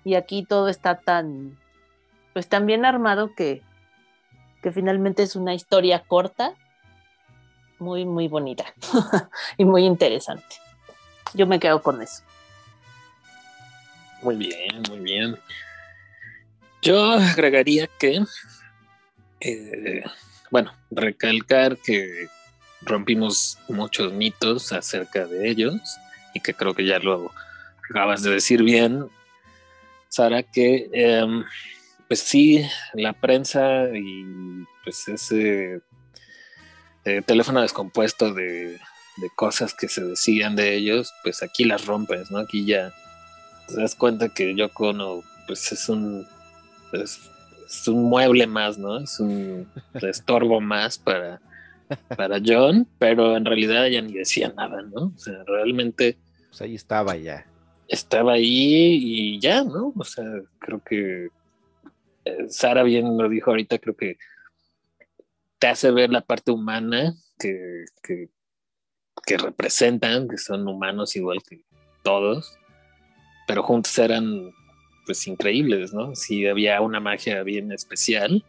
[0.05, 1.59] Y aquí todo está tan,
[2.33, 3.63] pues tan bien armado que,
[4.63, 6.55] que finalmente es una historia corta,
[7.79, 8.65] muy, muy bonita
[9.59, 10.57] y muy interesante.
[11.35, 12.23] Yo me quedo con eso.
[14.23, 15.37] Muy bien, muy bien.
[16.81, 18.25] Yo agregaría que,
[19.41, 20.05] eh,
[20.53, 22.29] bueno, recalcar que
[22.83, 25.81] rompimos muchos mitos acerca de ellos
[26.35, 27.33] y que creo que ya lo
[27.89, 29.07] acabas de decir bien,
[30.11, 31.43] Sara, que em,
[32.07, 35.81] pues sí, la prensa y pues ese
[37.07, 38.79] eh, teléfono descompuesto de,
[39.37, 42.39] cosas que se decían de ellos, pues aquí las rompes, ¿no?
[42.39, 42.93] Aquí ya
[43.69, 46.27] te das cuenta que Yoko Ono pues es un
[47.81, 48.99] es un mueble más, ¿no?
[48.99, 51.41] Es un estorbo más para,
[52.17, 55.13] para John, pero en realidad ella ni decía nada, ¿no?
[55.15, 56.19] O sea, realmente
[56.49, 57.47] Pues ahí estaba ya.
[57.89, 59.93] estaba ahí y ya, ¿no?
[59.97, 60.25] O sea,
[60.59, 61.29] creo que
[62.25, 64.17] eh, Sara bien lo dijo ahorita, creo que
[65.59, 68.29] te hace ver la parte humana que, que,
[69.27, 71.65] que representan, que son humanos igual que
[72.03, 72.57] todos,
[73.47, 74.51] pero juntos eran
[75.05, 76.15] pues increíbles, ¿no?
[76.15, 78.45] Sí, había una magia bien especial,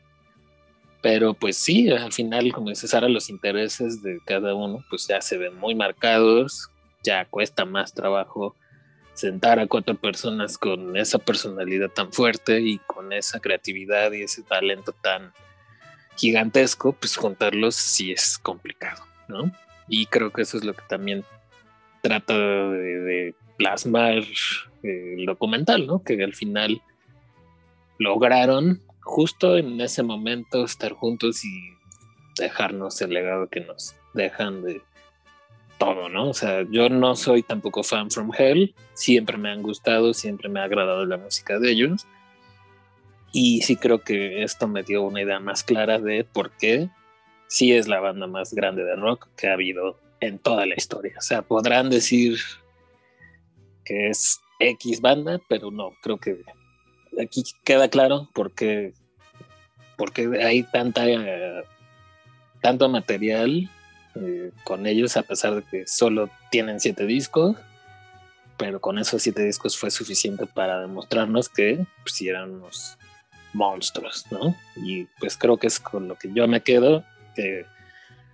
[1.02, 5.22] pero pues sí, al final, como dice Sara, los intereses de cada uno pues ya
[5.22, 6.70] se ven muy marcados,
[7.04, 8.56] ya cuesta más trabajo
[9.14, 14.44] sentar a cuatro personas con esa personalidad tan fuerte y con esa creatividad y ese
[14.44, 15.32] talento tan
[16.18, 19.52] gigantesco, pues juntarlos sí es complicado, ¿no?
[19.88, 21.24] Y creo que eso es lo que también
[22.02, 24.24] trata de, plasmar
[24.84, 26.04] el documental, ¿no?
[26.04, 26.82] Que al final
[27.98, 31.74] lograron justo en ese momento estar juntos y
[32.38, 34.82] dejarnos el legado que nos dejan de
[35.78, 36.30] todo, ¿no?
[36.30, 40.60] O sea, yo no soy tampoco fan from Hell, siempre me han gustado, siempre me
[40.60, 42.06] ha agradado la música de ellos.
[43.32, 46.90] Y sí creo que esto me dio una idea más clara de por qué
[47.48, 51.16] sí es la banda más grande de rock que ha habido en toda la historia.
[51.18, 52.38] O sea, podrán decir
[53.84, 54.40] que es
[54.70, 56.44] X banda, pero no, creo que
[57.22, 58.94] aquí queda claro por qué,
[59.98, 61.06] porque hay tanta,
[62.62, 63.70] tanto material
[64.16, 67.56] eh, con ellos, a pesar de que solo tienen siete discos,
[68.58, 72.98] pero con esos siete discos fue suficiente para demostrarnos que pues, eran unos
[73.54, 74.56] monstruos, ¿no?
[74.76, 77.04] Y pues creo que es con lo que yo me quedo,
[77.36, 77.66] que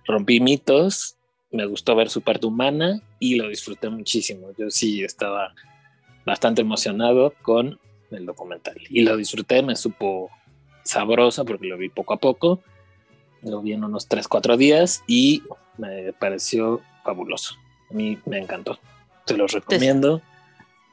[0.06, 1.16] rompí mitos,
[1.50, 4.48] me gustó ver su parte humana y lo disfruté muchísimo.
[4.56, 5.54] Yo sí estaba
[6.24, 7.78] bastante emocionado con
[8.10, 10.30] el documental y lo disfruté, me supo
[10.82, 12.60] sabroso porque lo vi poco a poco,
[13.42, 15.42] lo vi en unos 3, 4 días y
[15.78, 17.54] me pareció fabuloso.
[17.90, 18.78] A mí me encantó.
[19.26, 20.20] Se los recomiendo,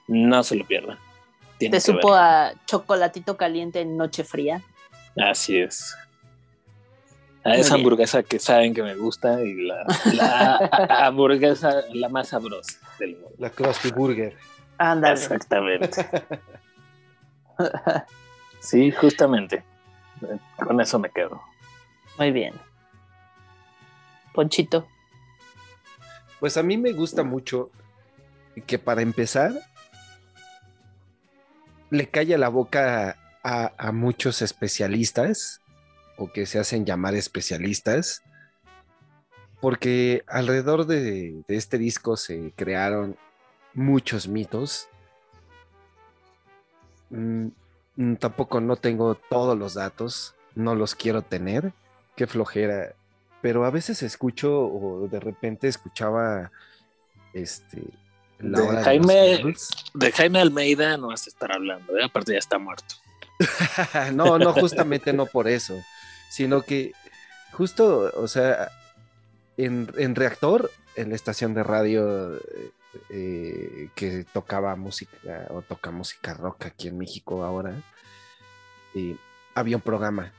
[0.07, 0.97] no se lo pierdan.
[1.57, 4.61] Tienen Te supo a chocolatito caliente en noche fría.
[5.15, 5.95] Así es.
[7.43, 7.85] A Muy esa bien.
[7.85, 10.57] hamburguesa que saben que me gusta y la, la
[11.07, 13.31] hamburguesa la más sabrosa del mundo.
[13.39, 14.35] La Krusty Burger.
[14.77, 15.13] Ándale.
[15.13, 16.05] Exactamente.
[18.59, 19.63] Sí, justamente.
[20.57, 21.41] Con eso me quedo.
[22.17, 22.53] Muy bien.
[24.33, 24.87] Ponchito.
[26.39, 27.71] Pues a mí me gusta mucho
[28.65, 29.53] que para empezar
[31.89, 35.61] le calla la boca a, a muchos especialistas
[36.17, 38.21] o que se hacen llamar especialistas
[39.61, 43.17] porque alrededor de, de este disco se crearon
[43.77, 44.89] muchos mitos.
[47.09, 47.47] Mm,
[47.95, 51.71] mm, tampoco no tengo todos los datos, no los quiero tener.
[52.15, 52.93] Qué flojera
[53.41, 56.51] pero a veces escucho o de repente escuchaba
[57.33, 57.81] este
[58.39, 59.55] la De Jaime-
[59.93, 62.03] de Jaime Almeida no vas a estar hablando, ¿eh?
[62.03, 62.95] aparte ya está muerto.
[64.13, 65.75] no, no, justamente no por eso,
[66.29, 66.91] sino que
[67.53, 68.69] justo, o sea,
[69.57, 72.39] en, en Reactor, en la estación de radio
[73.09, 77.73] eh, que tocaba música o toca música rock aquí en México ahora,
[78.95, 79.15] eh,
[79.55, 80.31] había un programa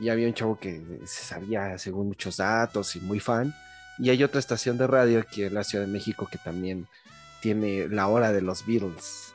[0.00, 3.54] y había un chavo que se sabía según muchos datos y muy fan,
[3.98, 6.86] y hay otra estación de radio aquí en la Ciudad de México que también
[7.40, 9.32] tiene la hora de los Beatles.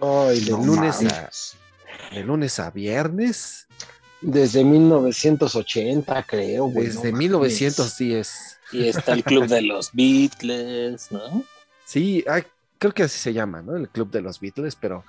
[0.00, 1.54] Ay, De no lunes a- mames.
[2.12, 3.66] De lunes a viernes,
[4.20, 6.86] Desde 1980, creo, güey.
[6.86, 7.18] desde no mames.
[7.18, 8.58] 1910.
[8.72, 11.44] Y está el club de los Beatles, ¿no?
[11.92, 12.42] Sí, ay,
[12.78, 13.76] creo que así se llama, ¿no?
[13.76, 15.04] El Club de los Beatles, pero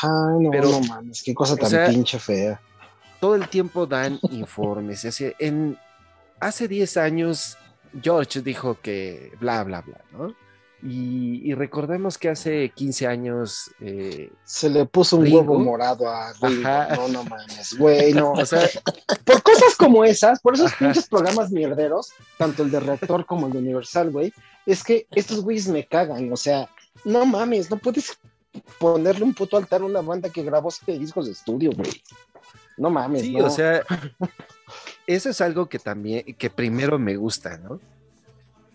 [0.00, 0.10] Ay,
[0.44, 2.60] no, Pero- no mames, qué cosa tan sea- pinche fea.
[3.20, 5.04] todo el tiempo dan informes.
[5.04, 5.76] así, en,
[6.40, 7.58] hace 10 años,
[8.00, 10.34] George dijo que bla, bla, bla, ¿no?
[10.84, 15.38] Y, y recordemos que hace 15 años, eh, Se le puso un Ringo.
[15.40, 16.68] huevo morado a Ringo.
[16.68, 16.96] Ajá.
[16.96, 18.32] No, no mames, güey, no.
[18.32, 18.68] o sea,
[19.24, 20.78] por cosas como esas, por esos Ajá.
[20.86, 24.32] pinches programas mierderos, tanto el de Reactor como el de Universal, güey,
[24.66, 26.68] es que estos güeyes me cagan, o sea,
[27.04, 28.18] no mames, no puedes
[28.80, 32.02] ponerle un puto altar a una banda que grabó siete discos de estudio, güey.
[32.76, 33.46] No mames, sí, no.
[33.46, 33.82] o sea,
[35.06, 37.78] eso es algo que también, que primero me gusta, ¿no?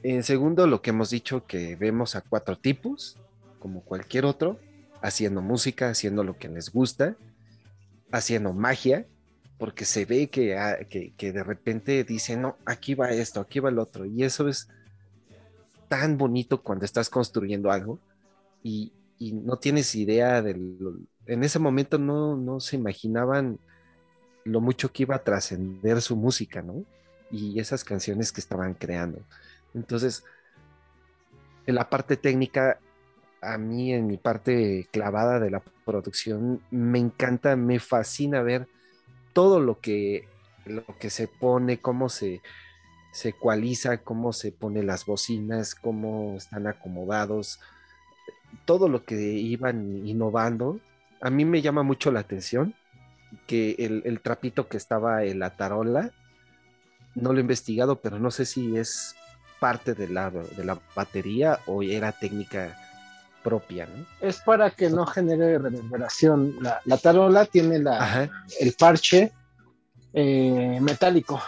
[0.03, 3.17] En segundo, lo que hemos dicho, que vemos a cuatro tipos,
[3.59, 4.59] como cualquier otro,
[5.01, 7.15] haciendo música, haciendo lo que les gusta,
[8.11, 9.05] haciendo magia,
[9.57, 13.79] porque se ve que, ah, de repente dicen, no, aquí va esto, aquí va el
[13.79, 14.67] otro, y eso es
[15.87, 17.99] tan bonito cuando estás construyendo algo
[18.61, 20.77] y, y no tienes idea del...
[21.25, 23.57] En ese momento no, no se imaginaban
[24.43, 26.83] lo mucho que iba a trascender su música, ¿no?
[27.31, 29.19] Y esas canciones que estaban creando.
[29.73, 30.23] Entonces,
[31.65, 32.79] en la parte técnica,
[33.41, 38.67] a mí en mi parte clavada de la producción, me encanta, me fascina ver
[39.33, 40.27] todo lo que,
[40.65, 42.41] lo que se pone, cómo se,
[43.11, 47.59] se ecualiza, cómo se pone las bocinas, cómo están acomodados,
[48.65, 50.79] todo lo que iban innovando.
[51.21, 52.75] A mí me llama mucho la atención
[53.45, 56.11] que el, el trapito que estaba en la tarola,
[57.13, 59.15] no lo he investigado, pero no sé si es
[59.59, 62.77] parte de la, de la batería o era técnica
[63.43, 64.05] propia, ¿no?
[64.19, 66.57] Es para que no genere reverberación.
[66.61, 68.29] La, la tarola tiene la, Ajá.
[68.59, 69.31] el parche
[70.13, 71.41] eh, metálico.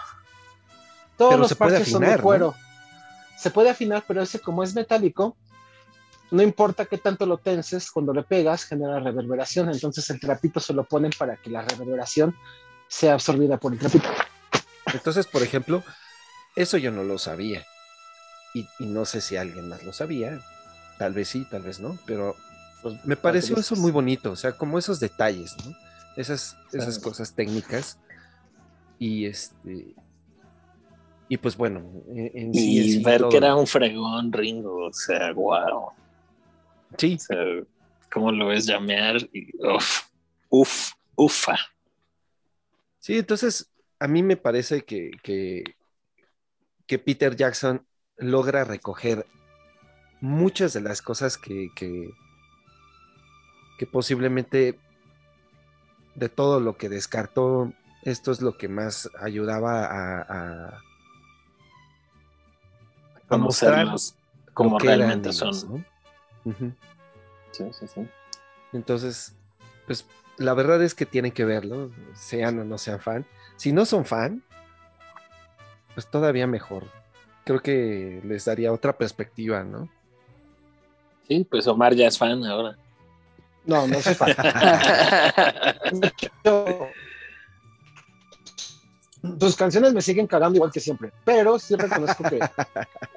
[1.18, 2.56] Todos Pero los parches son de cuero.
[3.38, 5.36] Se puede afinar, pero ese como es metálico,
[6.32, 9.70] no importa qué tanto lo tenses, cuando le pegas genera reverberación.
[9.70, 12.36] Entonces el trapito se lo ponen para que la reverberación
[12.88, 14.08] sea absorbida por el trapito.
[14.94, 15.84] Entonces, por ejemplo,
[16.56, 17.66] eso yo no lo sabía.
[18.54, 20.46] Y, y no sé si alguien más lo sabía.
[20.98, 22.44] Tal vez sí, tal vez no, pero
[22.82, 25.78] Pues, me pareció eso muy bonito, o sea, como esos detalles, ¿no?
[26.16, 28.00] Esas, esas cosas técnicas.
[29.00, 29.98] Y este.
[31.28, 33.30] Y pues bueno, en, en sí, en Y sí, ver todo.
[33.30, 35.92] que era un fregón Ringo, o sea, wow.
[36.98, 37.38] Sí, O sea,
[38.12, 39.18] ¿cómo lo ves llamear?
[39.34, 40.02] Y, uf,
[40.50, 41.58] uf, ufa.
[43.00, 45.76] sí, entonces a mí me parece que, que,
[46.88, 47.86] que Peter Jackson
[48.20, 49.26] logra recoger
[50.22, 52.14] muchas de las cosas que, que,
[53.78, 54.78] que posiblemente
[56.16, 57.74] de todo lo que descartó,
[58.04, 60.84] esto es lo que más ayudaba a, a,
[63.30, 63.88] a mostrar
[64.54, 65.78] como realmente ellos, son.
[65.78, 65.86] ¿no?
[66.52, 66.74] Ujú.
[67.52, 68.08] Sí, sí, sí.
[68.74, 69.34] Entonces,
[69.86, 70.06] pues
[70.38, 73.26] la verdad es que tienen que verlo, sean o no sean fan.
[73.58, 74.44] Si no son fan,
[75.94, 76.84] pues todavía mejor.
[77.50, 79.90] Creo que les daría otra perspectiva, ¿no?
[81.28, 82.78] Sí, pues Omar ya es fan ahora.
[83.66, 84.36] No, no se fan.
[86.46, 86.90] Yo-
[89.40, 92.40] Sus canciones me siguen cagando igual que siempre, pero sí reconozco que,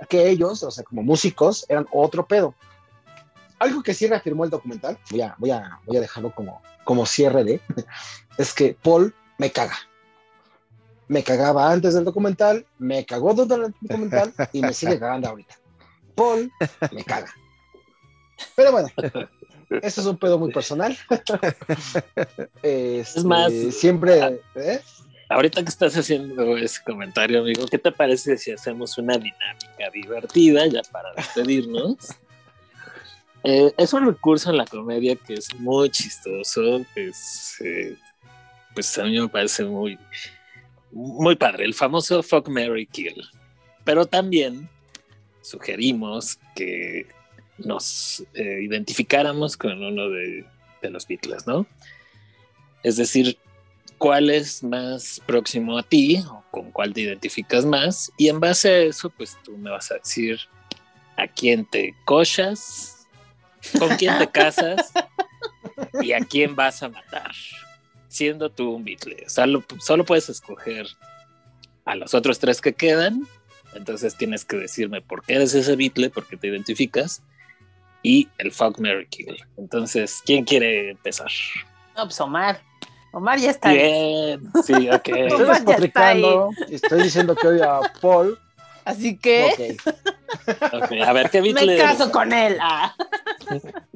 [0.08, 2.54] que ellos, o sea, como músicos, eran otro pedo.
[3.58, 7.04] Algo que sí reafirmó el documental, voy a, voy a, voy a dejarlo como, como
[7.04, 7.60] cierre de,
[8.38, 9.76] es que Paul me caga.
[11.12, 15.56] Me cagaba antes del documental, me cagó durante el documental y me sigue cagando ahorita.
[16.14, 16.50] Paul
[16.90, 17.30] me caga.
[18.56, 18.88] Pero bueno,
[19.82, 20.96] esto es un pedo muy personal.
[22.62, 24.40] Este, más- siempre.
[24.54, 24.80] ¿eh?
[25.28, 30.66] Ahorita que estás haciendo ese comentario, amigo, ¿qué te parece si hacemos una dinámica divertida
[30.66, 31.96] ya para despedirnos?
[33.44, 37.98] Eh, es un recurso en la comedia que es muy chistoso, es, eh,
[38.74, 39.98] pues a mí me parece muy,
[40.92, 43.24] muy padre, el famoso Fuck Mary Kill.
[43.84, 44.68] Pero también
[45.42, 47.06] sugerimos que
[47.58, 50.44] nos eh, identificáramos con uno de,
[50.82, 51.66] los Beatles, ¿no?
[52.82, 53.38] Es decir,
[53.98, 58.68] cuál es más próximo a ti o con cuál te identificas más y en base
[58.68, 60.40] a eso, pues tú me vas a decir
[61.16, 63.06] a quién te cochas,
[63.78, 64.92] con quién te casas
[66.02, 67.32] y a quién vas a matar,
[68.12, 69.24] siendo tú un Beatle.
[69.28, 70.86] Solo, solo puedes escoger
[71.84, 73.26] a los otros tres que quedan,
[73.74, 77.22] entonces tienes que decirme por qué eres ese Beatle, por qué te identificas
[78.02, 79.36] y el Fuck Mary Kill.
[79.56, 81.30] Entonces, ¿quién quiere empezar?
[81.96, 82.60] No, pues Omar.
[83.12, 83.68] Omar ya está.
[83.70, 83.76] ahí.
[83.78, 85.08] Bien, sí, ok.
[85.08, 88.38] Estoy ya está despotricando, estoy diciendo que odio a Paul.
[88.84, 90.72] Así que Ok.
[90.72, 90.92] ok.
[91.06, 91.82] A ver, ¿qué Beatle me eres?
[91.84, 92.58] caso con él.
[92.60, 92.94] Ah.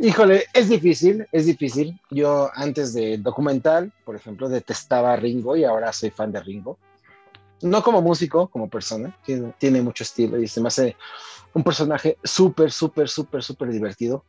[0.00, 1.98] Híjole, es difícil, es difícil.
[2.10, 6.78] Yo antes del documental, por ejemplo, detestaba a Ringo y ahora soy fan de Ringo.
[7.62, 9.16] No como músico, como persona.
[9.58, 10.96] Tiene, mucho estilo y se me hace
[11.54, 14.24] un personaje súper, súper, súper, súper divertido.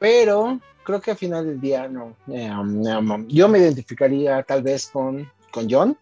[0.00, 2.16] Pero creo que al final del día no.
[2.28, 5.96] eh, um, um, yo me identificaría tal vez con, con John.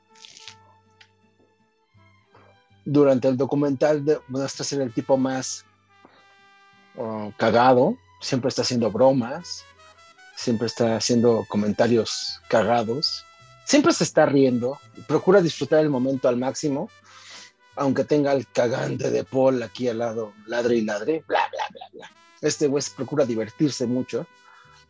[2.85, 5.67] Durante el documental de- muestra ser el tipo más
[7.01, 9.65] uh, cagado, siempre está haciendo bromas,
[10.37, 13.25] siempre está haciendo comentarios cagados,
[13.65, 16.91] siempre se está riendo, procura disfrutar el momento al máximo,
[17.77, 21.89] aunque tenga el cagante de Paul aquí al lado, ladre y ladre, bla, bla, bla,
[21.93, 22.11] bla.
[22.41, 24.27] Este güey procura divertirse mucho,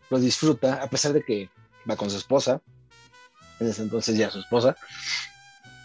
[0.08, 1.50] lo disfruta, a pesar de que
[1.88, 2.60] va con su esposa,
[3.60, 4.76] en ese entonces ya su esposa,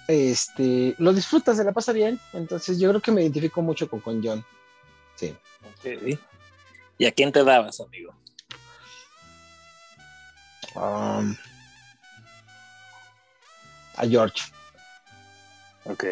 [0.07, 3.99] este, lo disfruta, se la pasa bien, entonces yo creo que me identifico mucho con,
[3.99, 4.45] con John,
[5.15, 5.35] sí.
[5.63, 6.19] Ok.
[6.97, 8.13] ¿Y a quién te dabas, amigo?
[10.75, 11.35] Um,
[13.95, 14.41] a George.
[15.85, 16.03] Ok.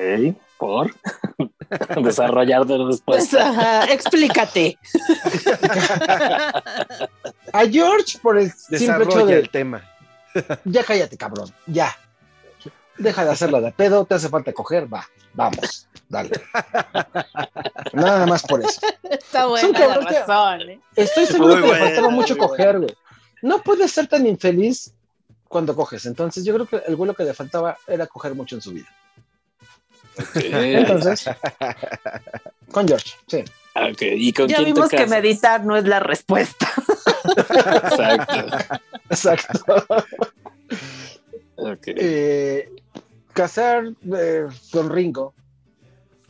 [0.58, 0.96] ¿Por?
[2.04, 3.30] Desarrollar de Pues,
[3.90, 4.78] explícate.
[7.54, 9.84] A George por el simple hecho Desarrolla de el tema.
[10.64, 11.94] ya cállate, cabrón, ya.
[12.98, 16.32] Deja de hacerla de pedo, te hace falta coger, va, vamos, dale.
[17.94, 18.80] Nada más por eso.
[19.04, 20.70] Está buena la razón.
[20.70, 20.80] ¿eh?
[20.96, 22.96] Estoy seguro Muy que buena, le faltaba mucho coger, güey.
[23.42, 24.94] No puedes ser tan infeliz
[25.48, 26.06] cuando coges.
[26.06, 28.72] Entonces, yo creo que el güey lo que le faltaba era coger mucho en su
[28.72, 28.88] vida.
[30.20, 30.44] Ok.
[30.44, 31.26] Entonces,
[32.72, 33.44] con George, sí.
[33.76, 36.72] Ok, ¿Y con Ya quién vimos que meditar no es la respuesta.
[37.26, 38.58] Exacto.
[39.10, 39.86] Exacto.
[41.56, 41.88] Ok.
[41.88, 42.70] Eh,
[43.34, 45.34] casar eh, con Ringo,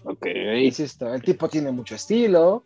[0.05, 0.25] Ok.
[0.61, 2.63] insisto, el tipo tiene mucho estilo.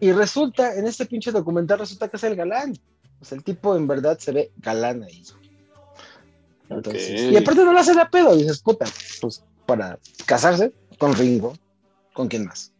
[0.00, 2.72] Y resulta, en este pinche documental, resulta que es el galán.
[3.20, 5.22] O sea, el tipo en verdad se ve galán ahí.
[6.70, 7.32] Entonces.
[7.32, 8.86] Y aparte no lo hace a pedo, dices, puta,
[9.20, 11.52] pues para casarse con Ringo,
[12.14, 12.72] ¿con quién más?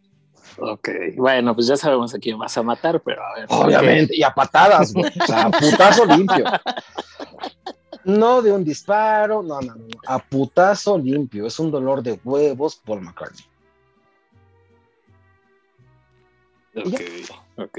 [0.58, 0.88] Ok.
[1.16, 3.46] Bueno, pues ya sabemos a quién vas a matar, pero a ver.
[3.48, 4.94] Obviamente, y a patadas.
[4.96, 6.44] O sea, putazo limpio.
[8.04, 11.46] No de un disparo, no, no, no, a putazo limpio.
[11.46, 13.44] Es un dolor de huevos, Paul McCartney.
[16.76, 17.00] Ok.
[17.56, 17.78] Ok.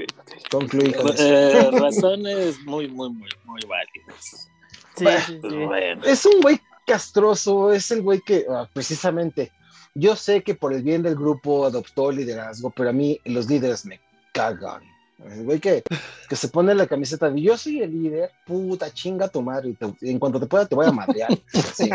[0.50, 1.22] Concluí con eso.
[1.24, 4.48] Eh, razones muy, muy, muy, muy válidas.
[4.96, 5.58] Sí, Bueno, sí, Pues sí.
[5.58, 6.04] bueno.
[6.04, 9.50] Es un güey castroso, es el güey que, ah, precisamente,
[9.94, 13.48] yo sé que por el bien del grupo adoptó el liderazgo, pero a mí los
[13.48, 14.00] líderes me
[14.32, 14.82] cagan.
[15.30, 15.82] El güey que,
[16.28, 19.74] que se pone la camiseta de yo soy el líder, puta chinga tu madre, y
[19.74, 21.30] te- en cuanto te pueda te voy a madrear.
[21.74, 21.88] Sí.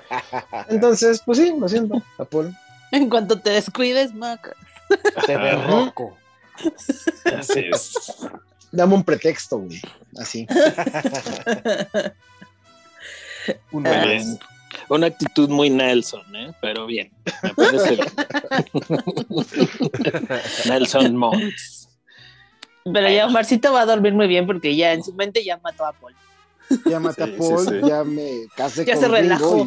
[0.68, 2.52] Entonces, pues sí, lo siento, Apolo.
[2.92, 4.54] En cuanto te descuides, Mac.
[5.26, 6.16] Te derroco.
[7.36, 7.94] Así es.
[8.72, 9.80] Dame un pretexto, güey.
[10.18, 10.46] Así.
[13.72, 14.38] Un bien.
[14.90, 16.52] Una actitud muy Nelson, ¿eh?
[16.60, 17.10] Pero bien.
[17.42, 18.08] Me parece bien.
[20.66, 21.77] Nelson Mons.
[22.92, 25.84] Pero ya Omarcito va a dormir muy bien porque ya en su mente ya mató
[25.86, 26.14] a Paul.
[26.86, 27.88] Ya maté Sí, a Paul, sí, sí.
[27.88, 29.64] ya me casé Ya con se relajó.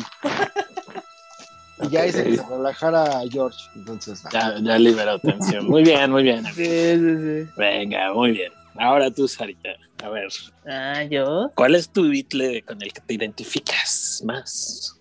[1.81, 3.57] Y, y ya hice que se relajara a George.
[3.76, 5.65] Entonces, Ya, ya liberó tensión.
[5.68, 6.45] Muy bien, muy bien.
[6.53, 7.15] Sí, sí,
[7.45, 7.49] sí.
[7.57, 8.52] Venga, muy bien.
[8.77, 9.69] Ahora tú, Sarita.
[10.03, 10.27] A ver,
[10.68, 11.52] Ah, yo.
[11.56, 14.95] ¿cuál es tu Beatle con el que te identificas más?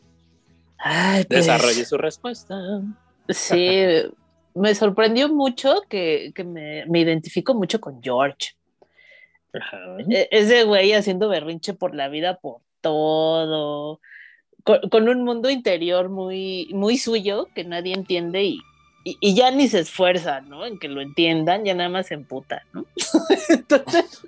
[0.78, 2.54] Ay, pues, Desarrolle su respuesta.
[3.28, 3.84] Sí,
[4.54, 8.54] me sorprendió mucho que, que me, me identifico mucho con George.
[9.52, 9.78] Ajá.
[10.08, 14.00] E- Ese güey haciendo berrinche por la vida, por todo,
[14.64, 18.60] con, con un mundo interior muy, muy suyo que nadie entiende y,
[19.04, 20.66] y, y ya ni se esfuerza, ¿no?
[20.66, 22.86] En que lo entiendan, ya nada más se emputa, ¿no?
[23.48, 24.26] Entonces,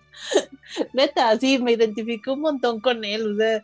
[0.92, 3.62] neta, sí, me identifico un montón con él, o sea,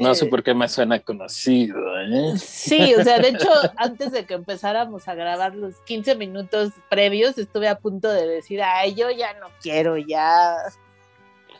[0.00, 2.36] No sé por qué me suena conocido, ¿eh?
[2.38, 7.36] Sí, o sea, de hecho, antes de que empezáramos a grabar los 15 minutos previos,
[7.38, 10.56] estuve a punto de decir, ay, yo ya no quiero, ya.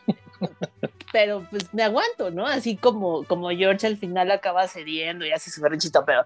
[1.13, 2.47] Pero pues me aguanto, ¿no?
[2.47, 6.25] Así como, como George al final acaba cediendo y hace su berrinchito, pero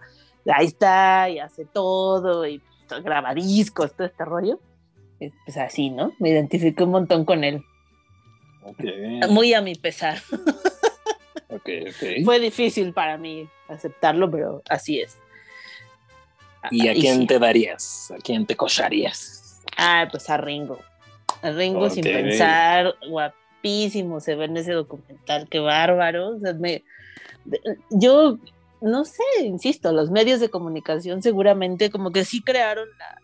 [0.54, 4.60] ahí está, y hace todo, y pues, graba discos, todo este rollo.
[5.18, 6.12] Es, Pues así, ¿no?
[6.18, 7.64] Me identifiqué un montón con él,
[9.28, 10.18] muy a mi pesar.
[12.24, 15.16] Fue difícil para mí aceptarlo, pero así es.
[16.70, 17.26] ¿Y a Y quién sí.
[17.26, 18.10] te darías?
[18.10, 19.62] ¿A quién te cocharías?
[19.76, 20.78] Ah, pues a Ringo.
[21.42, 26.36] A Ringo sin pensar, guapísimo se ve en ese documental, qué bárbaro.
[26.36, 26.82] O sea, me-
[27.90, 28.38] yo
[28.80, 33.18] no sé, insisto, los medios de comunicación seguramente como que sí crearon la,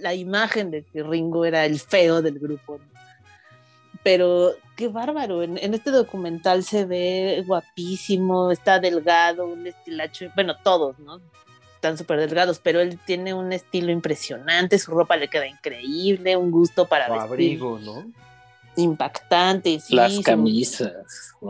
[0.00, 2.78] la imagen de que Ringo era el feo del grupo.
[2.78, 2.98] ¿no?
[4.04, 10.54] Pero qué bárbaro, en, en este documental se ve guapísimo, está delgado, un estilacho, bueno,
[10.62, 11.20] todos, ¿no?
[11.74, 16.50] Están súper delgados, pero él tiene un estilo impresionante, su ropa le queda increíble, un
[16.50, 18.04] gusto para O vestir abrigo, ¿no?
[18.76, 20.92] impactante, sí, Las su- camisas.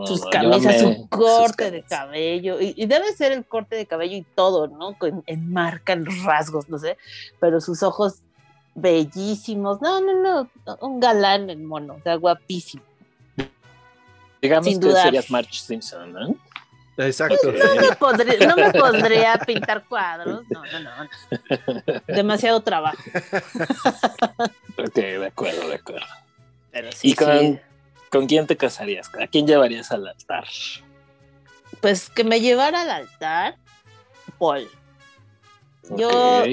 [0.05, 4.25] Sus camisas, su corte de cabello, y, y debe ser el corte de cabello y
[4.35, 4.97] todo, ¿no?
[4.97, 6.97] Con, enmarcan los rasgos, no sé,
[7.39, 8.21] pero sus ojos
[8.75, 10.49] bellísimos, no, no, no,
[10.81, 12.83] un galán el mono, o sea, guapísimo.
[14.41, 15.05] Digamos sin que dudar.
[15.05, 16.35] serías Marge Simpson, ¿no?
[16.97, 17.51] Exacto.
[17.51, 20.91] No me, podré- no me pondría a pintar cuadros, no, no, no.
[22.07, 22.97] Demasiado trabajo,
[24.77, 26.05] Ok, de acuerdo, de acuerdo.
[26.71, 27.59] pero sí, ¿Y con, sí.
[28.09, 29.09] con quién te casarías?
[29.21, 30.45] ¿A quién llevarías al altar?
[31.81, 33.55] Pues que me llevara al altar,
[34.37, 34.67] Paul.
[35.95, 36.43] Yo.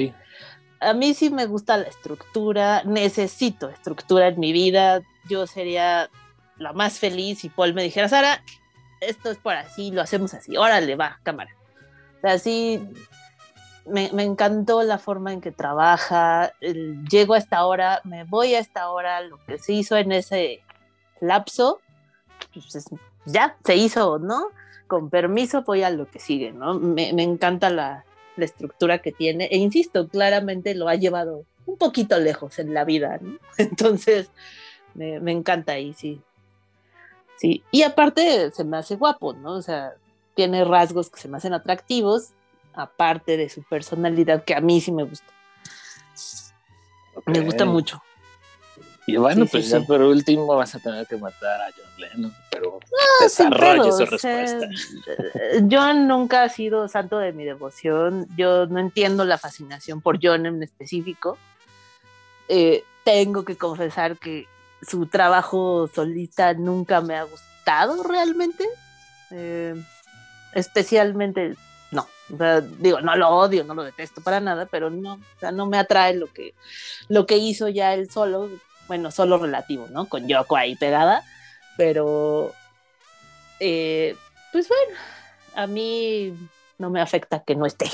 [0.79, 5.01] A mí sí me gusta la estructura, necesito estructura en mi vida.
[5.29, 6.09] Yo sería
[6.57, 8.41] la más feliz si Paul me dijera, Sara,
[9.01, 11.51] esto es por así, lo hacemos así, órale, va, cámara.
[12.17, 12.81] O sea, sí,
[13.85, 16.51] me, encantó la forma en que trabaja,
[17.09, 20.61] llego a esta hora, me voy a esta hora, lo que se hizo en ese
[21.21, 21.79] lapso,
[22.53, 22.89] pues es-
[23.25, 24.47] ya, se hizo, ¿no?
[24.87, 26.75] Con permiso voy a lo que sigue, ¿no?
[26.75, 28.05] Me encanta la,
[28.37, 29.45] la estructura que tiene.
[29.45, 33.37] E insisto, claramente lo ha llevado un poquito lejos en la vida, ¿no?
[33.57, 34.29] Entonces,
[34.93, 36.21] me, me encanta ahí, sí.
[37.37, 39.53] Sí, y aparte se me hace guapo, ¿no?
[39.53, 39.93] O sea,
[40.33, 42.31] tiene rasgos que se me hacen atractivos,
[42.73, 45.27] aparte de su personalidad, que a mí sí me gusta.
[47.25, 48.01] Me gusta mucho.
[49.09, 49.85] Y bueno, Sí, pues sí, ya sí.
[49.85, 54.65] por último vas a tener que matar a John Lennon, pero sin desarrolle su respuesta.
[54.67, 58.27] eh, John nunca ha sido santo de mi devoción.
[58.35, 61.37] Yo no entiendo la fascinación por John en específico.
[62.49, 64.45] Eh, tengo que confesar que
[64.81, 68.65] su trabajo solista nunca me ha gustado realmente.
[69.31, 69.73] Eh,
[70.53, 71.55] especialmente,
[71.91, 72.07] no.
[72.33, 75.51] O sea, digo, no lo odio, no lo detesto para nada, pero no, o sea,
[75.53, 76.53] no me atrae lo que,
[77.07, 78.49] lo que hizo ya él solo.
[78.87, 80.07] Bueno, solo relativo, ¿no?
[80.07, 81.23] Con Yoko ahí pegada,
[81.75, 82.53] pero
[83.59, 84.15] eh,
[84.51, 84.99] pues bueno,
[85.55, 86.33] a mí
[86.77, 87.89] no me afecta que no esté.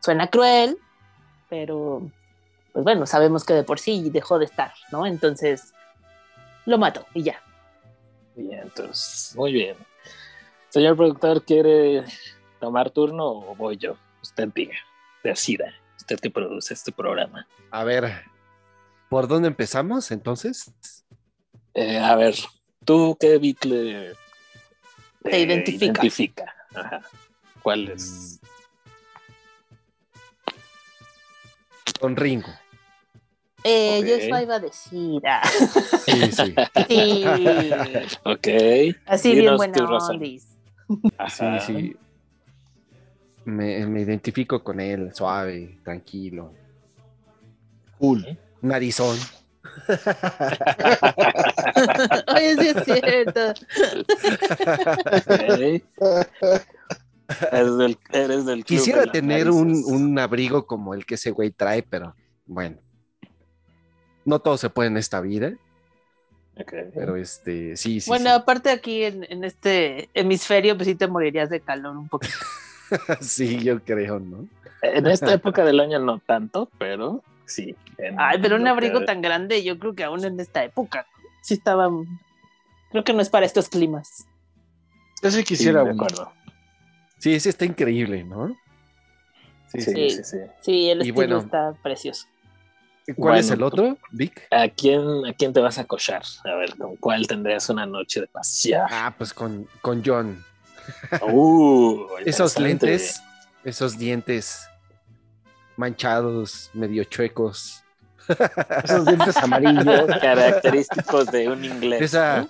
[0.00, 0.78] Suena cruel,
[1.48, 2.10] pero
[2.72, 5.06] pues bueno, sabemos que de por sí dejó de estar, ¿no?
[5.06, 5.72] Entonces
[6.64, 7.42] lo mato y ya.
[8.34, 9.76] Bien, entonces, muy bien.
[10.68, 12.04] Señor productor, ¿quiere
[12.60, 13.96] tomar turno o voy yo?
[14.22, 14.76] Usted diga,
[15.24, 15.72] decida.
[15.96, 17.46] Usted que produce este programa.
[17.70, 18.24] A ver,
[19.08, 20.72] ¿por dónde empezamos entonces?
[21.74, 22.34] Eh, a ver,
[22.84, 24.14] ¿tú qué Beatle
[25.22, 25.84] Te identifica.
[26.00, 26.54] identifica?
[26.74, 27.00] Ajá.
[27.62, 28.40] ¿Cuál es?
[32.00, 32.48] Con Ringo.
[33.64, 35.20] Eh, Yo eso iba a decir.
[35.26, 35.42] ah,
[36.04, 36.54] Sí, sí.
[36.88, 37.24] sí.
[38.24, 38.46] Ok.
[39.06, 40.16] Así bien Dinos buena razón.
[40.16, 40.46] ondis.
[41.28, 41.96] Sí, sí.
[43.44, 46.52] Me, me identifico con él, suave, tranquilo.
[47.98, 48.38] Cool.
[48.60, 49.16] Narizón.
[52.34, 53.40] Oye, sí es cierto.
[57.52, 61.30] Eres del, eres del club Quisiera de tener un, un abrigo como el que ese
[61.30, 62.14] güey trae, pero
[62.46, 62.78] bueno.
[64.24, 65.52] No todo se puede en esta vida,
[66.58, 66.72] Ok.
[66.94, 68.08] pero este, sí, sí.
[68.10, 72.34] Bueno, aparte aquí en, en este hemisferio, pues sí te morirías de calor un poquito.
[73.20, 74.48] sí, yo creo, ¿no?
[74.82, 77.74] En esta época del año no tanto, pero sí.
[77.98, 81.06] en Ay, pero un abrigo que- tan grande, yo creo que aún en esta época,
[81.42, 81.88] sí estaba.
[82.90, 84.26] Creo que no es para estos climas.
[85.22, 85.92] Yo sí Sí, quisiera uno.
[85.92, 86.32] acuerdo.
[87.18, 88.48] Sí, ese está increíble, ¿no?
[89.68, 90.10] Sí, Sí, sí.
[90.10, 90.36] sí, sí.
[90.60, 91.38] Sí, el Y estilo bueno.
[91.38, 92.26] está precioso.
[93.16, 94.48] ¿Cuál es el otro, Vic?
[94.50, 96.22] ¿A quién, ¿A quién te vas a cochar?
[96.44, 98.82] A ver, ¿con cuál tendrías una noche de pasión?
[98.90, 100.44] Ah, pues con, con John.
[101.22, 103.22] Uh, Esos lentes,
[103.64, 104.68] esos dientes
[105.76, 107.82] manchados, medio chuecos.
[108.84, 110.06] Esos dientes amarillos.
[110.20, 112.02] Característicos de un inglés.
[112.02, 112.48] Esa, ¿no?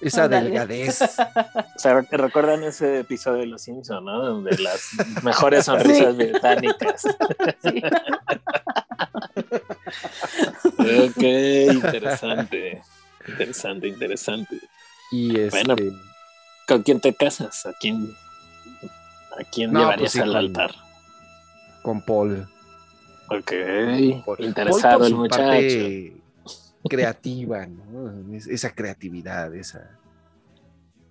[0.00, 1.00] esa delgadez.
[1.02, 4.20] O sea, ¿te recuerdan ese episodio de Los Simpsons, ¿no?
[4.24, 4.90] Donde las
[5.22, 7.02] mejores sonrisas británicas.
[7.62, 7.82] Sí.
[10.78, 11.22] Ok,
[11.72, 12.82] interesante.
[13.26, 14.60] Interesante, interesante.
[15.10, 15.76] Y este, Bueno,
[16.68, 17.64] ¿Con quién te casas?
[17.66, 18.12] ¿A quién,
[19.38, 20.70] a quién No, llevarías pues sí, al con- altar?
[21.82, 22.48] con Paul.
[23.28, 23.52] Ok,
[24.24, 25.42] Por- interesado por el su muchacho.
[25.42, 26.16] parte
[26.88, 28.34] creativa, ¿no?
[28.36, 29.90] Es- esa creatividad, esa.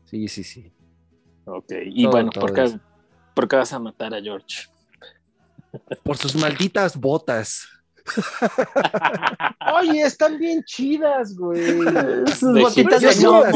[0.05, 0.71] Sí, sí, sí.
[1.45, 2.79] Ok, y Todo, bueno, todo ¿por qué,
[3.33, 4.67] por qué vas a matar a George?
[6.03, 7.67] Por sus malditas botas.
[9.73, 11.79] Oye, están bien chidas, güey.
[12.39, 13.51] Sus De botitas Yo de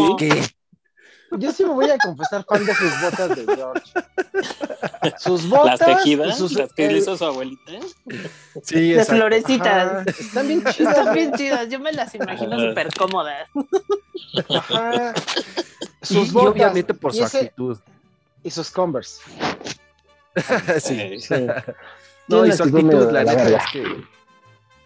[1.31, 3.91] Yo sí me voy a confesar fan de sus botas de George.
[5.19, 5.79] Sus botas.
[5.79, 6.35] ¿Las tejidas?
[6.35, 7.71] y sus- ¿Las que hizo su abuelita?
[8.63, 9.15] Sí, De exacto.
[9.15, 9.67] florecitas.
[9.91, 10.97] Ajá, están bien chidas.
[10.97, 11.69] Están bien chidas.
[11.69, 13.47] Yo me las imagino súper cómodas.
[14.49, 15.13] Ajá.
[16.01, 16.51] Y, Sus y botas.
[16.51, 17.77] obviamente por y su ese- actitud.
[18.43, 19.21] Y sus Converse.
[20.79, 21.19] sí.
[21.19, 21.47] Sí.
[22.27, 23.57] No, y su actitud la la neta verga.
[23.57, 24.03] es que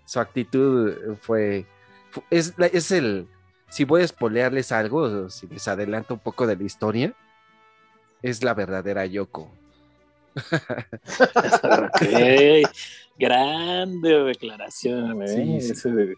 [0.05, 1.65] su actitud fue,
[2.11, 3.27] fu- es, es el,
[3.73, 7.13] si voy a spoilearles algo, si les adelanto un poco de la historia,
[8.21, 9.51] es la verdadera Yoko.
[11.63, 12.71] Ok,
[13.17, 15.21] grande declaración.
[15.23, 15.27] ¿eh?
[15.27, 15.71] Sí, sí.
[15.71, 16.15] Ese-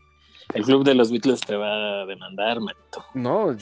[0.54, 3.06] el club de los Beatles te va a demandar, manito.
[3.14, 3.56] No,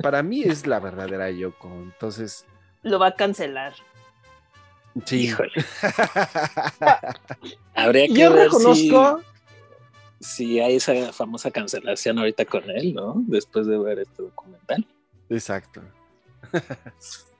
[0.00, 2.46] para mí es la verdadera Yoko, entonces,
[2.82, 3.74] Lo va a cancelar.
[5.04, 5.24] sí.
[5.26, 5.52] Híjole.
[7.74, 9.18] Habría que Yo ver reconozco.
[9.18, 9.24] si,
[10.22, 13.16] si hay esa famosa cancelación ahorita con él, ¿no?
[13.26, 14.86] Después de ver este documental.
[15.28, 15.82] Exacto.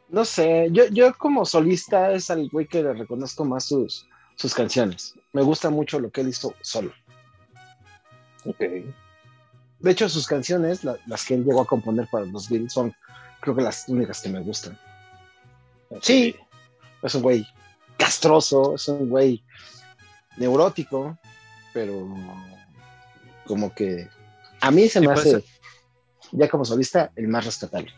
[0.08, 4.06] No sé, yo, yo como solista es al güey que le reconozco más sus,
[4.36, 5.14] sus canciones.
[5.32, 6.92] Me gusta mucho lo que él hizo solo.
[8.44, 8.58] Ok.
[8.58, 12.94] De hecho, sus canciones, la- las que él llegó a componer para los Beatles, son
[13.40, 14.78] creo que las únicas que me gustan.
[16.02, 16.36] Sí.
[17.02, 17.46] Es un güey
[17.96, 19.42] castroso, es un güey
[20.36, 21.16] neurótico,
[21.72, 22.06] pero
[23.46, 24.08] como que
[24.60, 25.44] a mí se me hace,
[26.32, 27.92] ya como solista, el más rescatable.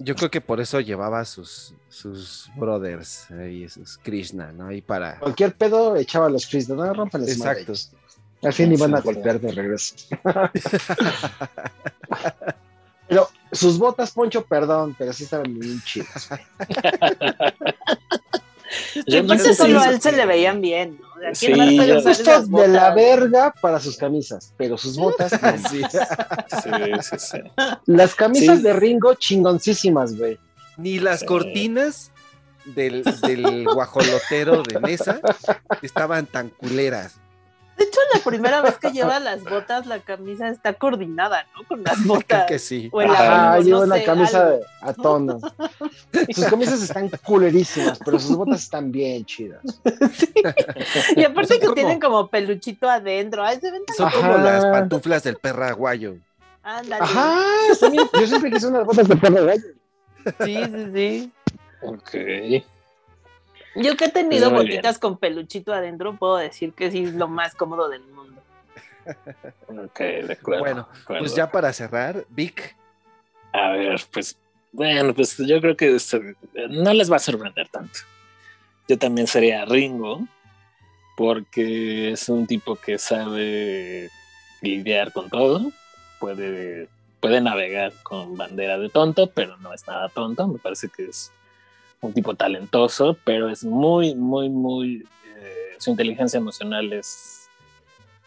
[0.00, 4.70] Yo creo que por eso llevaba sus, sus brothers y sus Krishna, ¿no?
[4.72, 5.18] Y para...
[5.18, 7.72] Cualquier pedo echaba a los Chris, no rompan Exacto.
[8.42, 9.94] Al fin iban a golpear de regreso.
[13.08, 16.28] pero sus botas, Poncho, perdón, pero sí estaban bien chidas.
[19.06, 21.11] Yo no sé solo a él se le veían bien, ¿no?
[21.22, 25.38] ¿A quién Sí, yo- de la verga para sus camisas, pero sus botas, no.
[25.70, 25.82] Sí.
[25.90, 26.70] Sí,
[27.02, 27.38] sí, sí.
[27.86, 28.62] las camisas Sí.
[28.64, 30.38] de Ringo chingoncísimas, güey.
[30.76, 31.26] Ni las Sí.
[31.26, 32.10] cortinas
[32.64, 35.20] del, del guajolotero de mesa
[35.82, 37.14] estaban tan culeras.
[37.82, 41.66] De hecho, la primera vez que lleva las botas, la camisa está coordinada, ¿no?
[41.66, 42.46] Con las Creo botas.
[42.46, 42.88] que sí.
[42.92, 44.56] O el abrigo, lleva no una sé, camisa algo.
[44.58, 45.38] de- a tono.
[46.32, 49.60] Sus camisas están culerísimas, pero sus botas están bien chidas.
[51.16, 53.42] Y aparte que como- tienen como peluchito adentro.
[53.44, 54.42] Ay, se ven tan Son como Ajá.
[54.42, 56.14] las pantuflas del perraguayo.
[56.62, 57.02] Ándale.
[57.02, 57.40] Ajá,
[58.20, 59.62] Yo siempre quise unas botas de perro gallo.
[60.44, 61.32] Sí, sí, sí.
[61.82, 62.64] Ok.
[63.74, 67.28] Yo que he tenido Muy botitas con peluchito adentro, puedo decir que sí es lo
[67.28, 68.42] más cómodo del mundo.
[69.68, 70.60] Ok, de acuerdo.
[70.60, 71.22] Bueno, de acuerdo.
[71.22, 72.76] Pues ya para cerrar, Vic,
[73.52, 74.36] A ver, pues,
[74.70, 75.96] bueno, pues yo creo que
[76.70, 78.00] no les va a sorprender tanto.
[78.88, 80.26] Yo también sería Ringo,
[81.16, 84.10] porque es un tipo que sabe
[84.60, 85.72] lidiar con todo,
[86.18, 86.88] puede,
[87.20, 91.32] puede navegar con bandera de tonto, pero no es nada tonto, me parece que es
[92.02, 95.06] un tipo talentoso, pero es muy, muy, muy,
[95.36, 97.48] eh, su inteligencia emocional es,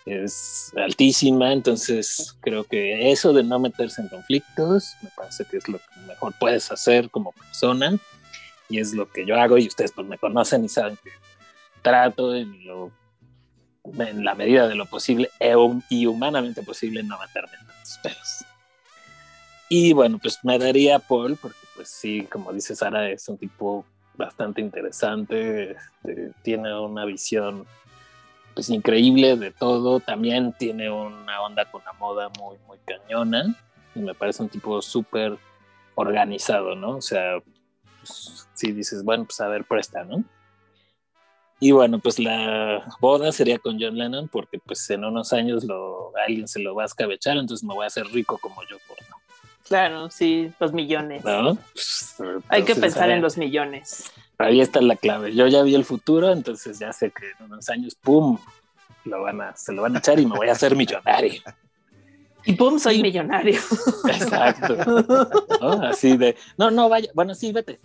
[0.05, 5.67] es altísima, entonces creo que eso de no meterse en conflictos, me parece que es
[5.67, 7.97] lo que mejor puedes hacer como persona,
[8.69, 11.11] y es lo que yo hago, y ustedes pues me conocen y saben que
[11.81, 12.91] trato en, lo,
[13.99, 15.53] en la medida de lo posible e
[15.89, 18.45] y humanamente posible no meterme en tantos pedos.
[19.67, 23.85] Y bueno, pues me daría Paul, porque pues sí, como dice Sara, es un tipo
[24.15, 27.65] bastante interesante, este, tiene una visión
[28.53, 33.53] pues increíble de todo, también tiene una onda con la moda muy, muy cañona,
[33.93, 35.37] y me parece un tipo súper
[35.95, 36.97] organizado, ¿no?
[36.97, 37.39] O sea,
[37.99, 40.23] pues, sí dices, bueno, pues a ver, presta, ¿no?
[41.59, 46.15] Y bueno, pues la boda sería con John Lennon, porque pues en unos años lo,
[46.17, 48.77] alguien se lo va a escabechar, entonces me voy a hacer rico como yo,
[49.09, 49.24] ¿no?
[49.65, 51.23] Claro, sí, los millones.
[51.25, 51.55] ¿no?
[51.73, 52.15] Pues,
[52.49, 54.11] Hay que pensar en los millones.
[54.37, 55.33] Ahí está la clave.
[55.33, 58.37] Yo ya vi el futuro, entonces ya sé que en unos años, ¡pum!
[59.05, 61.41] Lo van a, se lo van a echar y me voy a hacer millonario.
[62.45, 63.59] Y pum, soy millonario.
[64.07, 64.75] Exacto.
[65.61, 65.71] ¿No?
[65.87, 67.79] Así de, no, no, vaya, bueno, sí, vete.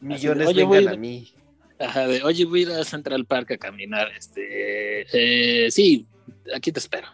[0.00, 1.32] Millones Oye, vengan voy- a mí.
[1.80, 4.08] Ajá, de, oye, voy a ir a Central Park a caminar.
[4.16, 6.06] Este, eh, sí,
[6.54, 7.08] aquí te espero.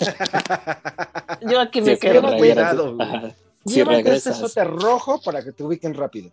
[1.50, 2.22] Yo aquí me que quedo.
[2.22, 2.74] regresas.
[2.74, 2.96] Cuidado.
[3.00, 3.34] Ajá.
[3.66, 6.30] Si Llévate este suéter rojo para que te ubiquen rápido.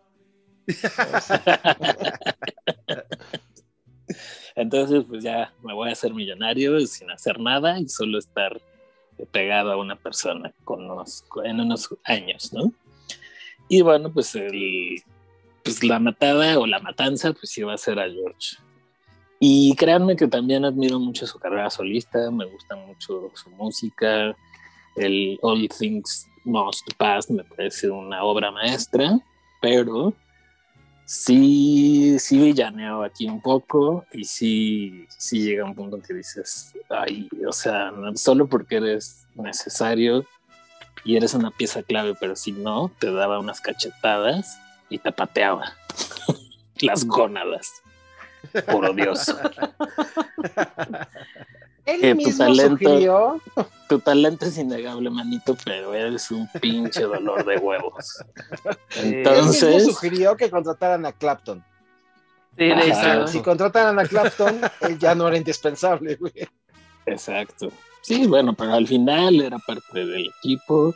[4.56, 8.60] Entonces, pues ya me voy a hacer millonario sin hacer nada y solo estar
[9.32, 12.74] pegado a una persona con unos, en unos años, ¿no?
[13.70, 15.02] Y bueno, pues, el,
[15.64, 18.58] pues la matada o la matanza, pues iba a ser a George.
[19.44, 24.36] Y créanme que también admiro mucho su carrera solista, me gusta mucho su música,
[24.96, 29.20] el All Things Must Pass me parece una obra maestra,
[29.60, 30.14] pero
[31.06, 36.74] sí, sí villaneo aquí un poco y sí, sí llega un punto en que dices,
[36.90, 40.24] ay, o sea, no- solo porque eres necesario
[41.04, 45.74] y eres una pieza clave, pero si no, te daba unas cachetadas y te pateaba
[46.82, 47.81] las gónadas.
[48.72, 49.38] Por odioso.
[51.86, 53.42] Él Que tu mismo talento- sugirió,
[53.90, 58.24] Tu talento es innegable, manito, pero eres un pinche dolor de huevos.
[58.98, 61.64] él Entonces, mismo sugirió que contrataran a Clapton.
[62.58, 63.28] Sí, Ajá.
[63.28, 66.34] Si contrataran a Clapton, él ya no era indispensable, güey.
[67.06, 67.72] Exacto.
[68.02, 70.94] Sí, bueno, pero al final era parte del equipo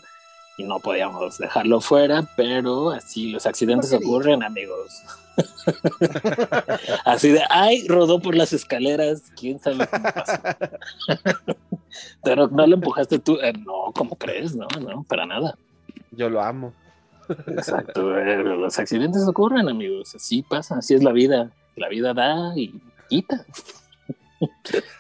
[0.58, 5.04] y no podíamos dejarlo fuera, pero así los accidentes ¿Por qué ocurren, amigos.
[7.06, 10.42] así de, ay, rodó por las escaleras, quién sabe cómo pasó.
[12.24, 14.56] pero no lo empujaste tú, Eh, no, ¿cómo crees?
[14.56, 15.58] No, no, para nada.
[16.12, 16.74] Yo lo amo.
[17.48, 21.52] Exacto, eh, los accidentes ocurren, amigos, así pasa, así es la vida.
[21.76, 22.80] La vida da y
[23.10, 23.46] quita.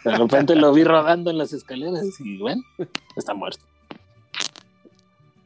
[0.03, 2.61] De repente lo vi rodando en las escaleras y bueno,
[3.15, 3.63] está muerto.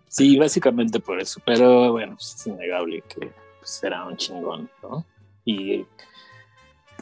[0.10, 5.06] Sí, básicamente por eso, pero bueno, pues, es innegable que pues, era un chingón, ¿no?
[5.45, 5.86] Y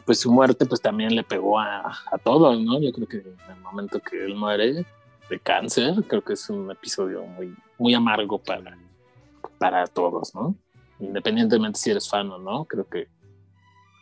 [0.05, 2.79] pues su muerte pues también le pegó a, a todos, ¿no?
[2.81, 4.85] Yo creo que en el momento que él muere
[5.29, 8.77] de cáncer, creo que es un episodio muy, muy amargo para,
[9.57, 10.55] para todos, ¿no?
[10.99, 13.07] Independientemente si eres fan o no, creo que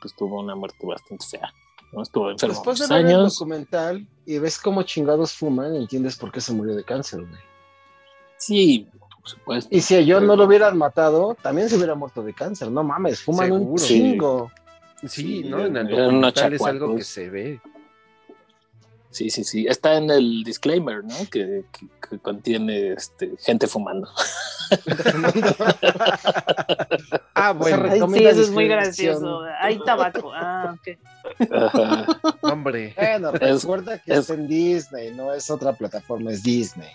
[0.01, 1.53] pues tuvo una muerte bastante fea,
[1.91, 2.01] ¿no?
[2.01, 3.37] Estuvo enfermo Después de ver el años.
[3.37, 7.54] documental y ves cómo chingados fuman, entiendes por qué se murió de cáncer, güey.
[8.37, 8.87] Sí,
[9.21, 9.75] por supuesto.
[9.75, 12.69] Y si a John no lo hubieran matado, también se hubiera muerto de cáncer.
[12.71, 14.51] No mames, fuman un chingo.
[15.01, 15.59] Sí, Sí, ¿no?
[15.65, 17.59] En el documental es algo que se ve.
[19.11, 19.65] Sí, sí, sí.
[19.67, 21.15] Está en el disclaimer, ¿no?
[21.31, 24.09] Que, que- que contiene este, gente fumando.
[27.33, 29.41] Ah, bueno, Ay, sí, eso es muy gracioso.
[29.59, 30.31] Hay tabaco.
[30.33, 31.51] Ah, ok.
[31.51, 32.05] Ajá.
[32.41, 32.93] hombre.
[32.97, 36.89] Bueno, Es- recuerda que es- es en Disney, no es otra plataforma, es Disney.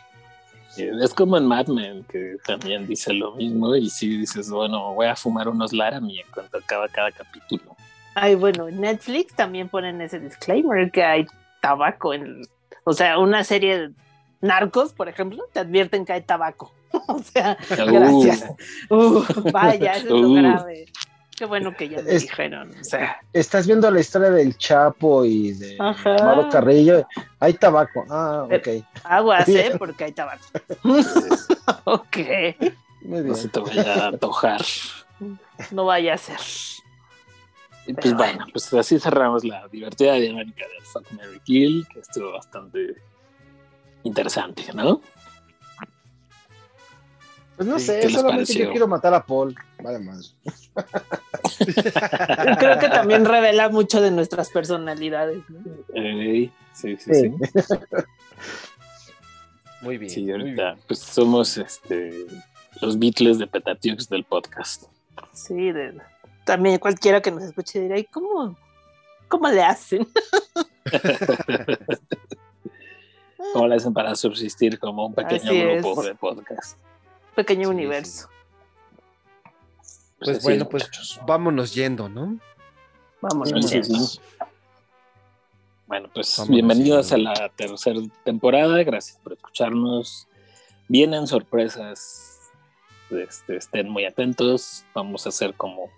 [1.03, 3.75] Es como en Mad Men, que también dice lo mismo.
[3.77, 7.77] Y sí dices, bueno, voy a fumar unos Laramie en cuanto acaba cada capítulo.
[8.15, 11.27] Ay, bueno, en Netflix también ponen ese disclaimer que hay
[11.61, 12.43] tabaco en.
[12.85, 13.91] O sea, una serie de
[14.41, 16.73] narcos, por ejemplo, te advierten que hay tabaco.
[17.09, 18.45] o sea, gracias.
[18.89, 20.35] Uh, vaya, eso es lo Uh.
[20.35, 20.87] grave.
[21.41, 22.71] Qué bueno que ya me Es- dijeron.
[22.79, 26.17] O sea, Estás viendo la historia del Muy y de Ajá.
[26.17, 27.09] Amaro Carrillo.
[27.39, 28.05] Hay tabaco.
[28.11, 28.85] Ah, ok.
[29.05, 29.73] aguas, ¿eh?
[29.79, 30.45] Porque hay tabaco.
[31.85, 32.17] ok,
[33.01, 34.61] Muy No se te vaya a antojar.
[35.71, 36.37] no vaya a ser.
[37.87, 42.33] Y pues bueno, pues así cerramos la divertida dinámica del Fuck Mary Kill, que estuvo
[42.33, 42.97] bastante
[44.03, 45.01] interesante, ¿no?
[47.61, 48.65] Pues no Sí, sé, ¿qué les solamente pareció?
[48.65, 49.55] yo quiero matar a Paul.
[49.83, 49.99] Vale.
[51.59, 55.43] Yo creo que también revela mucho de nuestras personalidades.
[55.93, 57.13] sí, sí, Sí.
[57.15, 57.31] sí.
[59.83, 60.11] Muy bien.
[60.11, 62.27] Sí, muy ahorita pues somos este
[62.81, 64.85] los Beatles de Petatiux del podcast.
[65.35, 65.99] Sí, de-
[66.47, 68.57] también cualquiera que nos escuche dirá, ¿y cómo,
[69.29, 70.09] cómo le hacen?
[73.53, 76.07] ¿Cómo le hacen para subsistir como un pequeño Así grupo es.
[76.09, 76.79] de podcast?
[77.41, 78.29] Pequeño Sí, universo.
[80.19, 81.21] Pues así bueno, es, pues muchachos.
[81.27, 82.39] vámonos yendo, ¿no?
[83.23, 83.71] Vámonos.
[83.71, 84.21] Sí, sí, sí.
[85.87, 87.33] Bueno, pues Vámonos bienvenidos a yendo.
[87.33, 88.83] la tercera temporada.
[88.83, 90.27] Gracias por escucharnos.
[90.89, 92.39] Vienen sorpresas.
[93.11, 94.85] Este, estén muy atentos.
[94.95, 95.91] Vamos a hacer como,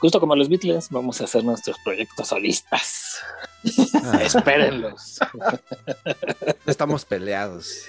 [0.00, 3.20] justo como los Beatles, vamos a hacer nuestros proyectos solistas.
[4.04, 5.18] Ah, Espérenlos.
[6.66, 7.86] estamos peleados.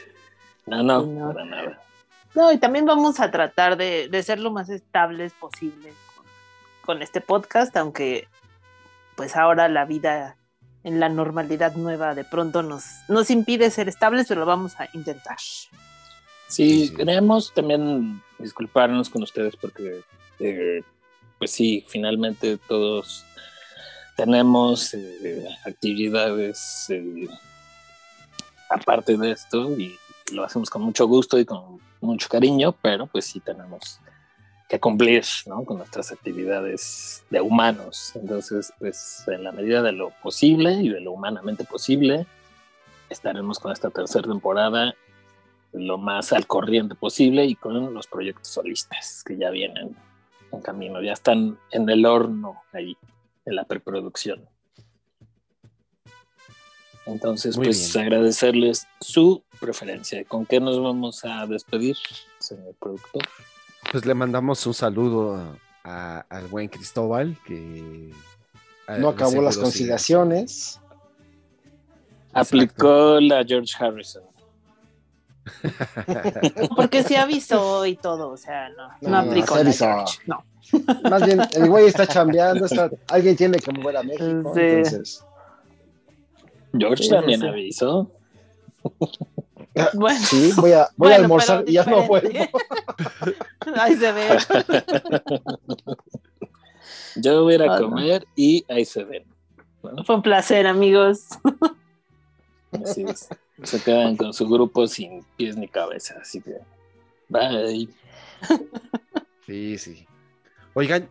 [0.67, 1.33] No, no, No.
[1.33, 1.81] para nada.
[2.35, 6.25] No, y también vamos a tratar de, de ser lo más estables posible con,
[6.85, 8.27] con este podcast, aunque
[9.15, 10.35] pues ahora la vida
[10.83, 14.87] en la normalidad nueva de pronto nos, nos impide ser estables, pero lo vamos a
[14.93, 15.37] intentar.
[15.39, 15.69] Sí,
[16.47, 16.93] Sí.
[16.93, 20.01] queremos también disculparnos con ustedes porque,
[20.39, 20.83] eh,
[21.39, 23.25] pues sí, finalmente todos
[24.15, 27.27] tenemos eh, actividades eh,
[28.69, 29.97] aparte de esto y
[30.31, 33.99] lo hacemos con mucho gusto y con mucho cariño, pero pues sí tenemos
[34.67, 35.63] que cumplir ¿no?
[35.63, 38.13] con nuestras actividades de humanos.
[38.15, 42.25] Entonces, pues en la medida de lo posible y de lo humanamente posible,
[43.09, 44.95] estaremos con esta tercera temporada
[45.71, 49.95] lo más al corriente posible y con los proyectos solistas que ya vienen
[50.51, 52.97] en camino, ya están en el horno ahí,
[53.45, 54.47] en la preproducción.
[57.05, 58.05] Entonces, Muy pues bien.
[58.05, 60.23] agradecerles su preferencia.
[60.25, 61.95] ¿Con qué nos vamos a despedir,
[62.39, 63.21] señor productor?
[63.91, 68.11] Pues le mandamos un saludo a- a- al buen Cristóbal, que...
[68.87, 70.79] a- No acabó las conciliaciones.
[72.33, 74.23] Aplicó la George Harrison.
[76.75, 79.71] Porque se avisó y todo, o sea, no, no, No, aplicó se la.
[79.73, 80.43] George, no.
[81.09, 84.61] Más bien, el güey está chambeando, está- alguien tiene que mover a México, Sí.
[84.61, 85.23] entonces.
[86.79, 87.47] George Sí, también sí.
[87.47, 88.11] avisó.
[89.93, 92.29] Bueno, Sí, voy a, voy a almorzar y ya no vuelvo.
[93.75, 94.27] ahí se ve.
[97.17, 99.25] Yo voy a ir a Ah, comer y ahí se ven.
[100.05, 101.27] Fue un placer, amigos.
[102.71, 103.27] Así es.
[103.63, 106.15] Se quedan con su grupo sin pies ni cabeza.
[106.21, 106.55] Así que,
[107.29, 107.87] bye.
[109.45, 110.07] Sí, sí.
[110.73, 111.09] Oigan,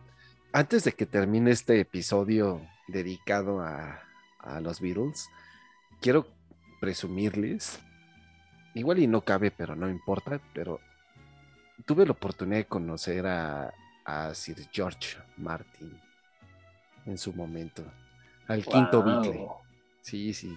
[0.53, 4.01] antes de que termine este episodio dedicado a,
[4.39, 5.27] a los Beatles,
[6.01, 6.27] quiero
[6.79, 7.79] presumirles,
[8.73, 10.79] igual y no cabe, pero no importa, pero
[11.85, 13.73] tuve la oportunidad de conocer a,
[14.05, 15.99] a Sir George Martin
[17.05, 17.83] en su momento,
[18.47, 19.03] al quinto.
[19.03, 19.47] Beatle.
[20.01, 20.55] Sí, sí.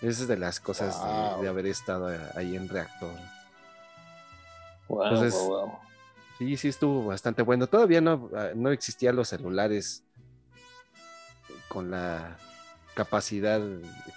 [0.00, 1.00] Esa es de las cosas
[1.40, 3.14] de- haber estado ahí en reactor.
[4.88, 5.48] Wow, Entonces-.
[6.38, 7.66] Sí, sí, estuvo bastante bueno.
[7.68, 10.02] Todavía no, ah, no existían los celulares
[11.68, 12.36] con la
[12.94, 13.60] capacidad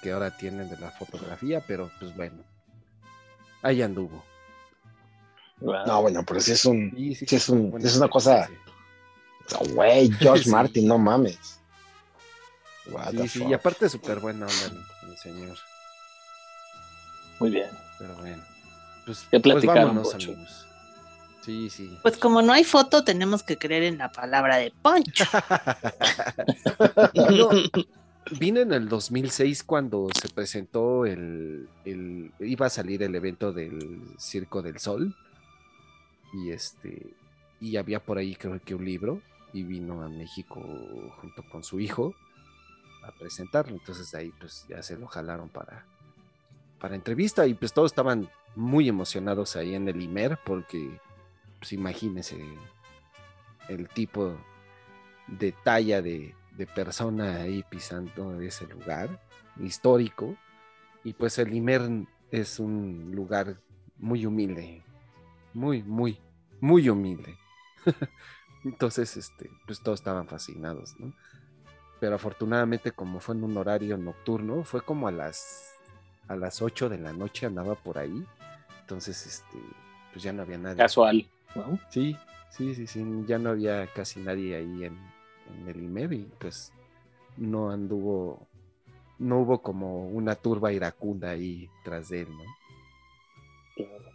[0.01, 2.43] que ahora tienen de la fotografía, pero pues bueno,
[3.61, 4.23] ahí anduvo.
[5.61, 5.85] Wow.
[5.87, 6.91] No, bueno, pero sí es un.
[6.95, 8.73] Sí, sí, Sí, es un- es una cosa- experiencia.
[9.45, 10.49] o sea, Güey, George Sí.
[10.49, 11.59] Martin, no mames.
[12.91, 13.49] What Sí, sí, fuck.
[13.49, 15.57] y aparte súper buena onda el, señor.
[17.39, 17.69] Muy bien.
[17.97, 18.43] Pero bueno,
[19.05, 20.65] pues, ¿Qué pues vámonos, amigos.
[21.41, 21.97] Sí, sí.
[22.01, 25.25] Pues como no hay foto, tenemos que creer en la palabra de Poncho.
[27.13, 27.49] No,
[28.39, 34.01] vine en el 2006 cuando se presentó el, el- iba a salir el evento del
[34.19, 35.15] Circo del Sol.
[36.33, 37.13] Y este
[37.61, 39.21] y había por ahí creo que un libro
[39.53, 40.61] y vino a México
[41.21, 42.13] junto con su hijo
[43.03, 43.75] a presentarlo.
[43.75, 45.85] Entonces de ahí pues ya se lo jalaron para
[46.79, 47.47] para entrevista.
[47.47, 50.99] Y pues todos estaban muy emocionados ahí en el Imer porque
[51.59, 52.37] pues imagínense
[53.69, 54.35] el tipo
[55.27, 59.19] de talla de, de persona ahí pisando ese lugar
[59.59, 60.35] histórico.
[61.03, 61.81] Y pues el Imer
[62.31, 63.59] es un lugar
[63.97, 64.83] muy humilde,
[65.53, 66.19] muy, muy,
[66.59, 67.37] muy humilde.
[68.63, 71.13] Entonces, este, pues todos estaban fascinados, ¿no?
[71.99, 75.71] Pero afortunadamente, como fue en un horario nocturno, fue como a las
[76.27, 78.25] a las 8 de la noche andaba por ahí.
[78.81, 79.59] Entonces, este,
[80.11, 80.77] pues ya no había nadie.
[80.77, 81.79] Casual, ¿no?
[81.89, 82.17] Sí,
[82.49, 84.97] sí, sí, sí, ya no había casi nadie ahí en,
[85.49, 86.71] en el IMER y pues
[87.37, 88.47] no anduvo,
[89.19, 92.43] no hubo como una turba iracunda ahí tras de él, ¿no?
[93.75, 94.05] Claro.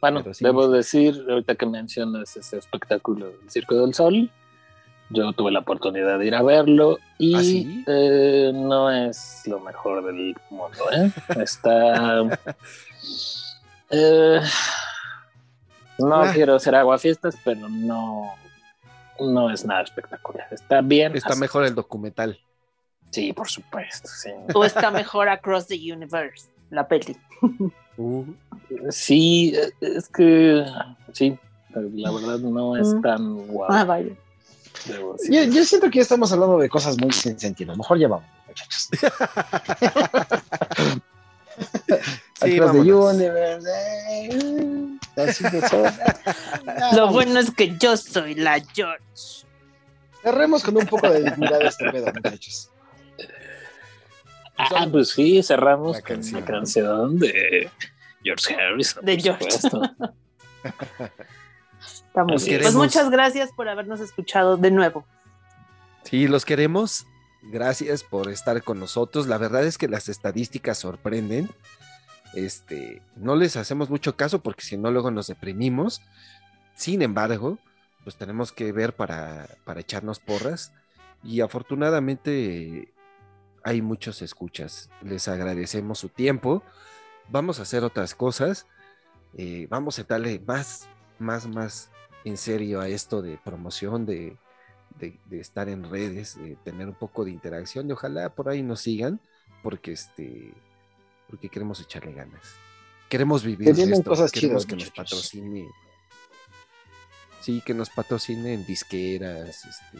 [0.00, 4.30] Bueno, sí, debo decir, ahorita que mencionas ese espectáculo del Circo del Sol,
[5.10, 7.84] yo tuve la oportunidad de ir a verlo y ¿Ah, sí?
[7.86, 11.10] eh, no es lo mejor del mundo, ¿eh?
[11.40, 12.22] Está...
[13.90, 14.40] eh,
[15.98, 16.30] no Ah.
[16.34, 18.32] quiero hacer aguafiestas, pero no,
[19.20, 20.46] no es nada espectacular.
[20.50, 21.14] Está bien.
[21.16, 21.40] Está así.
[21.40, 22.38] mejor el documental.
[23.10, 24.30] Sí, por supuesto, sí.
[24.54, 27.16] O está mejor Across the Universe, la peli.
[27.98, 28.24] Uh,
[28.88, 30.64] Sí, es que
[31.12, 31.38] sí,
[31.74, 33.70] la verdad no es tan guau.
[33.70, 34.14] Ah, vaya.
[34.86, 37.76] Yo, yo siento que ya estamos hablando de cosas muy sin sentido.
[37.76, 38.88] Mejor llevamos, muchachos.
[42.42, 43.14] Sí, Across the vámonos.
[43.14, 43.68] universe,
[44.10, 45.44] eh, así.
[46.96, 49.02] Lo bueno es que yo soy la George.
[50.22, 52.70] Cerremos con un poco de dignidad este pedo, muchachos.
[54.56, 56.40] Ah, pues sí, cerramos La con canción.
[56.40, 57.70] la canción de
[58.22, 59.04] George Harrison.
[59.04, 59.50] De George.
[59.50, 59.82] supuesto.
[62.06, 62.60] Está muy Así bien.
[62.60, 62.66] es.
[62.66, 65.04] Pues muchas gracias por habernos escuchado de nuevo.
[66.04, 67.06] Sí, los queremos.
[67.42, 69.26] Gracias por estar con nosotros.
[69.26, 71.50] La verdad es que las estadísticas sorprenden.
[72.34, 76.02] Este, no les hacemos mucho caso porque si no luego nos deprimimos.
[76.74, 77.58] Sin embargo,
[78.04, 80.72] pues tenemos que ver para, para echarnos porras
[81.22, 82.92] y afortunadamente
[83.62, 84.90] hay muchos escuchas.
[85.02, 86.62] Les agradecemos su tiempo.
[87.28, 88.66] Vamos a hacer otras cosas.
[89.36, 90.88] Eh, vamos a darle más,
[91.18, 91.90] más, más
[92.24, 94.36] en serio a esto de promoción, de,
[94.98, 98.62] de, de estar en redes, de tener un poco de interacción y ojalá por ahí
[98.62, 99.20] nos sigan
[99.62, 100.52] porque este
[101.32, 102.42] porque queremos echarle ganas.
[103.08, 105.66] Queremos vivir esto, cosas queremos chidas, que nos patrocine.
[107.40, 109.98] Sí, que nos patrocinen disqueras, este,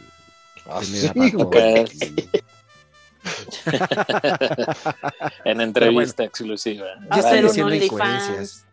[0.67, 1.11] Ah, sí.
[5.43, 6.85] En entrevista exclusiva.
[7.09, 7.91] Ya Hacer están un diciendo OnlyFans.
[7.91, 8.65] incoherencias.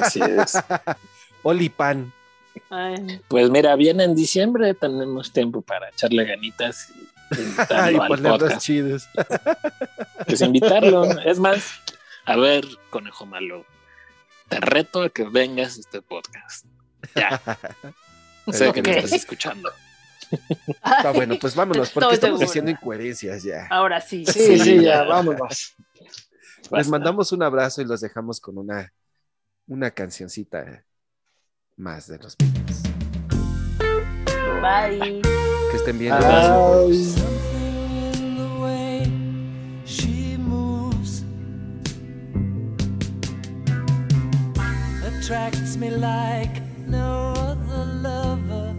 [0.00, 0.52] Así es.
[1.42, 2.12] Olipan.
[2.70, 8.22] Ay, Pues mira, viene en diciembre, tenemos tiempo para echarle ganitas y y invitarlo al
[8.22, 8.58] podcast.
[8.60, 9.08] chidos.
[10.26, 11.04] Pues invitarlo.
[11.24, 11.64] Es más,
[12.24, 13.64] a ver, conejo malo,
[14.48, 16.66] te reto a que vengas a este podcast.
[17.14, 17.40] Ya.
[18.52, 19.70] sé que me estás escuchando.
[20.84, 22.46] Está bueno, pues vámonos, porque Estoy estamos segura.
[22.46, 23.66] diciendo incoherencias ya.
[23.68, 24.24] ahora sí.
[24.26, 25.74] Sí, sí, Sí, ya, vámonos.
[26.70, 28.92] Les mandamos un abrazo y los dejamos con una,
[29.66, 30.84] una cancioncita
[31.80, 32.82] más de los Beatles.
[34.60, 35.22] Bye.
[35.70, 36.12] Que estén bien.
[36.12, 37.04] Ay.
[37.04, 39.02] Something in the way
[39.86, 41.24] she moves
[45.02, 48.74] attracts me like no other lover.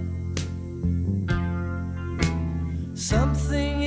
[2.94, 3.81] Something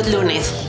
[0.00, 0.59] los lunes.